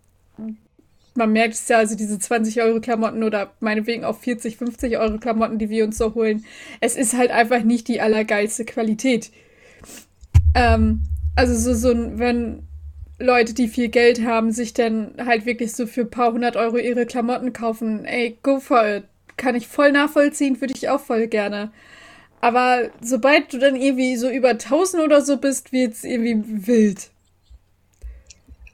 man 1.14 1.32
merkt 1.32 1.54
es 1.54 1.68
ja, 1.68 1.78
also 1.78 1.96
diese 1.96 2.18
20 2.18 2.60
Euro 2.60 2.80
Klamotten 2.80 3.22
oder 3.22 3.52
meinetwegen 3.60 4.04
auch 4.04 4.18
40, 4.18 4.56
50 4.58 4.98
Euro 4.98 5.18
Klamotten, 5.18 5.58
die 5.58 5.70
wir 5.70 5.84
uns 5.84 5.96
so 5.98 6.14
holen, 6.14 6.44
es 6.80 6.94
ist 6.96 7.16
halt 7.16 7.30
einfach 7.30 7.62
nicht 7.62 7.88
die 7.88 8.00
allergeilste 8.00 8.64
Qualität. 8.64 9.30
Ähm, 10.54 11.02
also 11.34 11.54
so, 11.54 11.74
so 11.74 11.90
ein, 11.90 12.18
wenn 12.18 12.65
Leute, 13.18 13.54
die 13.54 13.68
viel 13.68 13.88
Geld 13.88 14.24
haben, 14.24 14.52
sich 14.52 14.74
dann 14.74 15.14
halt 15.24 15.46
wirklich 15.46 15.72
so 15.72 15.86
für 15.86 16.02
ein 16.02 16.10
paar 16.10 16.32
hundert 16.32 16.56
Euro 16.56 16.76
ihre 16.76 17.06
Klamotten 17.06 17.52
kaufen, 17.52 18.04
ey, 18.04 18.38
go 18.42 18.60
for 18.60 18.86
it. 18.86 19.04
Kann 19.36 19.54
ich 19.54 19.66
voll 19.66 19.92
nachvollziehen, 19.92 20.60
würde 20.60 20.74
ich 20.74 20.88
auch 20.88 21.00
voll 21.00 21.26
gerne. 21.26 21.70
Aber 22.40 22.90
sobald 23.00 23.52
du 23.52 23.58
dann 23.58 23.76
irgendwie 23.76 24.16
so 24.16 24.28
über 24.30 24.50
1000 24.50 25.02
oder 25.02 25.20
so 25.20 25.38
bist, 25.38 25.72
wird's 25.72 26.04
irgendwie 26.04 26.66
wild. 26.66 27.10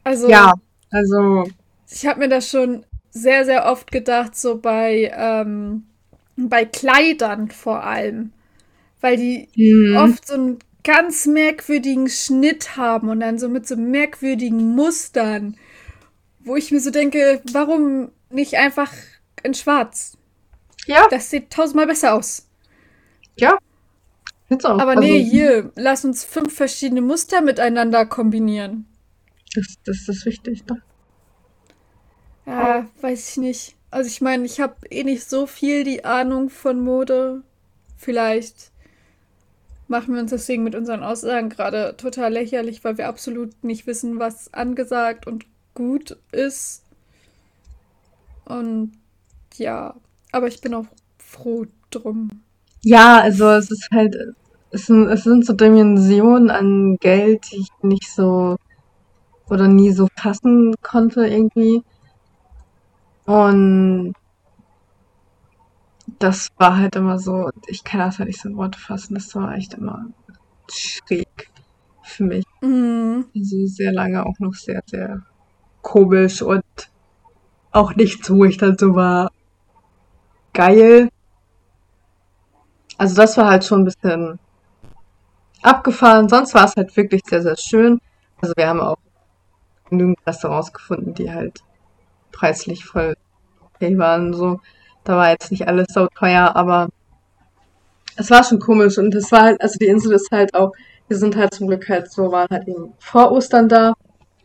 Also, 0.04 0.28
ja, 0.28 0.54
also, 0.90 1.44
ich 1.90 2.06
habe 2.06 2.20
mir 2.20 2.28
das 2.28 2.48
schon 2.48 2.84
sehr, 3.10 3.44
sehr 3.44 3.66
oft 3.66 3.92
gedacht, 3.92 4.36
so 4.36 4.58
bei, 4.58 5.12
ähm, 5.16 5.84
bei 6.36 6.64
Kleidern 6.64 7.50
vor 7.50 7.84
allem. 7.84 8.32
Weil 9.00 9.16
die 9.16 9.48
hm, 9.54 9.96
oft 9.96 10.26
so 10.26 10.34
einen 10.34 10.58
ganz 10.84 11.26
merkwürdigen 11.26 12.08
Schnitt 12.08 12.76
haben 12.76 13.08
und 13.08 13.20
dann 13.20 13.38
so 13.38 13.48
mit 13.48 13.66
so 13.66 13.76
merkwürdigen 13.76 14.74
Mustern, 14.74 15.56
wo 16.40 16.56
ich 16.56 16.70
mir 16.72 16.80
so 16.80 16.90
denke, 16.90 17.40
warum 17.52 18.10
nicht 18.30 18.54
einfach 18.56 18.92
in 19.42 19.54
Schwarz? 19.54 20.16
ja, 20.86 21.06
Das 21.10 21.30
sieht 21.30 21.50
tausendmal 21.50 21.86
besser 21.86 22.14
aus. 22.14 22.48
ja. 23.36 23.56
Find's 24.48 24.64
auch. 24.66 24.78
Aber 24.78 24.90
also, 24.90 25.02
nee, 25.02 25.22
hier, 25.24 25.70
lass 25.76 26.04
uns 26.04 26.24
fünf 26.24 26.54
verschiedene 26.54 27.00
Muster 27.00 27.40
miteinander 27.40 28.04
kombinieren. 28.04 28.86
Das, 29.54 29.76
das 29.84 30.08
ist 30.08 30.26
wichtig. 30.26 30.66
Ne? 30.66 30.82
Ja, 32.44 32.86
weiß 33.00 33.30
ich 33.30 33.36
nicht. 33.38 33.76
Also 33.90 34.08
ich 34.08 34.20
meine, 34.20 34.44
ich 34.44 34.60
habe 34.60 34.74
eh 34.90 35.04
nicht 35.04 35.28
so 35.28 35.46
viel 35.46 35.84
die 35.84 36.04
Ahnung 36.04 36.50
von 36.50 36.80
Mode. 36.80 37.42
Vielleicht 37.96 38.71
machen 39.92 40.14
wir 40.14 40.22
uns 40.22 40.30
deswegen 40.30 40.64
mit 40.64 40.74
unseren 40.74 41.02
Aussagen 41.02 41.50
gerade 41.50 41.94
total 41.98 42.32
lächerlich, 42.32 42.82
weil 42.82 42.96
wir 42.96 43.08
absolut 43.08 43.62
nicht 43.62 43.86
wissen, 43.86 44.18
was 44.18 44.52
angesagt 44.54 45.26
und 45.26 45.44
gut 45.74 46.16
ist. 46.32 46.82
Und 48.46 48.92
ja, 49.54 49.94
aber 50.32 50.48
ich 50.48 50.62
bin 50.62 50.74
auch 50.74 50.86
froh 51.18 51.66
drum. 51.90 52.42
Ja, 52.82 53.20
also 53.20 53.50
es 53.50 53.70
ist 53.70 53.86
halt, 53.92 54.16
es 54.70 54.86
sind, 54.86 55.08
es 55.08 55.24
sind 55.24 55.44
so 55.44 55.52
Dimensionen 55.52 56.50
an 56.50 56.96
Geld, 56.98 57.52
die 57.52 57.58
ich 57.58 57.68
nicht 57.82 58.10
so 58.10 58.56
oder 59.50 59.68
nie 59.68 59.92
so 59.92 60.08
fassen 60.16 60.74
konnte 60.80 61.26
irgendwie. 61.26 61.82
Und 63.26 64.14
das 66.22 66.48
war 66.56 66.76
halt 66.76 66.96
immer 66.96 67.18
so, 67.18 67.50
ich 67.66 67.84
kann 67.84 68.00
das 68.00 68.18
halt 68.18 68.28
nicht 68.28 68.40
so 68.40 68.48
in 68.48 68.56
Worte 68.56 68.78
fassen, 68.78 69.14
das 69.14 69.34
war 69.34 69.54
echt 69.54 69.74
immer 69.74 70.06
schräg 70.70 71.50
für 72.02 72.24
mich. 72.24 72.44
Mhm. 72.60 73.26
Also 73.34 73.66
sehr 73.66 73.92
lange 73.92 74.24
auch 74.24 74.38
noch 74.38 74.54
sehr, 74.54 74.82
sehr 74.86 75.22
komisch 75.82 76.42
und 76.42 76.64
auch 77.72 77.94
nichts, 77.96 78.30
wo 78.30 78.44
ich 78.44 78.56
dann 78.56 78.78
so 78.78 78.94
war, 78.94 79.30
geil. 80.52 81.08
Also 82.98 83.16
das 83.16 83.36
war 83.36 83.50
halt 83.50 83.64
schon 83.64 83.80
ein 83.80 83.84
bisschen 83.86 84.38
abgefahren. 85.62 86.28
Sonst 86.28 86.54
war 86.54 86.66
es 86.66 86.76
halt 86.76 86.96
wirklich 86.96 87.22
sehr, 87.26 87.42
sehr 87.42 87.56
schön. 87.56 88.00
Also 88.40 88.54
wir 88.56 88.68
haben 88.68 88.80
auch 88.80 88.98
genügend 89.88 90.18
Restaurants 90.26 90.72
gefunden, 90.72 91.14
die 91.14 91.32
halt 91.32 91.60
preislich 92.30 92.84
voll 92.84 93.16
okay 93.64 93.98
waren. 93.98 94.32
So, 94.34 94.60
da 95.04 95.16
war 95.16 95.30
jetzt 95.30 95.50
nicht 95.50 95.68
alles 95.68 95.86
so 95.92 96.06
teuer, 96.18 96.54
aber 96.54 96.88
es 98.16 98.30
war 98.30 98.44
schon 98.44 98.60
komisch 98.60 98.98
und 98.98 99.14
es 99.14 99.32
war 99.32 99.42
halt, 99.42 99.60
also 99.60 99.78
die 99.78 99.86
Insel 99.86 100.12
ist 100.12 100.30
halt 100.30 100.54
auch, 100.54 100.72
wir 101.08 101.16
sind 101.16 101.36
halt 101.36 101.54
zum 101.54 101.68
Glück 101.68 101.88
halt 101.88 102.10
so, 102.10 102.30
waren 102.30 102.48
halt 102.50 102.68
eben 102.68 102.92
vor 102.98 103.32
Ostern 103.32 103.68
da, 103.68 103.94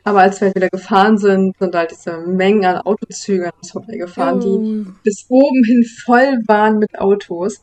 aber 0.04 0.22
als 0.22 0.40
wir 0.40 0.56
wieder 0.56 0.70
gefahren 0.70 1.18
sind, 1.18 1.58
sind 1.60 1.76
halt 1.76 1.92
diese 1.92 2.18
Mengen 2.18 2.66
an 2.66 2.78
Autozügen 2.78 3.52
vorbeigefahren, 3.70 4.42
oh. 4.42 4.42
die 4.42 4.86
bis 5.04 5.26
oben 5.28 5.64
hin 5.66 5.84
voll 6.06 6.40
waren 6.48 6.80
mit 6.80 6.98
Autos. 6.98 7.62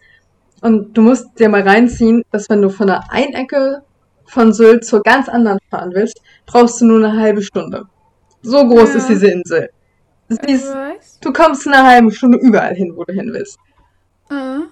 Und 0.60 0.96
du 0.96 1.02
musst 1.02 1.38
dir 1.38 1.48
mal 1.48 1.62
reinziehen, 1.62 2.22
dass 2.30 2.50
wenn 2.50 2.60
du 2.60 2.68
von 2.68 2.86
der 2.86 3.10
einen 3.10 3.32
Ecke 3.32 3.82
von 4.26 4.52
Sylt 4.52 4.84
zur 4.84 5.02
ganz 5.02 5.28
anderen 5.28 5.58
fahren 5.70 5.92
willst, 5.94 6.20
brauchst 6.44 6.80
du 6.80 6.86
nur 6.86 6.98
eine 6.98 7.18
halbe 7.18 7.42
Stunde. 7.42 7.84
So 8.42 8.66
groß 8.66 8.90
ja. 8.90 8.96
ist 8.96 9.08
diese 9.08 9.28
Insel. 9.28 9.70
Ist, 10.38 10.74
du 11.20 11.32
kommst 11.32 11.66
in 11.66 11.72
einer 11.72 11.88
halben 11.88 12.10
Stunde 12.10 12.38
überall 12.38 12.74
hin, 12.74 12.92
wo 12.96 13.04
du 13.04 13.12
hin 13.12 13.32
willst. 13.32 13.58
Uh. 14.30 14.64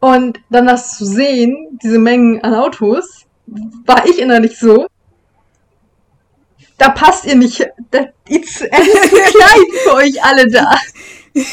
Und 0.00 0.40
dann 0.50 0.66
das 0.66 0.96
zu 0.96 1.04
sehen, 1.04 1.78
diese 1.82 1.98
Mengen 1.98 2.42
an 2.42 2.54
Autos, 2.54 3.24
war 3.46 4.06
ich 4.06 4.18
innerlich 4.20 4.58
so, 4.58 4.86
da 6.78 6.90
passt 6.90 7.24
ihr 7.24 7.36
nicht, 7.36 7.66
das 7.90 8.06
ist 8.28 8.58
zu 8.58 8.66
klein 8.68 9.64
für 9.84 9.94
euch 9.94 10.22
alle 10.22 10.50
da. 10.50 10.76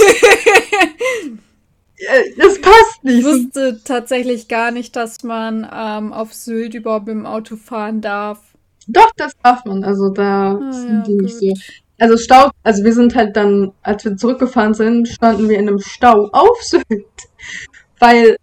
Äh, 2.05 2.31
das 2.37 2.59
passt 2.59 3.03
nicht. 3.03 3.19
Ich 3.19 3.23
wusste 3.23 3.79
tatsächlich 3.83 4.47
gar 4.49 4.71
nicht, 4.71 4.95
dass 4.95 5.23
man 5.23 5.65
ähm, 5.73 6.11
auf 6.11 6.33
Sylt 6.33 6.73
überhaupt 6.73 7.07
mit 7.07 7.15
dem 7.15 7.25
Auto 7.25 7.55
fahren 7.55 8.01
darf. 8.01 8.39
Doch, 8.87 9.09
das 9.15 9.31
darf 9.41 9.63
man. 9.65 9.83
Also 9.83 10.09
da 10.09 10.59
ah, 10.61 10.71
sind 10.73 10.97
ja, 10.97 11.03
die 11.03 11.13
nicht 11.13 11.37
so. 11.37 11.53
Also 12.03 12.17
Stau, 12.17 12.51
also 12.63 12.83
wir 12.83 12.93
sind 12.93 13.15
halt 13.15 13.37
dann, 13.37 13.71
als 13.81 14.03
wir 14.03 14.17
zurückgefahren 14.17 14.73
sind, 14.73 15.07
standen 15.07 15.47
wir 15.47 15.57
in 15.57 15.69
einem 15.69 15.79
Stau 15.79 16.27
auf 16.33 16.61
Sylt. 16.61 16.83
Weil. 17.97 18.35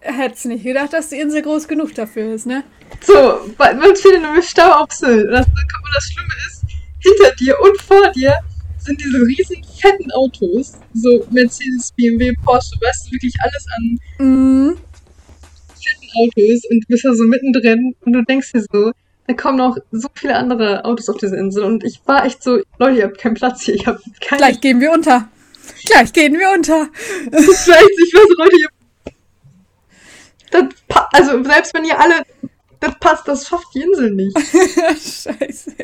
Hättest 0.00 0.44
nicht 0.44 0.64
gedacht, 0.64 0.92
dass 0.92 1.08
die 1.08 1.18
Insel 1.18 1.40
groß 1.40 1.66
genug 1.66 1.94
dafür 1.94 2.34
ist, 2.34 2.44
ne? 2.44 2.62
So, 3.00 3.14
weil 3.56 3.76
man 3.76 3.96
steht 3.96 4.16
in 4.16 4.24
einem 4.26 4.42
Stau 4.42 4.70
auf 4.72 4.92
Sylt. 4.92 5.24
Und 5.24 5.32
das, 5.32 5.46
das 5.46 6.04
Schlimme 6.12 6.34
ist, 6.46 6.64
hinter 6.98 7.34
dir 7.36 7.56
und 7.62 7.80
vor 7.80 8.10
dir 8.10 8.34
sind 8.76 9.00
diese 9.02 9.16
riesen 9.16 9.64
fetten 9.80 10.12
Autos, 10.12 10.74
so 10.92 11.26
Mercedes, 11.30 11.92
BMW, 11.96 12.34
Porsche, 12.44 12.76
weißt 12.82 13.06
du, 13.06 13.12
wirklich 13.12 13.34
alles 13.42 13.66
an 13.78 14.26
mm. 14.26 14.76
fetten 15.72 16.10
Autos 16.16 16.70
und 16.70 16.80
du 16.80 16.86
bist 16.86 17.06
da 17.06 17.14
so 17.14 17.24
mittendrin 17.24 17.94
und 18.04 18.12
du 18.12 18.22
denkst 18.24 18.52
dir 18.52 18.62
so, 18.70 18.92
da 19.30 19.42
kommen 19.42 19.58
noch 19.58 19.76
so 19.92 20.08
viele 20.14 20.36
andere 20.36 20.84
Autos 20.84 21.08
auf 21.08 21.16
diese 21.18 21.36
Insel 21.36 21.64
und 21.64 21.84
ich 21.84 22.00
war 22.06 22.24
echt 22.24 22.42
so, 22.42 22.60
Leute, 22.78 22.98
ihr 22.98 23.04
habt 23.04 23.18
keinen 23.18 23.34
Platz 23.34 23.62
hier, 23.62 23.74
ich 23.74 23.86
hab 23.86 24.00
keinen... 24.20 24.38
Gleich 24.38 24.60
gehen 24.60 24.80
wir 24.80 24.92
unter. 24.92 25.28
Gleich 25.86 26.12
gehen 26.12 26.38
wir 26.38 26.50
unter. 26.50 26.88
Das 27.30 27.46
ist 27.46 27.68
echt, 27.68 27.90
ich 28.06 28.14
weiß, 28.14 28.28
Leute, 28.36 28.56
ihr... 28.56 28.68
Das, 30.50 30.64
also 31.12 31.44
selbst 31.44 31.74
wenn 31.74 31.84
ihr 31.84 32.00
alle 32.00 32.24
das 32.80 32.98
passt, 32.98 33.28
das 33.28 33.46
schafft 33.46 33.68
die 33.74 33.82
Insel 33.82 34.10
nicht. 34.10 34.36
Scheiße. 34.38 35.76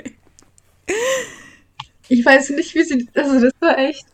Ich 2.08 2.24
weiß 2.24 2.50
nicht, 2.50 2.74
wie 2.74 2.82
sie. 2.82 3.08
Also, 3.14 3.40
das 3.40 3.52
war 3.60 3.78
echt. 3.78 4.06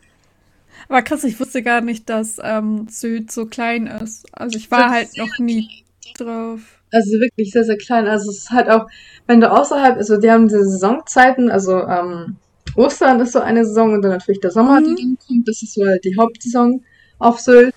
Aber 0.88 1.02
krass, 1.02 1.24
ich 1.24 1.38
wusste 1.38 1.62
gar 1.62 1.80
nicht, 1.80 2.10
dass 2.10 2.38
ähm, 2.42 2.88
Süd 2.88 3.30
so 3.30 3.46
klein 3.46 3.86
ist. 3.86 4.26
Also, 4.32 4.58
ich 4.58 4.70
war 4.70 4.90
halt 4.90 5.16
noch 5.16 5.38
nie 5.38 5.84
drauf. 6.18 6.81
Also, 6.92 7.18
wirklich 7.20 7.50
sehr, 7.50 7.64
sehr 7.64 7.78
klein. 7.78 8.06
Also, 8.06 8.30
es 8.30 8.38
ist 8.38 8.50
halt 8.50 8.68
auch, 8.68 8.86
wenn 9.26 9.40
du 9.40 9.50
außerhalb, 9.50 9.96
also, 9.96 10.18
die 10.18 10.30
haben 10.30 10.48
diese 10.48 10.64
Saisonzeiten, 10.64 11.50
also, 11.50 11.82
ähm, 11.82 12.36
Ostern 12.76 13.20
ist 13.20 13.32
so 13.32 13.40
eine 13.40 13.64
Saison 13.64 13.92
und 13.92 14.02
dann 14.02 14.12
natürlich 14.12 14.40
der 14.40 14.50
Sommer, 14.50 14.80
mhm. 14.80 14.96
die 14.96 15.02
dann 15.02 15.18
kommt. 15.26 15.48
Das 15.48 15.62
ist 15.62 15.74
so 15.74 15.84
halt 15.84 16.04
die 16.04 16.16
Hauptsaison 16.18 16.82
auf 17.18 17.40
Sylt. 17.40 17.74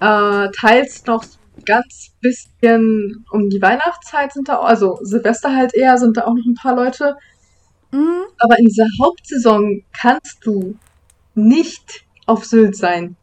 Äh, 0.00 0.48
teils 0.52 1.04
noch 1.06 1.24
ganz 1.66 2.12
bisschen 2.20 3.24
um 3.30 3.50
die 3.50 3.60
Weihnachtszeit 3.60 4.32
sind 4.32 4.48
da, 4.48 4.60
also 4.60 4.98
Silvester 5.02 5.54
halt 5.54 5.74
eher, 5.74 5.98
sind 5.98 6.16
da 6.16 6.24
auch 6.24 6.34
noch 6.34 6.46
ein 6.46 6.54
paar 6.54 6.74
Leute. 6.74 7.16
Mhm. 7.92 8.22
Aber 8.38 8.58
in 8.58 8.66
dieser 8.66 8.86
Hauptsaison 9.02 9.82
kannst 9.92 10.46
du 10.46 10.76
nicht 11.34 12.04
auf 12.26 12.44
Sylt 12.44 12.76
sein. 12.76 13.16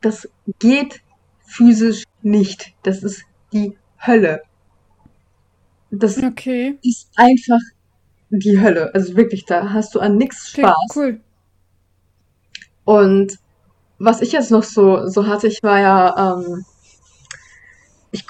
Das 0.00 0.28
geht 0.58 1.00
physisch 1.44 2.04
nicht. 2.22 2.72
Das 2.82 3.02
ist 3.02 3.22
die 3.52 3.76
Hölle. 4.06 4.42
Das 5.90 6.22
okay. 6.22 6.78
ist 6.82 7.08
einfach 7.16 7.60
die 8.30 8.60
Hölle. 8.60 8.94
Also 8.94 9.16
wirklich, 9.16 9.44
da 9.44 9.72
hast 9.72 9.94
du 9.94 10.00
an 10.00 10.16
nichts 10.16 10.50
Spaß. 10.50 10.76
Okay, 10.90 10.96
cool. 10.96 11.20
Und 12.84 13.38
was 13.98 14.22
ich 14.22 14.32
jetzt 14.32 14.50
noch 14.50 14.62
so, 14.62 15.06
so 15.08 15.26
hatte, 15.26 15.48
ich 15.48 15.62
war 15.62 15.80
ja, 15.80 16.34
ähm, 16.38 16.64
ich, 18.12 18.24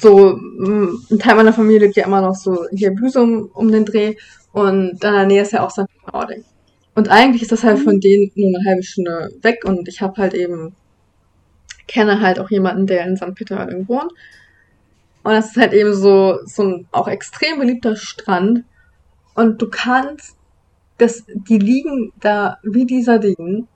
so, 0.00 0.36
ein 0.36 1.18
Teil 1.18 1.36
meiner 1.36 1.52
Familie 1.52 1.80
lebt 1.80 1.96
ja 1.96 2.06
immer 2.06 2.20
noch 2.20 2.34
so 2.34 2.66
hier 2.70 2.92
Büsum 2.92 3.50
um 3.54 3.70
den 3.72 3.84
Dreh 3.84 4.16
und 4.52 4.92
in 4.92 4.98
der 4.98 5.26
Nähe 5.26 5.42
ist 5.42 5.52
ja 5.52 5.64
auch 5.64 5.70
St. 5.70 5.86
Ording. 6.12 6.44
Und 6.94 7.08
eigentlich 7.08 7.42
ist 7.42 7.52
das 7.52 7.64
halt 7.64 7.80
von 7.80 7.96
mhm. 7.96 8.00
denen 8.00 8.30
nur 8.34 8.48
eine 8.48 8.68
halbe 8.68 8.82
Stunde 8.82 9.30
weg 9.42 9.64
und 9.64 9.88
ich 9.88 10.00
habe 10.00 10.20
halt 10.20 10.34
eben, 10.34 10.74
kenne 11.88 12.20
halt 12.20 12.38
auch 12.38 12.50
jemanden, 12.50 12.86
der 12.86 13.06
in 13.06 13.16
St. 13.16 13.34
Peter-Ording 13.34 13.88
wohnt. 13.88 14.12
Und 15.24 15.32
das 15.32 15.48
ist 15.48 15.56
halt 15.56 15.72
eben 15.72 15.94
so, 15.94 16.38
so 16.44 16.62
ein 16.62 16.88
auch 16.92 17.08
extrem 17.08 17.58
beliebter 17.58 17.96
Strand. 17.96 18.64
Und 19.34 19.60
du 19.60 19.70
kannst, 19.70 20.36
das, 20.98 21.24
die 21.26 21.58
liegen 21.58 22.12
da 22.20 22.58
wie 22.62 22.84
die 22.84 23.02
Sardinen. 23.02 23.66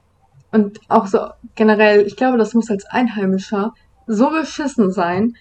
Und 0.53 0.79
auch 0.89 1.07
so 1.07 1.19
generell, 1.55 2.07
ich 2.07 2.17
glaube, 2.17 2.37
das 2.37 2.53
muss 2.53 2.71
als 2.71 2.85
Einheimischer 2.85 3.73
so 4.07 4.31
beschissen 4.31 4.93
sein. 4.93 5.37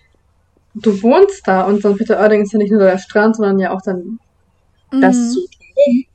Du 0.74 1.02
wohnst 1.04 1.46
da 1.46 1.64
und 1.64 1.80
St. 1.80 1.98
Peter-Ording 1.98 2.44
ist 2.44 2.54
ja 2.54 2.60
nicht 2.60 2.72
nur 2.72 2.82
der 2.82 2.98
Strand, 3.00 3.36
sondern 3.36 3.60
ja 3.60 3.72
auch 3.72 3.82
dann 3.82 4.20
mhm. 4.92 5.02
das 5.02 5.16
drumherum, 5.16 6.06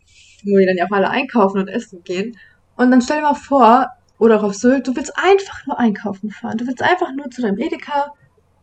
wo 0.45 0.57
die 0.57 0.67
dann 0.67 0.77
ja 0.77 0.87
auch 0.87 0.97
alle 0.97 1.11
einkaufen 1.11 1.59
und 1.59 1.69
essen 1.69 2.03
gehen. 2.03 2.37
Und 2.77 2.91
dann 2.91 3.03
stell 3.03 3.19
dir 3.19 3.25
mal 3.25 3.35
vor, 3.35 3.89
oder 4.19 4.39
auch 4.39 4.45
auf 4.45 4.55
Sylt, 4.55 4.87
du 4.87 4.97
willst 4.97 5.13
einfach 5.19 5.67
nur 5.67 5.79
einkaufen 5.79 6.31
fahren. 6.31 6.57
Du 6.57 6.67
willst 6.67 6.83
einfach 6.83 7.13
nur 7.13 7.31
zu 7.31 7.43
deinem 7.43 7.59
Edeka 7.59 8.13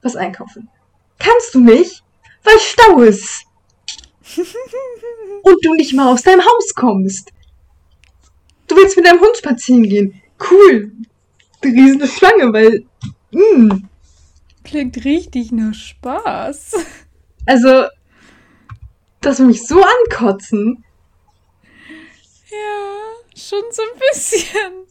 was 0.02 0.16
einkaufen. 0.16 0.70
Kannst 1.20 1.54
du 1.54 1.60
nicht, 1.60 2.04
weil 2.44 2.60
Stau 2.60 3.02
ist. 3.04 3.46
und 5.44 5.66
du 5.66 5.74
nicht 5.76 5.94
mal 5.94 6.12
aus 6.12 6.24
deinem 6.24 6.44
Haus 6.44 6.74
kommst. 6.76 7.32
Du 8.68 8.76
willst 8.76 8.96
mit 8.96 9.06
deinem 9.06 9.20
Hund 9.20 9.36
spazieren 9.36 9.84
gehen. 9.84 10.22
Cool. 10.50 10.92
Die 11.64 11.70
riesige 11.70 12.08
Schlange, 12.08 12.54
weil. 12.54 12.86
Mh. 13.32 13.44
Mm. 13.44 13.90
Klingt 14.64 15.04
richtig 15.04 15.52
nach 15.52 15.74
Spaß. 15.74 16.76
Also, 17.46 17.88
das 19.22 19.40
mich 19.40 19.66
so 19.66 19.82
ankotzen. 19.82 20.84
Ja, 22.52 23.36
schon 23.36 23.64
so 23.72 23.82
ein 23.82 24.00
bisschen. 24.12 24.86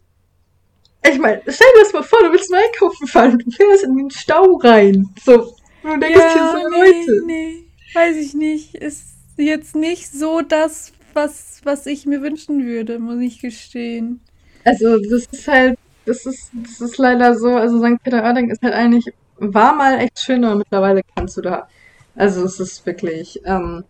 Ich 1.05 1.18
meine, 1.18 1.43
stell 1.47 1.66
dir 1.74 1.83
das 1.83 1.93
mal 1.93 2.03
vor, 2.03 2.20
du 2.22 2.33
willst 2.33 2.51
mal 2.51 2.62
einkaufen 2.62 3.07
fahren, 3.07 3.39
du 3.39 3.51
fährst 3.51 3.85
in 3.85 3.97
den 3.97 4.11
Stau 4.11 4.57
rein. 4.57 5.09
So, 5.24 5.55
du 5.95 6.01
denkst 6.01 6.18
ja, 6.18 6.32
hier 6.32 6.62
so, 6.62 6.68
nee, 6.68 6.76
Leute. 6.76 7.26
Nee, 7.26 7.64
weiß 7.95 8.16
ich 8.16 8.34
nicht. 8.34 8.74
Ist 8.74 9.14
jetzt 9.36 9.76
nicht 9.76 10.11
so 10.12 10.41
das, 10.41 10.93
was, 11.14 11.61
was 11.64 11.86
ich 11.86 12.07
mir 12.07 12.22
wünschen 12.22 12.66
würde, 12.66 12.99
muss 12.99 13.20
ich 13.20 13.41
gestehen. 13.41 14.20
Also, 14.64 14.99
das 14.99 15.26
ist 15.30 15.49
halt, 15.49 15.78
das 16.05 16.26
ist, 16.26 16.51
das 16.53 16.80
ist 16.80 16.99
leider 16.99 17.34
so, 17.36 17.55
also 17.57 17.78
St. 17.78 18.03
Peter-Ording 18.03 18.51
ist 18.51 18.62
halt 18.62 18.74
eigentlich, 18.74 19.07
war 19.36 19.74
mal 19.74 19.99
echt 19.99 20.18
schön, 20.18 20.45
aber 20.45 20.57
mittlerweile 20.57 21.03
kannst 21.14 21.36
du 21.36 21.43
da, 21.43 21.68
also 22.16 22.45
es 22.45 22.59
ist 22.59 22.84
wirklich, 22.86 23.41
ähm, 23.45 23.84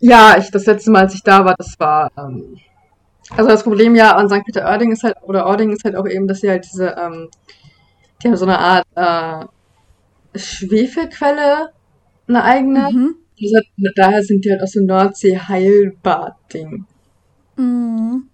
ja, 0.00 0.36
ich, 0.38 0.50
das 0.50 0.66
letzte 0.66 0.90
Mal, 0.90 1.04
als 1.04 1.14
ich 1.14 1.22
da 1.22 1.44
war, 1.44 1.54
das 1.56 1.78
war, 1.78 2.10
ähm, 2.16 2.58
also 3.36 3.48
das 3.48 3.62
Problem 3.62 3.94
ja 3.94 4.16
an 4.16 4.28
St. 4.28 4.44
Peter-Ording 4.44 4.92
ist 4.92 5.02
halt, 5.02 5.16
oder 5.22 5.46
Ording 5.46 5.72
ist 5.72 5.84
halt 5.84 5.96
auch 5.96 6.06
eben, 6.06 6.28
dass 6.28 6.40
sie 6.40 6.50
halt 6.50 6.64
diese, 6.64 6.96
ähm, 6.98 7.28
die 8.22 8.28
haben 8.28 8.36
so 8.36 8.46
eine 8.46 8.58
Art, 8.58 8.86
äh, 8.94 9.46
Schwefelquelle, 10.34 11.72
eine 12.26 12.44
eigene. 12.44 12.90
Mhm. 12.90 13.16
Also, 13.40 13.60
daher 13.94 14.22
sind 14.22 14.44
die 14.44 14.50
halt 14.50 14.62
aus 14.62 14.72
dem 14.72 14.86
Nordsee-Heilbad-Ding. 14.86 16.86
Mhm. 17.56 18.28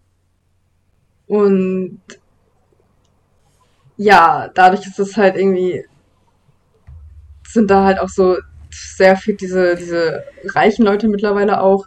Und 1.26 2.00
ja, 3.96 4.50
dadurch 4.54 4.86
ist 4.86 4.98
es 4.98 5.16
halt 5.16 5.36
irgendwie, 5.36 5.84
sind 7.46 7.70
da 7.70 7.84
halt 7.84 8.00
auch 8.00 8.08
so 8.08 8.36
sehr 8.70 9.16
viel 9.16 9.36
diese, 9.36 9.76
diese 9.76 10.24
reichen 10.54 10.84
Leute 10.84 11.08
mittlerweile 11.08 11.60
auch, 11.60 11.86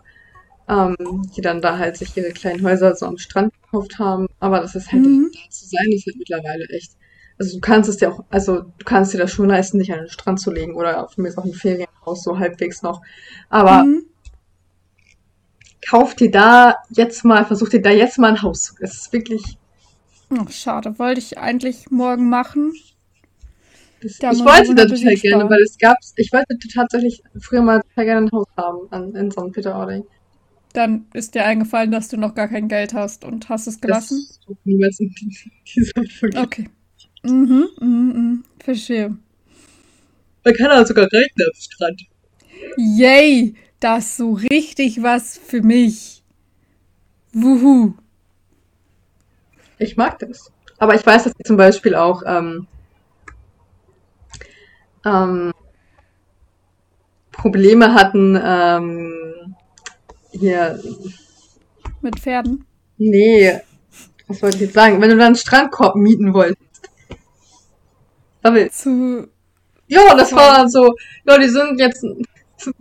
ähm, 0.70 0.96
die 1.36 1.42
dann 1.42 1.62
da 1.62 1.78
halt 1.78 1.98
sich 1.98 2.16
ihre 2.16 2.32
kleinen 2.32 2.66
Häuser 2.66 2.96
so 2.96 3.06
am 3.06 3.18
Strand 3.18 3.54
gekauft 3.62 4.00
haben. 4.00 4.28
Aber 4.40 4.62
das 4.62 4.76
ist 4.76 4.92
halt, 4.92 5.04
mhm. 5.04 5.30
da 5.34 5.50
zu 5.50 5.66
sein, 5.66 5.92
ist 5.92 6.06
halt 6.06 6.18
mittlerweile 6.18 6.66
echt. 6.70 6.92
Also 7.40 7.56
du 7.56 7.62
kannst 7.62 7.90
es 7.90 7.98
dir 7.98 8.12
auch, 8.12 8.24
also 8.30 8.62
du 8.62 8.86
kannst 8.86 9.14
dir 9.14 9.20
das 9.20 9.32
schon 9.32 9.48
leisten, 9.48 9.80
dich 9.80 9.94
an 9.94 10.00
den 10.00 10.10
Strand 10.10 10.40
zu 10.40 10.52
legen 10.52 10.76
oder 10.76 11.08
für 11.08 11.22
mich 11.22 11.38
auch 11.38 11.46
ein 11.46 11.54
Ferienhaus 11.54 12.24
so 12.24 12.40
halbwegs 12.40 12.82
noch. 12.82 13.02
Aber 13.50 13.84
mhm. 13.84 14.06
kauf 15.88 16.16
dir 16.16 16.32
da 16.32 16.78
jetzt 16.90 17.24
mal, 17.24 17.46
versuch 17.46 17.70
dir 17.70 17.82
da 17.82 17.92
jetzt 17.92 18.18
mal 18.18 18.30
ein 18.30 18.42
Haus. 18.42 18.76
Es 18.80 18.96
ist 18.96 19.14
wirklich. 19.14 19.58
Oh, 20.32 20.48
schade, 20.50 20.98
wollte 20.98 21.20
ich 21.20 21.38
eigentlich 21.38 21.92
morgen 21.92 22.28
machen. 22.28 22.74
Das, 24.02 24.14
ich 24.14 24.22
wollte 24.22 24.76
das 24.76 24.88
total 24.88 25.16
gerne, 25.16 25.44
sparen. 25.44 25.50
weil 25.50 25.62
es 25.62 25.78
gab, 25.78 25.98
ich 26.16 26.32
wollte 26.32 26.58
tatsächlich 26.74 27.24
früher 27.40 27.62
mal 27.62 27.82
total 27.82 28.06
gerne 28.06 28.28
ein 28.28 28.32
Haus 28.32 28.46
haben 28.56 28.88
an, 28.92 29.16
in 29.16 29.32
St. 29.32 29.52
Peter-Ording. 29.52 30.06
Dann 30.74 31.08
ist 31.14 31.34
dir 31.34 31.46
eingefallen, 31.46 31.92
dass 31.92 32.10
du 32.10 32.18
noch 32.18 32.36
gar 32.36 32.48
kein 32.48 32.68
Geld 32.68 32.94
hast 32.94 33.24
und 33.24 33.50
hast 33.50 33.66
es 33.68 33.82
gelassen? 33.82 34.28
Das 34.48 34.58
niemals 34.66 35.00
in 35.00 35.16
dieser 35.66 36.04
Folge. 36.20 36.40
Okay. 36.40 36.70
Mhm, 37.30 37.68
mhm, 37.80 37.88
mhm, 37.88 38.44
verstehe. 38.64 39.18
Man 40.44 40.54
kann 40.54 40.72
auch 40.72 40.86
sogar 40.86 41.06
reiten 41.06 41.42
am 41.46 41.54
Strand. 41.54 42.02
Yay, 42.78 43.56
das 43.80 44.06
ist 44.06 44.18
so 44.18 44.34
richtig 44.34 45.04
was 45.04 45.38
für 45.38 45.62
mich. 45.62 46.24
Wuhu. 47.34 47.94
Ich 49.78 49.98
mag 49.98 50.18
das. 50.20 50.52
Aber 50.78 50.96
ich 50.96 51.06
weiß, 51.06 51.26
dass 51.26 51.34
sie 51.38 51.44
zum 51.44 51.58
Beispiel 51.58 51.96
auch 51.96 52.24
ähm, 52.26 52.68
ähm, 55.06 55.52
Probleme 57.32 57.94
hatten, 57.94 58.40
ähm, 58.42 59.56
hier. 60.32 60.80
Mit 62.02 62.20
Pferden? 62.20 62.66
Nee. 62.98 63.60
Was 64.28 64.42
wollte 64.42 64.58
ich 64.58 64.62
jetzt 64.64 64.74
sagen? 64.74 65.02
Wenn 65.02 65.10
du 65.10 65.18
dann 65.18 65.28
einen 65.28 65.36
Strandkorb 65.36 65.96
mieten 65.96 66.34
wolltest. 66.34 66.67
Aber, 68.48 68.70
Zu. 68.70 69.28
Ja, 69.88 70.16
das 70.16 70.34
war 70.34 70.58
dann 70.58 70.70
so, 70.70 70.94
ja, 71.26 71.38
die 71.38 71.48
sind 71.48 71.80
jetzt, 71.80 72.06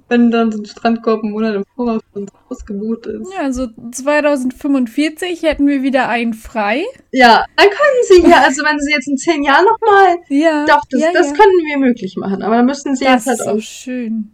wenn 0.08 0.30
dann 0.30 0.50
so 0.50 0.58
ein 0.58 0.64
Strandkorb 0.64 1.22
einen 1.22 1.32
Monat 1.32 1.54
im 1.54 1.64
Voraus 1.76 2.02
ausgebucht 2.48 3.06
ist. 3.06 3.32
Ja, 3.32 3.42
also 3.42 3.68
2045 3.92 5.42
hätten 5.42 5.68
wir 5.68 5.82
wieder 5.82 6.08
einen 6.08 6.34
frei. 6.34 6.84
Ja, 7.12 7.44
dann 7.56 7.68
können 7.68 8.24
sie 8.24 8.28
ja, 8.28 8.42
also 8.42 8.64
wenn 8.64 8.80
sie 8.80 8.90
jetzt 8.90 9.08
in 9.08 9.16
zehn 9.16 9.44
Jahren 9.44 9.64
nochmal. 9.64 10.16
Ja. 10.28 10.64
Doch, 10.66 10.82
das, 10.90 11.00
ja, 11.00 11.12
das 11.12 11.28
ja. 11.28 11.32
können 11.34 11.52
wir 11.64 11.78
möglich 11.78 12.16
machen. 12.16 12.42
Aber 12.42 12.56
dann 12.56 12.66
müssen 12.66 12.96
sie 12.96 13.04
das 13.04 13.24
jetzt 13.24 13.46
halt 13.46 13.56
auch 13.56 13.60
schön. 13.60 14.32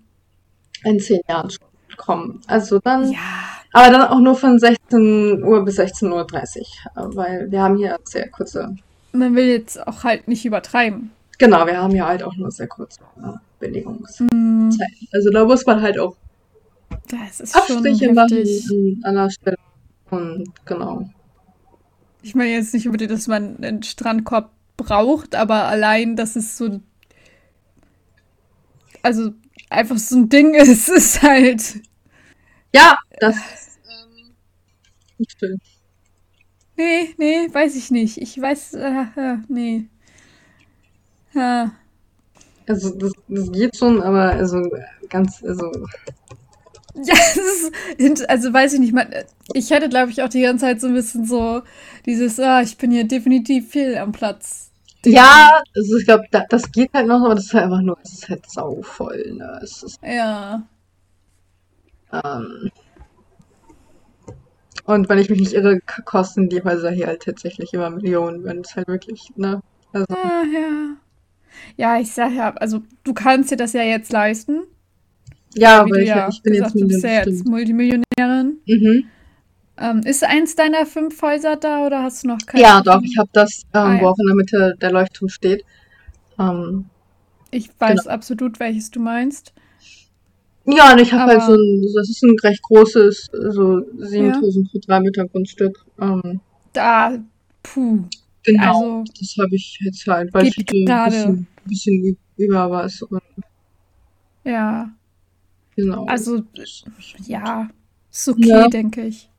in 0.85 0.99
zehn 0.99 1.21
Jahren 1.29 1.51
kommen. 1.97 2.41
Also 2.47 2.79
dann. 2.79 3.13
Ja. 3.13 3.19
Aber 3.75 3.91
dann 3.91 4.03
auch 4.03 4.21
nur 4.21 4.37
von 4.37 4.59
16 4.59 5.45
Uhr 5.45 5.65
bis 5.65 5.79
16.30 5.79 6.61
Uhr, 6.97 7.17
weil 7.17 7.51
wir 7.51 7.63
haben 7.63 7.77
hier 7.77 7.99
sehr 8.05 8.29
kurze. 8.29 8.77
Man 9.13 9.35
will 9.35 9.47
jetzt 9.47 9.87
auch 9.87 10.05
halt 10.05 10.29
nicht 10.29 10.45
übertreiben. 10.45 11.11
Genau, 11.43 11.67
wir 11.67 11.77
haben 11.77 11.93
hier 11.93 12.07
halt 12.07 12.23
auch 12.23 12.37
nur 12.37 12.51
sehr 12.53 12.69
kurze 12.69 13.01
äh, 13.17 13.33
Belegungszeit. 13.59 14.31
Mm. 14.33 14.71
Also 15.13 15.31
da 15.33 15.45
muss 15.45 15.67
man 15.67 15.83
halt 15.83 15.99
auch 15.99 16.17
das 17.09 17.41
ist 17.41 17.57
Abstriche 17.57 18.13
machen 18.13 19.01
an 19.03 19.17
einer 19.17 19.31
Stelle. 19.31 19.57
Und 20.11 20.45
genau. 20.65 21.11
Ich 22.23 22.35
meine 22.35 22.53
jetzt 22.53 22.73
nicht 22.75 22.87
unbedingt, 22.87 23.11
dass 23.11 23.27
man 23.27 23.57
einen 23.63 23.83
Strandkorb 23.83 24.53
braucht, 24.77 25.35
aber 25.35 25.65
allein, 25.65 26.17
dass 26.17 26.37
es 26.37 26.57
so. 26.57 26.81
Also 29.03 29.33
einfach 29.69 29.99
so 29.99 30.17
ein 30.17 30.29
Ding 30.29 30.55
ist, 30.55 30.89
ist 30.89 31.23
halt. 31.23 31.81
Ja, 32.75 32.97
das 33.19 33.37
ähm, 33.85 34.35
nicht 35.19 35.37
schön. 35.39 35.59
Nee, 36.77 37.15
nee, 37.19 37.49
weiß 37.53 37.77
ich 37.77 37.91
nicht. 37.91 38.19
Ich 38.19 38.41
weiß, 38.41 38.75
äh, 38.75 39.07
äh, 39.17 39.39
nee. 39.49 39.89
Ja. 41.35 41.73
Also 42.67 42.91
das, 42.97 43.13
das 43.29 43.53
geht 43.53 43.77
schon, 43.77 44.03
aber 44.03 44.33
also 44.33 44.63
ganz, 45.09 45.43
also. 45.43 45.71
Ja, 46.95 47.15
ist, 47.97 48.29
also 48.29 48.53
weiß 48.53 48.75
ich 48.75 48.81
nicht, 48.81 48.93
man, 48.93 49.09
ich 49.55 49.71
hätte, 49.71 49.89
glaube 49.89 50.11
ich, 50.11 50.23
auch 50.23 50.29
die 50.29 50.43
ganze 50.43 50.67
Zeit 50.67 50.79
so 50.81 50.89
ein 50.89 50.93
bisschen 50.95 51.25
so 51.25 51.63
dieses, 52.05 52.39
ah, 52.39 52.61
ich 52.61 52.77
bin 52.77 52.91
hier 52.91 53.05
definitiv 53.09 53.71
viel 53.71 53.97
am 53.97 54.13
Platz. 54.13 54.71
Ja, 55.07 55.63
also 55.75 55.97
ich 55.97 56.05
glaube, 56.05 56.25
da, 56.31 56.45
das 56.51 56.71
geht 56.71 56.93
halt 56.93 57.07
noch, 57.07 57.25
aber 57.25 57.35
das 57.35 57.47
ist 57.47 57.55
halt 57.55 57.65
einfach 57.65 57.81
nur, 57.81 57.97
es 58.05 58.13
ist 58.13 58.29
halt 58.29 58.49
sauvoll, 58.51 59.33
ne? 59.33 59.59
Es 59.63 59.83
ist, 59.83 59.99
ja. 60.05 60.63
Ähm, 62.13 62.71
und 64.85 65.09
wenn 65.09 65.19
ich 65.19 65.31
mich 65.31 65.41
nicht 65.41 65.53
irre, 65.55 65.81
kosten 66.05 66.49
die 66.49 66.63
Häuser 66.63 66.91
hier 66.91 67.07
halt 67.07 67.23
tatsächlich 67.23 67.73
immer 67.73 67.91
Millionen, 67.91 68.45
wenn 68.45 68.61
es 68.61 68.77
halt 68.77 68.89
wirklich, 68.89 69.33
ne? 69.37 69.63
Also. 69.93 70.07
Ah, 70.11 70.45
ja. 70.53 70.97
Ja, 71.77 71.99
ich 71.99 72.13
sag 72.13 72.33
ja, 72.33 72.55
also 72.55 72.83
du 73.05 73.15
kannst 73.15 73.51
dir 73.51 73.57
das 73.57 73.73
ja 73.73 73.83
jetzt 73.83 74.13
leisten. 74.13 74.63
Ja, 75.55 75.81
aber 75.81 75.99
ich, 75.99 76.09
ja 76.09 76.29
ich 76.29 76.43
bin 76.43 76.55
gesagt, 76.55 76.75
jetzt, 76.75 76.83
du 76.83 76.89
bist 76.89 77.05
ja 77.05 77.25
jetzt 77.25 77.47
Multimillionärin. 77.47 78.59
Mhm. 78.67 79.05
Ähm, 79.79 80.01
ist 80.05 80.25
eins 80.25 80.55
deiner 80.55 80.87
fünf 80.87 81.21
Häuser 81.23 81.57
da 81.57 81.87
oder 81.87 82.03
hast 82.03 82.25
du 82.25 82.29
noch 82.29 82.39
keine? 82.47 82.63
Ja, 82.63 82.81
doch, 82.83 83.03
ich 83.03 83.17
habe 83.19 83.31
das, 83.33 83.63
ähm, 83.75 83.81
ah, 83.81 83.95
ja. 83.95 84.01
wo 84.01 84.07
auch 84.09 84.19
in 84.19 84.27
der 84.27 84.37
Mitte 84.37 84.75
der 84.81 84.93
Leuchtturm 84.93 85.29
steht. 85.29 85.65
Ähm, 86.39 86.87
ich 87.51 87.69
weiß 87.79 88.03
genau. 88.05 88.15
absolut, 88.15 88.61
welches 88.61 88.91
du 88.91 89.01
meinst. 89.01 89.53
Ja, 90.65 90.93
und 90.93 91.01
ich 91.01 91.13
habe 91.13 91.33
halt 91.33 91.43
so 91.43 91.55
ein, 91.55 91.83
das 91.95 92.09
ist 92.09 92.23
ein 92.23 92.37
recht 92.43 92.63
großes, 92.63 93.31
so 93.33 93.83
7000 93.99 94.69
ja. 94.73 94.81
Quadratmeter 94.81 95.27
Grundstück. 95.27 95.85
Ähm, 96.01 96.41
da, 96.73 97.19
puh. 97.63 98.05
Genau, 98.45 99.01
also, 99.01 99.13
das 99.19 99.37
habe 99.39 99.55
ich 99.55 99.79
jetzt 99.81 100.07
halt, 100.07 100.35
weil 100.35 100.47
ich 100.47 100.59
ein 100.59 100.65
bisschen, 100.65 101.47
bisschen 101.65 102.19
über 102.37 102.71
was. 102.71 103.03
Und, 103.03 103.23
ja. 104.45 104.91
Genau. 105.77 106.05
Also, 106.07 106.43
ja, 107.27 107.69
ist 108.11 108.29
okay, 108.29 108.49
ja. 108.49 108.69
denke 108.69 109.07
ich. 109.07 109.31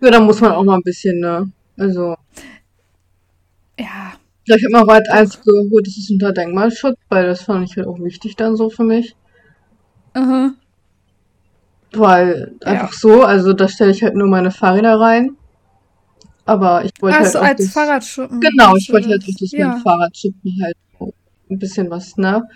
Ja, 0.00 0.10
da 0.10 0.20
muss 0.20 0.40
man 0.40 0.52
auch 0.52 0.64
mal 0.64 0.76
ein 0.76 0.82
bisschen, 0.82 1.20
ne? 1.20 1.50
Also. 1.76 2.16
Ja. 3.78 4.12
Ich 4.44 4.64
habe 4.64 4.70
mal 4.70 4.86
weit 4.86 5.08
eins 5.10 5.40
geholt, 5.40 5.86
das 5.86 5.96
ist 5.96 6.10
unter 6.10 6.32
Denkmalschutz, 6.32 6.98
weil 7.08 7.26
das 7.26 7.42
fand 7.42 7.68
ich 7.68 7.76
halt 7.76 7.86
auch 7.86 7.98
wichtig 8.00 8.36
dann 8.36 8.56
so 8.56 8.70
für 8.70 8.84
mich. 8.84 9.16
Aha. 10.14 10.52
Weil 11.92 12.54
einfach 12.64 12.92
ja. 12.92 12.98
so, 12.98 13.22
also 13.22 13.52
da 13.52 13.68
stelle 13.68 13.90
ich 13.90 14.02
halt 14.02 14.14
nur 14.14 14.28
meine 14.28 14.50
Fahrräder 14.50 15.00
rein. 15.00 15.36
Aber 16.46 16.84
ich 16.84 16.92
wollte 17.00 17.18
also 17.18 17.40
halt 17.40 17.44
auch 17.44 17.48
als 17.48 17.64
das, 17.64 17.72
Fahrradschuppen. 17.72 18.40
Genau, 18.40 18.76
ich 18.76 18.90
wollte 18.92 19.08
halt 19.08 19.22
auch 19.22 19.36
das 19.38 19.50
ja. 19.50 19.74
mit 19.74 19.82
Fahrradschuppen 19.82 20.62
halt 20.62 20.76
ein 21.50 21.58
bisschen 21.58 21.90
was, 21.90 22.16
ne? 22.16 22.48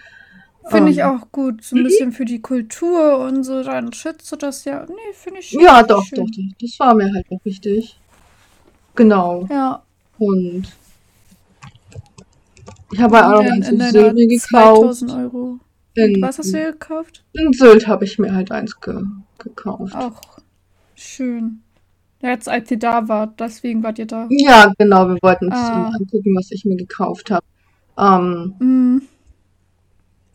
Finde 0.68 0.84
um, 0.84 0.90
ich 0.90 0.98
ähm, 0.98 1.06
auch 1.06 1.32
gut. 1.32 1.64
So 1.64 1.74
ein 1.74 1.82
mhm. 1.82 1.86
bisschen 1.86 2.12
für 2.12 2.24
die 2.24 2.40
Kultur 2.40 3.18
und 3.18 3.42
so, 3.42 3.62
dann 3.62 3.92
schützt 3.92 4.30
du 4.30 4.36
das 4.36 4.64
ja. 4.64 4.86
Nee, 4.88 5.12
finde 5.12 5.40
ich 5.40 5.52
Ja, 5.52 5.82
doch, 5.82 6.04
schön. 6.04 6.18
doch, 6.18 6.26
doch. 6.26 6.56
Das 6.60 6.78
war 6.78 6.94
mir 6.94 7.12
halt 7.12 7.26
auch 7.30 7.44
wichtig. 7.44 7.98
Genau. 8.94 9.46
Ja. 9.50 9.82
Und 10.18 10.64
ich 12.92 13.00
habe 13.00 13.24
auch 13.24 13.42
noch 13.42 13.50
eins 13.50 13.68
in 13.68 13.80
Sylt 13.80 14.16
gekauft. 14.16 14.98
2000 14.98 15.12
Euro. 15.12 15.58
In, 15.94 16.22
was 16.22 16.38
hast 16.38 16.52
du 16.52 16.72
gekauft? 16.72 17.24
In 17.32 17.52
Sylt 17.52 17.88
habe 17.88 18.04
ich 18.04 18.18
mir 18.18 18.32
halt 18.34 18.52
eins 18.52 18.80
ge 18.80 19.02
gekauft. 19.38 19.94
Auch 19.94 20.20
schön. 20.94 21.62
Ja, 22.22 22.30
jetzt 22.30 22.48
als 22.48 22.70
ihr 22.70 22.78
da 22.78 23.08
wart, 23.08 23.40
deswegen 23.40 23.82
wart 23.82 23.98
ihr 23.98 24.06
da. 24.06 24.26
Ja, 24.30 24.72
genau, 24.78 25.08
wir 25.08 25.18
wollten 25.22 25.46
uns 25.46 25.54
ah. 25.54 25.90
angucken, 25.98 26.34
was 26.36 26.50
ich 26.50 26.64
mir 26.64 26.76
gekauft 26.76 27.30
habe. 27.30 27.44
Ähm, 27.98 28.54
mm. 28.58 29.02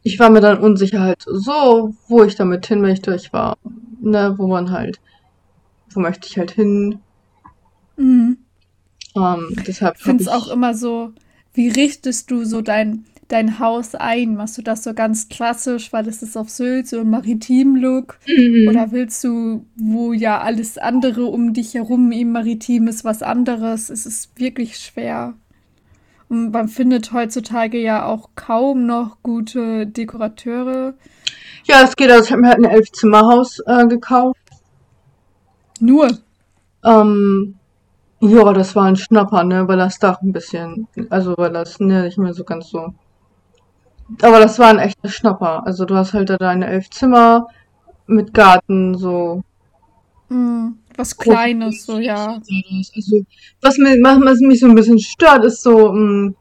Ich 0.02 0.20
war 0.20 0.30
mir 0.30 0.42
dann 0.42 0.60
unsicher 0.60 1.02
halt 1.02 1.24
so, 1.26 1.96
wo 2.08 2.24
ich 2.24 2.36
damit 2.36 2.66
hin 2.68 2.82
möchte. 2.82 3.16
Ich 3.16 3.34
war, 3.34 3.58
ne, 4.02 4.36
wo 4.38 4.48
man 4.48 4.72
halt, 4.72 5.00
wo 5.92 6.00
möchte 6.00 6.28
ich 6.28 6.38
halt 6.38 6.52
hin. 6.52 7.00
Mhm. 7.98 8.38
Ähm, 9.16 9.56
deshalb 9.66 9.96
ich 9.96 10.04
finde 10.04 10.24
es 10.24 10.28
auch 10.28 10.48
immer 10.48 10.74
so, 10.76 11.14
wie 11.54 11.70
richtest 11.70 12.30
du 12.30 12.44
so 12.46 12.62
dein, 12.62 13.06
dein 13.28 13.60
Haus 13.60 13.96
ein? 13.96 14.36
Machst 14.36 14.58
du 14.58 14.62
das 14.62 14.84
so 14.84 14.94
ganz 14.94 15.30
klassisch, 15.30 15.92
weil 15.92 16.08
es 16.08 16.22
ist 16.22 16.38
auf 16.38 16.50
Sylt, 16.50 16.88
so 16.88 17.00
im 17.00 17.10
Maritim-Look? 17.10 18.20
Mhm. 18.28 18.68
Oder 18.70 18.92
willst 18.92 19.24
du, 19.24 19.66
wo 19.76 20.14
ja 20.14 20.42
alles 20.42 20.78
andere 20.78 21.26
um 21.26 21.54
dich 21.54 21.74
herum 21.74 22.12
im 22.12 22.32
Maritim 22.32 22.88
ist, 22.88 23.04
was 23.04 23.24
anderes? 23.24 23.90
Es 23.90 24.06
ist 24.06 24.40
wirklich 24.40 24.78
schwer. 24.78 25.34
Und 26.28 26.52
man 26.52 26.68
findet 26.68 27.12
heutzutage 27.14 27.80
ja 27.80 28.06
auch 28.06 28.30
kaum 28.36 28.86
noch 28.86 29.18
gute 29.22 29.86
Dekorateure. 29.86 30.96
Ja, 31.66 31.84
es 31.84 31.96
geht. 31.96 32.10
Also 32.10 32.26
ich 32.26 32.32
habe 32.32 32.42
mir 32.42 32.50
halt 32.50 32.60
ein 32.60 32.66
Elf-Zimmer-Haus 32.66 33.60
äh, 33.66 33.88
gekauft. 33.88 34.40
Nur? 35.80 36.18
Ähm, 36.84 37.56
ja, 38.22 38.54
das 38.54 38.76
war 38.76 38.86
ein 38.86 38.96
Schnapper, 38.96 39.44
ne, 39.44 39.68
weil 39.68 39.78
das 39.78 40.00
Dach 40.00 40.22
ein 40.22 40.32
bisschen, 40.32 40.88
also 41.10 41.36
weil 41.38 41.52
das, 41.52 41.80
ne, 41.80 42.04
nicht 42.04 42.18
mehr 42.18 42.34
so 42.34 42.44
ganz 42.44 42.70
so 42.70 42.94
aber 44.22 44.40
das 44.40 44.60
war 44.60 44.70
ein 44.70 44.80
echter 44.80 45.10
Schnapper. 45.10 45.66
Also 45.66 45.86
du 45.86 45.96
hast 45.96 46.14
halt 46.14 46.30
da 46.30 46.38
deine 46.38 46.68
elf 46.68 46.90
Zimmer 46.90 47.48
mit 48.08 48.34
Garten, 48.34 48.98
so. 48.98 49.44
Mm, 50.30 50.74
was 50.96 51.18
Kleines, 51.18 51.86
so, 51.86 52.00
ja. 52.00 52.40
Also, 52.96 53.26
was, 53.62 53.78
mir, 53.78 53.96
was 54.02 54.40
mich 54.40 54.60
so 54.60 54.68
ein 54.68 54.76
bisschen 54.76 55.00
stört, 55.00 55.44
ist 55.44 55.62
so, 55.62 55.92
mh, 55.92 56.00
mm, 56.00 56.36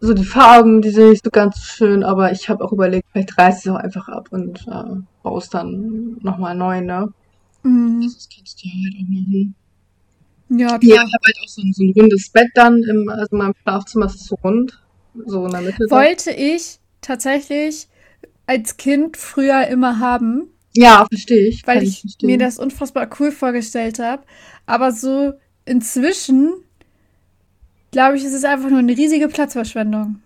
so 0.00 0.14
die 0.14 0.24
Farben, 0.24 0.82
die 0.82 0.90
sind 0.90 1.10
nicht 1.10 1.24
so 1.24 1.30
ganz 1.30 1.58
schön, 1.58 2.02
aber 2.02 2.32
ich 2.32 2.48
habe 2.48 2.64
auch 2.64 2.72
überlegt, 2.72 3.06
vielleicht 3.12 3.38
reiß 3.38 3.60
ich 3.60 3.66
es 3.66 3.70
auch 3.70 3.76
einfach 3.76 4.08
ab 4.08 4.28
und 4.32 4.66
äh, 4.66 5.00
baust 5.22 5.54
dann 5.54 6.16
nochmal 6.20 6.56
neu, 6.56 6.80
ne? 6.80 7.12
Mhm. 7.62 8.02
Das 8.02 8.28
kannst 8.34 8.64
du 8.64 8.68
ja 8.68 8.74
halt 8.84 8.94
auch 8.96 9.08
machen. 9.08 9.54
Ja, 10.48 10.58
Ja, 10.58 10.78
klar. 10.78 10.82
ich 10.82 10.98
habe 10.98 11.24
halt 11.24 11.36
auch 11.44 11.48
so 11.48 11.62
ein, 11.62 11.72
so 11.72 11.84
ein 11.84 11.92
rundes 11.96 12.30
Bett 12.30 12.48
dann 12.54 12.82
im, 12.82 13.08
also 13.10 13.28
in 13.30 13.38
meinem 13.38 13.54
Schlafzimmer 13.62 14.06
ist 14.06 14.16
es 14.16 14.26
so 14.26 14.36
rund, 14.42 14.81
so 15.26 15.44
in 15.46 15.52
der 15.52 15.60
Mitte. 15.62 15.84
Wollte 15.90 16.30
ich 16.30 16.78
tatsächlich 17.00 17.88
als 18.46 18.76
Kind 18.76 19.16
früher 19.16 19.66
immer 19.68 19.98
haben, 19.98 20.48
Ja, 20.74 21.06
verstehe 21.10 21.48
ich. 21.48 21.62
weil 21.66 21.82
ich 21.82 22.00
verstehen. 22.00 22.26
mir 22.28 22.38
das 22.38 22.58
unfassbar 22.58 23.08
cool 23.20 23.30
vorgestellt 23.32 23.98
habe. 23.98 24.22
Aber 24.66 24.92
so 24.92 25.32
inzwischen, 25.64 26.52
glaube 27.92 28.16
ich, 28.16 28.24
ist 28.24 28.32
es 28.34 28.44
einfach 28.44 28.68
nur 28.70 28.78
eine 28.80 28.96
riesige 28.96 29.28
Platzverschwendung. 29.28 30.20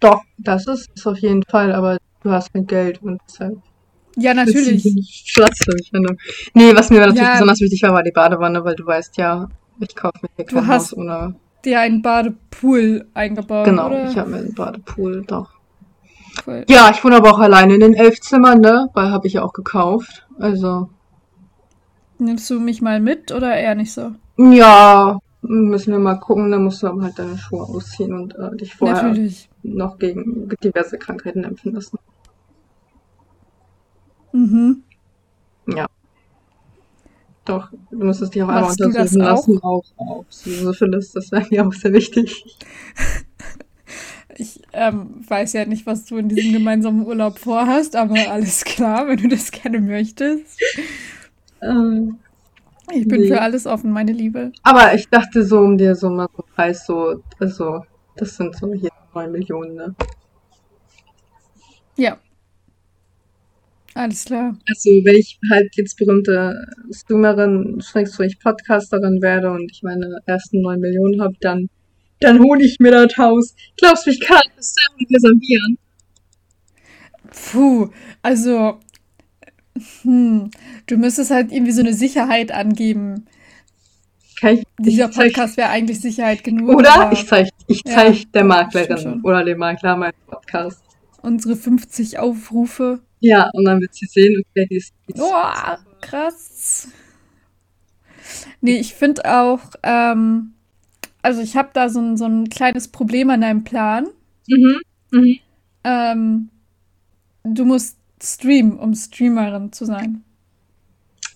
Doch, 0.00 0.22
das 0.38 0.66
ist 0.66 0.88
es 0.96 1.06
auf 1.06 1.18
jeden 1.18 1.42
Fall, 1.42 1.72
aber 1.72 1.98
du 2.22 2.30
hast 2.30 2.52
kein 2.52 2.66
Geld 2.66 3.02
und 3.02 3.20
deshalb 3.28 3.58
Ja, 4.16 4.32
natürlich. 4.34 4.82
Platzverschwendung. 5.34 6.16
Nee, 6.54 6.74
was 6.74 6.90
mir 6.90 7.00
natürlich 7.00 7.20
Ja. 7.20 7.32
besonders 7.32 7.60
wichtig 7.60 7.82
war, 7.82 7.92
war 7.94 8.02
die 8.02 8.10
Badewanne, 8.12 8.64
weil 8.64 8.74
du 8.74 8.86
weißt 8.86 9.16
ja, 9.18 9.48
ich 9.78 9.94
kaufe 9.94 10.18
mir 10.22 10.28
hier 10.36 10.44
Du 10.46 10.54
kein 10.56 10.66
hast 10.66 10.92
Haus 10.92 10.98
ohne. 10.98 11.34
Dir 11.64 11.80
einen 11.80 12.02
Badepool 12.02 13.06
eingebaut, 13.14 13.64
Genau, 13.66 13.86
oder? 13.86 14.08
ich 14.10 14.16
habe 14.16 14.30
mir 14.30 14.38
einen 14.38 14.54
Badepool, 14.54 15.24
doch. 15.26 15.50
Cool. 16.46 16.64
Ja, 16.68 16.90
ich 16.90 17.02
wohne 17.04 17.16
aber 17.16 17.30
auch 17.32 17.38
alleine 17.38 17.74
in 17.74 17.80
den 17.80 17.94
elf 17.94 18.20
Zimmern, 18.20 18.60
ne? 18.60 18.88
Weil 18.94 19.10
habe 19.10 19.26
ich 19.26 19.34
ja 19.34 19.42
auch 19.42 19.52
gekauft. 19.52 20.26
Also, 20.38 20.88
Nimmst 22.18 22.48
du 22.50 22.60
mich 22.60 22.82
mal 22.82 23.00
mit 23.00 23.32
oder 23.32 23.54
eher 23.56 23.74
nicht 23.74 23.92
so? 23.92 24.12
ja, 24.38 25.18
müssen 25.42 25.92
wir 25.92 25.98
mal 25.98 26.18
gucken. 26.20 26.50
Dann 26.50 26.64
musst 26.64 26.82
du 26.82 26.86
aber 26.86 27.02
halt 27.02 27.18
deine 27.18 27.36
Schuhe 27.38 27.62
ausziehen 27.62 28.12
und 28.14 28.34
äh, 28.36 28.56
dich 28.56 28.74
vorher 28.74 29.02
Natürlich. 29.02 29.48
noch 29.62 29.98
gegen 29.98 30.48
diverse 30.62 30.98
Krankheiten 30.98 31.44
impfen 31.44 31.74
lassen. 31.74 31.98
Mhm. 34.32 34.82
Ja. 35.66 35.86
Doch, 37.50 37.70
du 37.90 37.96
müsstest 37.98 38.34
dich 38.34 38.42
auch 38.42 38.48
einmal 38.48 38.70
untersuchen 38.70 39.22
auch? 39.22 39.26
lassen, 39.36 39.62
auch 39.62 39.84
auf 39.96 40.26
Syphilis, 40.30 41.12
das 41.12 41.32
wäre 41.32 41.46
mir 41.50 41.66
auch 41.66 41.72
sehr 41.72 41.92
wichtig. 41.92 42.44
Ich 44.36 44.60
ähm, 44.72 45.24
weiß 45.28 45.52
ja 45.54 45.64
nicht, 45.66 45.84
was 45.86 46.04
du 46.06 46.16
in 46.16 46.28
diesem 46.28 46.52
gemeinsamen 46.52 47.04
Urlaub 47.04 47.38
vorhast, 47.38 47.96
aber 47.96 48.30
alles 48.30 48.64
klar, 48.64 49.08
wenn 49.08 49.16
du 49.18 49.28
das 49.28 49.50
gerne 49.50 49.80
möchtest. 49.80 50.58
Ähm, 51.60 52.18
Ich 52.92 53.06
bin 53.06 53.22
Nee. 53.22 53.28
für 53.28 53.40
alles 53.42 53.66
offen, 53.66 53.90
meine 53.92 54.12
Liebe. 54.12 54.52
aber 54.62 54.94
ich 54.94 55.08
dachte 55.08 55.44
so, 55.44 55.58
um 55.58 55.76
dir 55.76 55.94
so 55.94 56.08
mal 56.10 56.28
so 56.36 56.44
Preis 56.54 56.86
so, 56.86 57.22
also, 57.38 57.84
das 58.16 58.36
sind 58.36 58.56
so 58.56 58.72
hier 58.72 58.90
9 59.14 59.30
Millionen, 59.32 59.74
ne? 59.74 59.94
Ja. 61.96 62.16
Alles 63.94 64.24
klar. 64.24 64.56
Also, 64.68 64.90
wenn 64.90 65.16
ich 65.16 65.38
halt 65.50 65.68
jetzt 65.76 65.96
berühmte 65.96 66.54
Streamerin, 66.92 67.80
Schrägstrich 67.82 68.38
Podcasterin 68.38 69.20
werde 69.20 69.50
und 69.50 69.70
ich 69.72 69.82
meine 69.82 70.20
ersten 70.26 70.60
9 70.60 70.78
Millionen 70.78 71.20
habe, 71.20 71.34
dann, 71.40 71.68
dann 72.20 72.38
hole 72.38 72.64
ich 72.64 72.76
mir 72.78 72.92
das 72.92 73.16
Haus. 73.16 73.54
Glaubst 73.76 74.06
du, 74.06 74.10
ich 74.10 74.20
kann 74.20 74.42
das 74.56 74.74
selber 74.74 75.10
reservieren? 75.14 75.78
Puh, 77.52 77.88
also, 78.22 78.78
hm, 80.02 80.50
du 80.86 80.96
müsstest 80.96 81.30
halt 81.30 81.52
irgendwie 81.52 81.72
so 81.72 81.80
eine 81.80 81.94
Sicherheit 81.94 82.52
angeben. 82.52 83.26
Dieser 84.78 85.08
Podcast 85.08 85.56
wäre 85.58 85.68
eigentlich 85.68 86.00
Sicherheit 86.00 86.42
genug, 86.44 86.76
oder? 86.78 86.94
aber 86.94 87.12
Ich 87.12 87.26
zeig, 87.26 87.48
ich 87.66 87.82
Ja, 87.84 87.92
zeig 87.94 88.32
der 88.32 88.40
stimmt 88.40 88.48
Maklerin 88.48 89.20
oder 89.22 89.44
dem 89.44 89.58
Makler 89.58 89.96
meinen 89.96 90.14
Podcast. 90.26 90.82
unsere 91.22 91.56
50 91.56 92.18
Aufrufe. 92.18 93.00
Ja, 93.20 93.50
und 93.52 93.64
dann 93.64 93.80
wird 93.80 93.94
sie 93.94 94.06
sehen, 94.06 94.40
okay, 94.40 94.66
die 94.70 94.76
ist, 94.76 94.94
die 95.08 95.12
ist 95.12 95.20
Oh, 95.22 95.76
krass. 96.00 96.88
Nee, 98.60 98.78
ich 98.78 98.94
finde 98.94 99.24
auch, 99.24 99.60
ähm, 99.82 100.52
also 101.22 101.40
ich 101.42 101.56
habe 101.56 101.70
da 101.72 101.88
so 101.88 102.00
ein, 102.00 102.16
so 102.16 102.24
ein 102.26 102.48
kleines 102.48 102.88
Problem 102.88 103.30
an 103.30 103.42
deinem 103.42 103.64
Plan. 103.64 104.08
Mhm, 104.48 104.80
mhm. 105.10 105.38
Ähm, 105.84 106.48
du 107.44 107.64
musst 107.64 107.98
streamen, 108.22 108.78
um 108.78 108.94
Streamerin 108.94 109.72
zu 109.72 109.84
sein. 109.84 110.22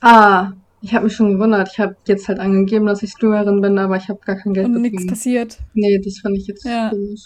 Ah, 0.00 0.52
ich 0.82 0.92
habe 0.94 1.04
mich 1.04 1.14
schon 1.14 1.32
gewundert. 1.32 1.70
Ich 1.72 1.78
habe 1.78 1.96
jetzt 2.06 2.28
halt 2.28 2.38
angegeben, 2.38 2.86
dass 2.86 3.02
ich 3.02 3.10
Streamerin 3.12 3.60
bin, 3.62 3.78
aber 3.78 3.96
ich 3.96 4.08
habe 4.08 4.20
gar 4.24 4.36
kein 4.36 4.52
Geld 4.52 4.66
Und 4.66 4.82
nichts 4.82 5.06
passiert. 5.06 5.58
Nee, 5.72 5.98
das 6.04 6.18
fand 6.18 6.36
ich 6.36 6.46
jetzt 6.46 6.64
Ja. 6.64 6.90
komisch. 6.90 7.22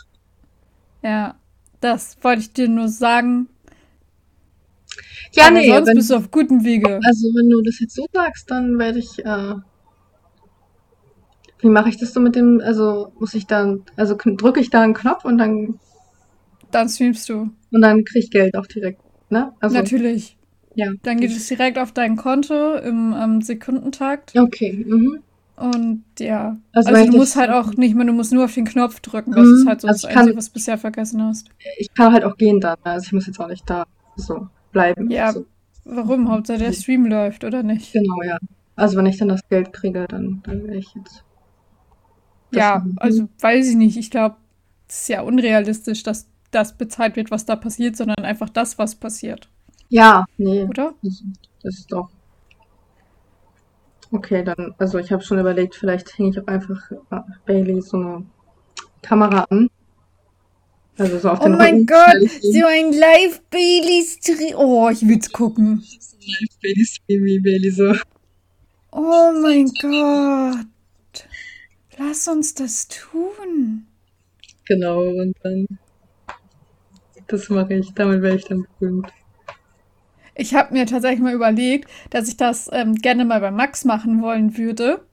Ja, 1.02 1.34
das 1.80 2.16
wollte 2.22 2.42
ich 2.42 2.52
dir 2.52 2.68
nur 2.68 2.88
sagen. 2.88 3.48
Ja, 5.34 5.46
Aber 5.48 5.58
nee, 5.58 5.68
sonst 5.68 5.94
bist 5.94 6.10
du 6.10 6.16
auf 6.16 6.30
gutem 6.30 6.64
Wege. 6.64 7.00
also 7.04 7.28
wenn 7.34 7.48
du 7.50 7.60
das 7.62 7.78
jetzt 7.80 7.94
so 7.94 8.06
sagst, 8.12 8.50
dann 8.50 8.78
werde 8.78 8.98
ich, 8.98 9.18
äh, 9.24 9.54
wie 11.60 11.68
mache 11.68 11.88
ich 11.88 11.96
das 11.98 12.12
so 12.12 12.20
mit 12.20 12.36
dem, 12.36 12.60
also 12.64 13.12
muss 13.18 13.34
ich 13.34 13.46
dann, 13.46 13.84
also 13.96 14.16
drücke 14.16 14.60
ich 14.60 14.70
da 14.70 14.82
einen 14.82 14.94
Knopf 14.94 15.24
und 15.24 15.38
dann, 15.38 15.78
Dann 16.70 16.88
streamst 16.88 17.28
du. 17.28 17.50
und 17.70 17.80
dann 17.80 18.04
krieg 18.04 18.24
ich 18.24 18.30
Geld 18.30 18.56
auch 18.56 18.66
direkt, 18.66 19.00
ne? 19.30 19.52
Also, 19.60 19.76
Natürlich. 19.76 20.36
ja. 20.74 20.92
Dann 21.02 21.18
geht 21.20 21.30
es 21.32 21.48
direkt 21.48 21.78
auf 21.78 21.92
dein 21.92 22.16
Konto 22.16 22.74
im 22.76 23.14
ähm, 23.18 23.42
Sekundentakt. 23.42 24.34
Okay, 24.36 24.84
mhm. 24.86 25.18
Und 25.56 26.04
ja. 26.20 26.56
Also, 26.72 26.90
Also, 26.90 27.00
du 27.06 27.10
das- 27.12 27.16
musst 27.18 27.36
halt 27.36 27.50
auch 27.50 27.74
nicht 27.74 27.96
mehr, 27.96 28.06
du 28.06 28.12
musst 28.12 28.32
nur 28.32 28.44
auf 28.44 28.54
den 28.54 28.64
Knopf 28.64 29.00
drücken. 29.00 29.32
Das 29.32 29.44
Mhm, 29.46 29.54
ist 29.54 29.66
halt 29.66 29.80
so 29.80 29.88
das 29.88 30.04
also 30.04 30.08
kann- 30.08 30.18
Einzige, 30.22 30.36
was 30.38 30.46
du 30.46 30.52
bisher 30.52 30.78
vergessen 30.78 31.20
hast. 31.24 31.48
Ich 31.78 31.92
kann 31.94 32.12
halt 32.12 32.22
auch 32.24 32.36
gehen 32.36 32.60
dann, 32.60 32.76
also 32.84 33.04
ich 33.06 33.12
muss 33.12 33.26
jetzt 33.26 33.40
auch 33.40 33.48
nicht 33.48 33.68
da 33.68 33.84
so 34.14 34.46
bleiben. 34.78 35.10
Ja, 35.10 35.32
So, 35.32 35.46
warum? 35.84 36.30
Hauptsache 36.30 36.58
der 36.58 36.72
Stream 36.72 37.06
läuft, 37.06 37.44
oder 37.44 37.62
nicht? 37.62 37.92
genau, 37.92 38.22
ja. 38.22 38.38
Also 38.76 38.96
wenn 38.96 39.06
ich 39.06 39.18
dann 39.18 39.28
das 39.28 39.46
Geld 39.48 39.72
kriege, 39.74 40.06
dann, 40.08 40.40
dann 40.44 40.62
werde 40.64 40.78
ich 40.78 40.94
jetzt. 40.94 41.24
Ja, 42.50 42.78
machen. 42.78 42.96
also 42.96 43.28
weiß 43.40 43.68
ich 43.68 43.76
nicht. 43.76 43.96
Ich 43.96 44.10
glaube, 44.10 44.36
es 44.88 45.02
ist 45.02 45.08
ja 45.08 45.22
unrealistisch, 45.22 46.02
dass 46.02 46.28
das 46.50 46.76
bezahlt 46.78 47.16
wird, 47.16 47.30
was 47.30 47.44
da 47.46 47.56
passiert, 47.56 47.96
sondern 47.96 48.24
einfach 48.24 48.48
das, 48.48 48.78
was 48.78 48.94
passiert, 48.96 49.50
Ja, 49.90 50.24
nee. 50.38 50.68
oder? 50.68 50.94
Das, 51.02 51.22
das 51.62 51.78
ist 51.80 51.92
doch. 51.92 52.10
Okay, 54.10 54.42
dann, 54.42 54.74
also 54.78 54.98
ich 54.98 55.12
habe 55.12 55.22
schon 55.22 55.38
überlegt, 55.38 55.74
vielleicht 55.74 56.16
hänge 56.16 56.30
ich 56.30 56.40
auch 56.40 56.46
einfach 56.46 56.90
äh, 57.10 57.20
Bailey 57.46 57.80
so 57.82 57.96
eine 57.98 58.26
Kamera 59.02 59.44
an. 59.50 59.70
Also 60.98 61.18
so 61.18 61.30
auf 61.30 61.40
Oh 61.40 61.44
den 61.44 61.56
mein 61.56 61.74
Rücken 61.74 61.86
Gott, 61.86 62.30
so 62.42 62.66
ein 62.66 62.92
Live-Bailey-Stream. 62.92 64.56
Oh, 64.56 64.88
ich 64.90 65.06
will's 65.06 65.30
gucken. 65.30 65.84
Live 66.26 66.58
Bailey 66.60 66.84
Stream 66.84 67.24
wie 67.24 67.38
Bailey 67.38 67.70
so. 67.70 67.94
Oh 68.90 69.32
mein 69.40 69.66
Gott. 69.80 70.66
Lass 71.96 72.28
uns 72.28 72.54
das 72.54 72.88
tun. 72.88 73.86
Genau, 74.66 75.02
und 75.08 75.36
dann. 75.42 75.66
Das 77.28 77.48
mache 77.48 77.74
ich, 77.74 77.92
damit 77.94 78.22
werde 78.22 78.36
ich 78.36 78.44
dann 78.44 78.66
berühmt. 78.78 79.12
Ich 80.34 80.54
habe 80.54 80.72
mir 80.72 80.86
tatsächlich 80.86 81.20
mal 81.20 81.34
überlegt, 81.34 81.90
dass 82.10 82.28
ich 82.28 82.36
das 82.36 82.70
ähm, 82.72 82.94
gerne 82.94 83.24
mal 83.24 83.40
bei 83.40 83.50
Max 83.50 83.84
machen 83.84 84.22
wollen 84.22 84.56
würde. 84.56 85.04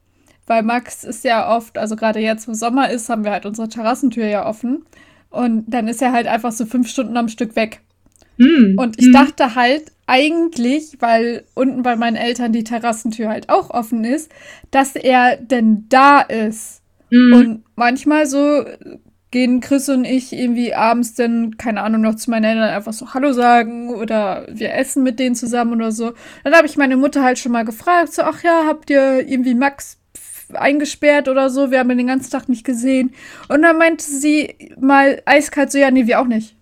Weil 0.47 0.63
Max 0.63 1.03
ist 1.03 1.23
ja 1.23 1.55
oft, 1.55 1.77
also 1.77 1.95
gerade 1.95 2.19
jetzt, 2.19 2.47
wo 2.47 2.53
Sommer 2.53 2.89
ist, 2.89 3.09
haben 3.09 3.23
wir 3.23 3.31
halt 3.31 3.45
unsere 3.45 3.67
Terrassentür 3.67 4.27
ja 4.27 4.45
offen. 4.47 4.85
Und 5.35 5.65
dann 5.67 5.87
ist 5.87 6.01
er 6.01 6.11
halt 6.11 6.27
einfach 6.27 6.51
so 6.51 6.65
fünf 6.65 6.87
Stunden 6.87 7.17
am 7.17 7.27
Stück 7.27 7.55
weg. 7.55 7.81
Hm. 8.37 8.75
Und 8.77 8.99
ich 8.99 9.07
hm. 9.07 9.13
dachte 9.13 9.55
halt 9.55 9.91
eigentlich, 10.07 10.97
weil 10.99 11.43
unten 11.55 11.83
bei 11.83 11.95
meinen 11.95 12.15
Eltern 12.15 12.53
die 12.53 12.63
Terrassentür 12.63 13.29
halt 13.29 13.49
auch 13.49 13.69
offen 13.69 14.03
ist, 14.03 14.31
dass 14.71 14.95
er 14.95 15.37
denn 15.37 15.85
da 15.89 16.21
ist. 16.21 16.81
Hm. 17.11 17.33
Und 17.33 17.63
manchmal 17.75 18.25
so 18.25 18.65
gehen 19.31 19.59
Chris 19.59 19.89
und 19.89 20.05
ich 20.05 20.31
irgendwie 20.31 20.73
abends 20.73 21.13
dann, 21.13 21.57
keine 21.57 21.81
Ahnung, 21.81 22.01
noch 22.01 22.15
zu 22.15 22.29
meinen 22.29 22.45
Eltern 22.45 22.69
einfach 22.69 22.93
so 22.93 23.13
Hallo 23.13 23.33
sagen 23.33 23.89
oder 23.89 24.47
wir 24.49 24.73
essen 24.73 25.03
mit 25.03 25.19
denen 25.19 25.35
zusammen 25.35 25.73
oder 25.73 25.91
so. 25.91 26.13
Dann 26.43 26.53
habe 26.53 26.67
ich 26.67 26.77
meine 26.77 26.95
Mutter 26.95 27.23
halt 27.23 27.37
schon 27.37 27.51
mal 27.51 27.65
gefragt, 27.65 28.13
so, 28.13 28.21
ach 28.21 28.43
ja, 28.43 28.63
habt 28.65 28.89
ihr 28.89 29.27
irgendwie 29.27 29.55
Max 29.55 29.97
eingesperrt 30.55 31.27
oder 31.27 31.49
so? 31.49 31.71
Wir 31.71 31.79
haben 31.79 31.91
ihn 31.91 31.97
den 31.97 32.07
ganzen 32.07 32.31
Tag 32.31 32.49
nicht 32.49 32.65
gesehen. 32.65 33.13
Und 33.47 33.61
dann 33.61 33.77
meinte 33.77 34.03
sie 34.03 34.55
mal 34.79 35.21
eiskalt 35.25 35.71
so, 35.71 35.77
ja, 35.77 35.91
nee, 35.91 36.07
wir 36.07 36.19
auch 36.19 36.27
nicht. 36.27 36.55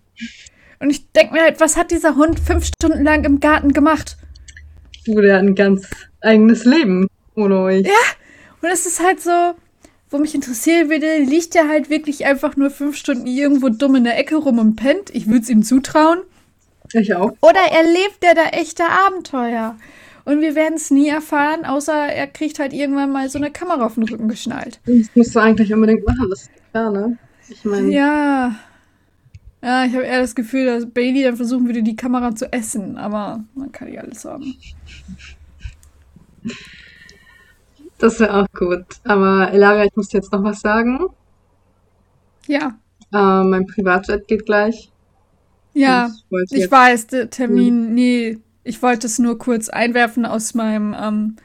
Und 0.80 0.90
ich 0.90 1.10
denke 1.12 1.34
mir 1.34 1.42
halt, 1.42 1.60
was 1.60 1.76
hat 1.76 1.90
dieser 1.90 2.16
Hund 2.16 2.38
fünf 2.38 2.66
Stunden 2.66 3.04
lang 3.04 3.24
im 3.24 3.40
Garten 3.40 3.72
gemacht? 3.72 4.16
Du, 5.06 5.20
der 5.20 5.36
hat 5.36 5.42
ein 5.42 5.54
ganz 5.54 5.88
eigenes 6.20 6.64
Leben 6.64 7.08
ohne 7.34 7.58
euch. 7.60 7.86
Und 8.62 8.68
es 8.70 8.86
ist 8.86 9.02
halt 9.02 9.20
so, 9.20 9.54
wo 10.10 10.18
mich 10.18 10.34
interessieren 10.34 10.90
würde, 10.90 11.18
liegt 11.18 11.54
er 11.56 11.68
halt 11.68 11.90
wirklich 11.90 12.24
einfach 12.24 12.56
nur 12.56 12.70
fünf 12.70 12.96
Stunden 12.96 13.26
irgendwo 13.26 13.68
dumm 13.68 13.96
in 13.96 14.04
der 14.04 14.18
Ecke 14.18 14.36
rum 14.36 14.58
und 14.58 14.76
pennt? 14.76 15.10
Ich 15.12 15.26
würde 15.26 15.40
es 15.40 15.50
ihm 15.50 15.62
zutrauen. 15.62 16.20
Ich 16.92 17.14
auch. 17.14 17.32
Oder 17.40 17.60
erlebt 17.72 18.22
er 18.22 18.34
da 18.34 18.44
echte 18.50 18.84
Abenteuer? 18.84 19.76
Und 20.24 20.40
wir 20.40 20.54
werden 20.54 20.74
es 20.74 20.90
nie 20.90 21.08
erfahren, 21.08 21.64
außer 21.64 21.92
er 21.92 22.26
kriegt 22.26 22.58
halt 22.58 22.72
irgendwann 22.72 23.12
mal 23.12 23.28
so 23.28 23.38
eine 23.38 23.50
Kamera 23.50 23.84
auf 23.84 23.94
den 23.94 24.04
Rücken 24.04 24.28
geschnallt. 24.28 24.80
Das 24.86 25.14
musst 25.14 25.34
du 25.34 25.40
eigentlich 25.40 25.72
unbedingt 25.72 26.06
machen, 26.06 26.28
das 26.30 26.42
ist 26.42 26.50
klar, 26.70 26.90
ne? 26.90 27.18
Ich 27.48 27.64
meine, 27.64 27.90
Ja. 27.90 28.56
Ja, 29.62 29.86
ich 29.86 29.94
habe 29.94 30.04
eher 30.04 30.20
das 30.20 30.34
Gefühl, 30.34 30.66
dass 30.66 30.86
Bailey 30.86 31.22
dann 31.22 31.36
versuchen 31.36 31.66
würde, 31.66 31.82
die 31.82 31.96
Kamera 31.96 32.34
zu 32.34 32.52
essen, 32.52 32.98
aber 32.98 33.44
man 33.54 33.72
kann 33.72 33.90
ja 33.90 34.02
alles 34.02 34.24
haben. 34.26 34.54
Das 37.96 38.20
wäre 38.20 38.42
auch 38.42 38.46
gut. 38.52 38.84
Aber 39.04 39.50
Elaria, 39.50 39.86
ich 39.86 39.96
muss 39.96 40.08
dir 40.08 40.18
jetzt 40.18 40.30
noch 40.32 40.44
was 40.44 40.60
sagen. 40.60 41.06
Ja. 42.46 42.78
Äh, 43.10 43.44
mein 43.44 43.66
Privatjet 43.66 44.28
geht 44.28 44.44
gleich. 44.44 44.90
Ja, 45.72 46.10
ich, 46.50 46.52
ich 46.52 46.70
weiß, 46.70 47.06
der 47.06 47.30
Termin, 47.30 47.88
mhm. 47.88 47.94
nee, 47.94 48.38
ich 48.64 48.82
wollte 48.82 49.06
es 49.06 49.18
nur 49.18 49.38
kurz 49.38 49.68
einwerfen 49.68 50.26
aus 50.26 50.54
meinem 50.54 50.96
ähm, 50.98 51.36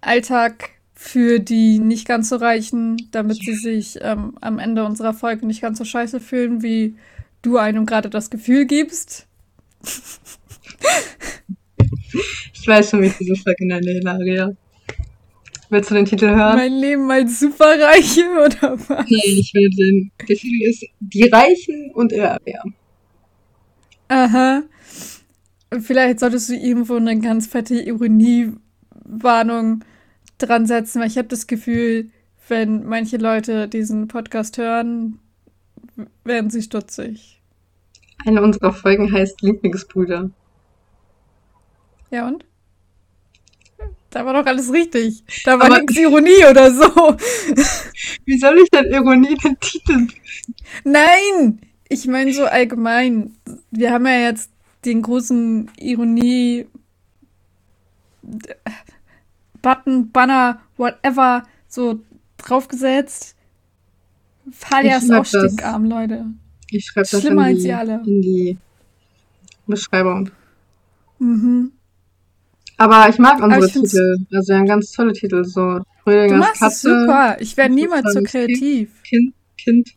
Alltag 0.00 0.70
für 0.94 1.38
die 1.40 1.78
nicht 1.78 2.06
ganz 2.06 2.28
so 2.28 2.36
Reichen, 2.36 3.08
damit 3.10 3.38
sie 3.38 3.54
sich 3.54 3.98
ähm, 4.02 4.36
am 4.42 4.58
Ende 4.58 4.84
unserer 4.84 5.14
Folge 5.14 5.46
nicht 5.46 5.62
ganz 5.62 5.78
so 5.78 5.84
scheiße 5.84 6.20
fühlen, 6.20 6.62
wie 6.62 6.94
du 7.40 7.56
einem 7.56 7.86
gerade 7.86 8.10
das 8.10 8.28
Gefühl 8.28 8.66
gibst. 8.66 9.26
ich 12.52 12.66
weiß 12.66 12.90
schon, 12.90 13.00
wie 13.00 13.06
ich 13.06 13.16
diese 13.16 13.36
Folge 13.36 13.66
nenne, 13.66 13.92
Hilaria. 13.92 14.54
Willst 15.70 15.90
du 15.90 15.94
den 15.94 16.04
Titel 16.04 16.28
hören? 16.28 16.56
Mein 16.56 16.72
Leben 16.74 17.10
als 17.10 17.40
Superreiche 17.40 18.28
oder 18.44 18.78
was? 18.88 19.08
Nee, 19.08 19.38
ich 19.38 19.54
will 19.54 19.70
den. 19.70 20.10
Der 20.28 20.36
Titel 20.36 20.68
ist 20.68 20.84
Die 20.98 21.28
Reichen 21.28 21.92
und 21.94 22.12
Hilaria. 22.12 22.62
Aha. 24.08 24.64
Vielleicht 25.78 26.20
solltest 26.20 26.48
du 26.48 26.54
irgendwo 26.54 26.96
eine 26.96 27.18
ganz 27.20 27.46
fette 27.46 27.80
Ironiewarnung 27.80 29.84
dran 30.38 30.66
setzen, 30.66 31.00
weil 31.00 31.08
ich 31.08 31.18
habe 31.18 31.28
das 31.28 31.46
Gefühl, 31.46 32.10
wenn 32.48 32.84
manche 32.84 33.18
Leute 33.18 33.68
diesen 33.68 34.08
Podcast 34.08 34.58
hören, 34.58 35.20
werden 36.24 36.50
sie 36.50 36.62
stutzig. 36.62 37.40
Eine 38.26 38.42
unserer 38.42 38.72
Folgen 38.72 39.12
heißt 39.12 39.42
Lieblingsbrüder. 39.42 40.30
Ja 42.10 42.26
und? 42.26 42.44
Da 44.10 44.26
war 44.26 44.34
doch 44.34 44.46
alles 44.46 44.72
richtig. 44.72 45.22
Da 45.44 45.58
war 45.58 45.68
nichts 45.68 45.96
Ironie 45.96 46.44
oder 46.50 46.72
so. 46.72 46.82
Wie 48.24 48.38
soll 48.38 48.58
ich 48.58 48.68
denn 48.70 48.86
Ironie 48.86 49.36
den 49.36 49.58
Titel? 49.60 50.08
Nein! 50.82 51.60
Ich 51.88 52.06
meine 52.06 52.32
so 52.32 52.44
allgemein. 52.44 53.36
Wir 53.70 53.92
haben 53.92 54.06
ja 54.06 54.18
jetzt 54.18 54.50
den 54.84 55.02
großen 55.02 55.70
Ironie 55.78 56.66
Button, 59.62 60.10
Banner, 60.10 60.60
whatever 60.76 61.44
so 61.68 62.00
draufgesetzt. 62.38 63.36
Falia 64.50 64.96
ist 64.96 65.12
auch 65.12 65.24
stinkarm, 65.24 65.84
Leute. 65.84 66.26
Ich 66.70 66.86
schreibe 66.86 67.08
das 67.10 67.20
Schlimmer 67.20 67.50
in 67.50 67.58
die, 67.58 67.72
als 67.72 67.88
alle. 67.88 68.02
in 68.06 68.22
die 68.22 68.58
Beschreibung. 69.66 70.30
Mhm. 71.18 71.72
Aber 72.76 73.08
ich 73.08 73.18
mag 73.18 73.42
unsere 73.42 73.66
ich 73.66 73.72
Titel. 73.72 74.16
Also 74.32 74.52
wir 74.52 74.58
haben 74.58 74.66
ganz 74.66 74.92
tolle 74.92 75.12
Titel. 75.12 75.44
So 75.44 75.80
Frühlingers 76.02 76.30
du 76.30 76.38
machst 76.38 76.60
Katze. 76.60 77.00
Super. 77.00 77.36
Ich 77.40 77.56
werde 77.56 77.74
niemals 77.74 78.12
so 78.14 78.22
kreativ. 78.22 79.02
Kind, 79.02 79.34
Kind. 79.58 79.90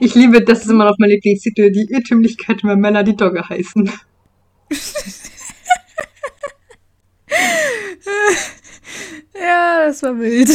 Ich 0.00 0.14
liebe, 0.14 0.42
das 0.42 0.60
ist 0.62 0.70
immer 0.70 0.84
noch 0.86 0.96
mein 0.98 1.10
Lieblingstitel, 1.10 1.70
die 1.70 1.86
Irrtümlichkeit, 1.90 2.64
wenn 2.64 2.80
Männer 2.80 3.02
die 3.04 3.16
Dogge 3.16 3.46
heißen. 3.48 3.84
ja, 9.34 9.86
das 9.86 10.02
war 10.02 10.18
wild. 10.18 10.50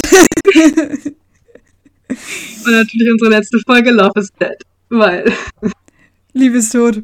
Und 2.65 2.71
natürlich 2.71 3.11
unsere 3.11 3.29
letzte 3.31 3.59
Folge 3.65 3.91
Love 3.91 4.19
is 4.19 4.31
Dead. 4.39 4.57
Weil. 4.89 5.31
Liebe 6.33 6.57
ist 6.57 6.71
tot. 6.71 7.03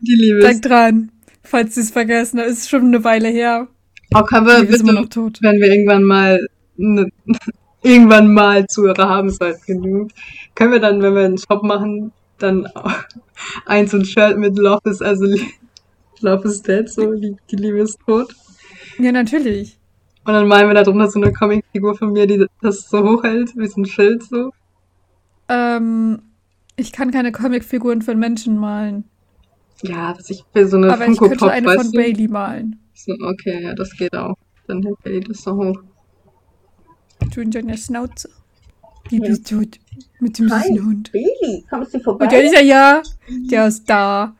Die 0.00 0.14
Liebe 0.14 0.40
Denk 0.40 0.62
dran. 0.62 1.12
Falls 1.42 1.74
sie 1.74 1.82
es 1.82 1.90
vergessen, 1.90 2.38
das 2.38 2.50
ist 2.52 2.70
schon 2.70 2.86
eine 2.86 3.04
Weile 3.04 3.28
her. 3.28 3.68
Auch 4.12 4.30
haben 4.30 4.46
wir 4.46 4.64
bitte, 4.64 4.84
noch 4.84 5.08
tot. 5.08 5.38
wenn 5.42 5.60
wir 5.60 5.68
irgendwann 5.68 6.02
mal 6.02 6.46
ne, 6.76 7.08
irgendwann 7.86 8.32
mal 8.32 8.66
Zuhörer 8.66 9.08
haben 9.08 9.30
sollten, 9.30 9.62
genügend, 9.66 10.12
können 10.54 10.72
wir 10.72 10.80
dann, 10.80 11.00
wenn 11.02 11.14
wir 11.14 11.24
einen 11.24 11.38
Shop 11.38 11.62
machen, 11.62 12.12
dann 12.38 12.68
eins 13.66 13.94
und 13.94 14.06
Shirt 14.06 14.38
mit 14.38 14.58
Love 14.58 14.90
is, 14.90 15.00
also 15.00 15.26
Love 16.20 16.48
is 16.48 16.62
Dead, 16.62 16.88
so 16.88 17.14
die, 17.14 17.36
die 17.50 17.56
Liebe 17.56 17.78
ist 17.78 17.98
tot. 18.06 18.34
Ja, 18.98 19.12
natürlich. 19.12 19.78
Und 20.24 20.32
dann 20.32 20.48
malen 20.48 20.68
wir 20.68 20.74
da 20.74 20.82
drunter 20.82 21.08
so 21.08 21.20
eine 21.20 21.32
Comicfigur 21.32 21.94
von 21.94 22.12
mir, 22.12 22.26
die 22.26 22.46
das 22.60 22.88
so 22.90 23.02
hochhält, 23.02 23.56
wie 23.56 23.66
so 23.68 23.80
ein 23.80 23.86
Schild 23.86 24.24
so. 24.24 24.50
Ähm, 25.48 26.22
ich 26.74 26.92
kann 26.92 27.12
keine 27.12 27.30
Comicfiguren 27.30 28.02
von 28.02 28.18
Menschen 28.18 28.58
malen. 28.58 29.04
Ja, 29.82 30.12
dass 30.14 30.30
ich 30.30 30.44
will 30.52 30.66
so 30.66 30.78
eine 30.78 30.92
Aber 30.92 31.04
Funko 31.04 31.26
ich 31.26 31.30
könnte 31.30 31.44
Pop, 31.44 31.50
eine 31.50 31.70
von? 31.70 31.92
Bailey 31.92 32.26
malen. 32.26 32.80
So, 32.94 33.12
okay, 33.22 33.62
ja, 33.62 33.74
das 33.74 33.90
geht 33.96 34.14
auch. 34.16 34.36
Dann 34.66 34.82
hält 34.82 35.00
Bailey 35.04 35.20
das 35.20 35.42
so 35.42 35.54
hoch. 35.54 35.82
Du 37.32 37.40
in 37.40 37.50
deiner 37.50 37.76
Schnauze. 37.76 38.28
Ja. 39.10 39.20
bist 39.20 39.48
tot. 39.48 39.78
Mit 40.20 40.38
dem 40.38 40.48
süßen 40.48 40.84
Hund. 40.84 41.12
Bailey, 41.12 41.64
kommst 41.68 41.94
du 41.94 42.00
vorbei? 42.00 42.24
Und 42.24 42.32
der 42.32 42.44
ist 42.44 42.54
ja 42.54 42.60
ja. 42.60 43.02
Der 43.50 43.66
ist 43.66 43.88
da. 43.88 44.34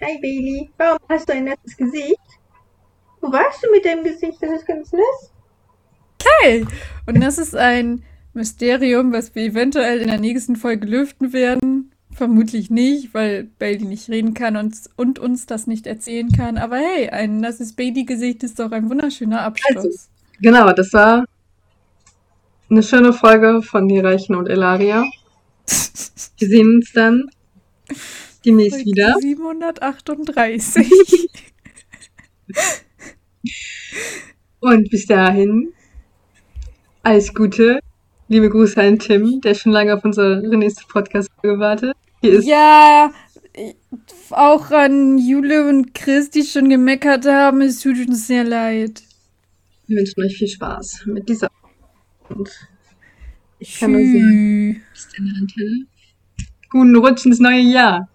Hi 0.00 0.18
Bailey, 0.20 0.70
warum 0.76 0.98
hast 1.08 1.28
du 1.28 1.32
ein 1.32 1.44
nettes 1.44 1.76
Gesicht? 1.76 2.18
Wo 3.20 3.32
warst 3.32 3.64
du 3.64 3.70
mit 3.70 3.84
deinem 3.84 4.04
Gesicht? 4.04 4.38
Das 4.40 4.50
ist 4.50 4.66
ganz 4.66 4.92
nett. 4.92 5.02
Geil! 6.42 6.66
Und 7.06 7.20
das 7.22 7.38
ist 7.38 7.56
ein 7.56 8.02
Mysterium, 8.34 9.12
was 9.12 9.34
wir 9.34 9.44
eventuell 9.44 10.00
in 10.00 10.08
der 10.08 10.20
nächsten 10.20 10.56
Folge 10.56 10.86
lüften 10.86 11.32
werden. 11.32 11.92
Vermutlich 12.10 12.70
nicht, 12.70 13.14
weil 13.14 13.44
Bailey 13.58 13.86
nicht 13.86 14.08
reden 14.08 14.34
kann 14.34 14.56
und, 14.56 14.76
und 14.96 15.18
uns 15.18 15.46
das 15.46 15.66
nicht 15.66 15.86
erzählen 15.86 16.30
kann. 16.30 16.58
Aber 16.58 16.76
hey, 16.76 17.08
ein 17.08 17.40
nasses 17.40 17.72
Baby-Gesicht 17.72 18.42
ist 18.44 18.60
doch 18.60 18.70
ein 18.70 18.88
wunderschöner 18.88 19.40
Abschluss. 19.42 19.84
Also, 19.84 19.98
genau, 20.40 20.72
das 20.72 20.92
war 20.92 21.24
eine 22.74 22.82
schöne 22.82 23.12
Folge 23.12 23.62
von 23.62 23.86
Die 23.86 24.00
Reichen 24.00 24.34
und 24.34 24.48
Elaria. 24.48 25.04
Wir 26.38 26.48
sehen 26.48 26.74
uns 26.74 26.90
dann 26.92 27.30
demnächst 28.44 28.82
Folge 28.82 28.90
wieder. 28.90 29.14
738. 29.20 30.90
und 34.58 34.90
bis 34.90 35.06
dahin, 35.06 35.72
alles 37.04 37.32
Gute. 37.32 37.78
Liebe 38.26 38.50
Grüße 38.50 38.82
an 38.82 38.98
Tim, 38.98 39.40
der 39.40 39.54
schon 39.54 39.70
lange 39.70 39.94
auf 39.94 40.04
unsere 40.04 40.40
nächste 40.40 40.82
Podcast-Folge 40.88 41.60
wartet. 41.60 41.94
Ja, 42.22 43.12
auch 44.30 44.72
an 44.72 45.18
Jule 45.18 45.68
und 45.68 45.94
Chris, 45.94 46.28
die 46.28 46.42
schon 46.42 46.68
gemeckert 46.68 47.24
haben. 47.24 47.60
Es 47.60 47.78
tut 47.78 47.98
uns 48.08 48.26
sehr 48.26 48.42
leid. 48.42 49.00
Wir 49.86 49.98
wünschen 49.98 50.24
euch 50.24 50.36
viel 50.36 50.48
Spaß 50.48 51.04
mit 51.06 51.28
dieser. 51.28 51.48
Und 52.28 52.50
ich 53.58 53.78
kann 53.78 53.92
nur 53.92 54.00
sagen, 54.00 54.82
bis 54.92 55.08
dann, 55.16 55.34
Antenne. 55.38 55.86
Guten 56.70 56.96
Rutsch 56.96 57.26
ins 57.26 57.38
neue 57.38 57.60
Jahr. 57.60 58.08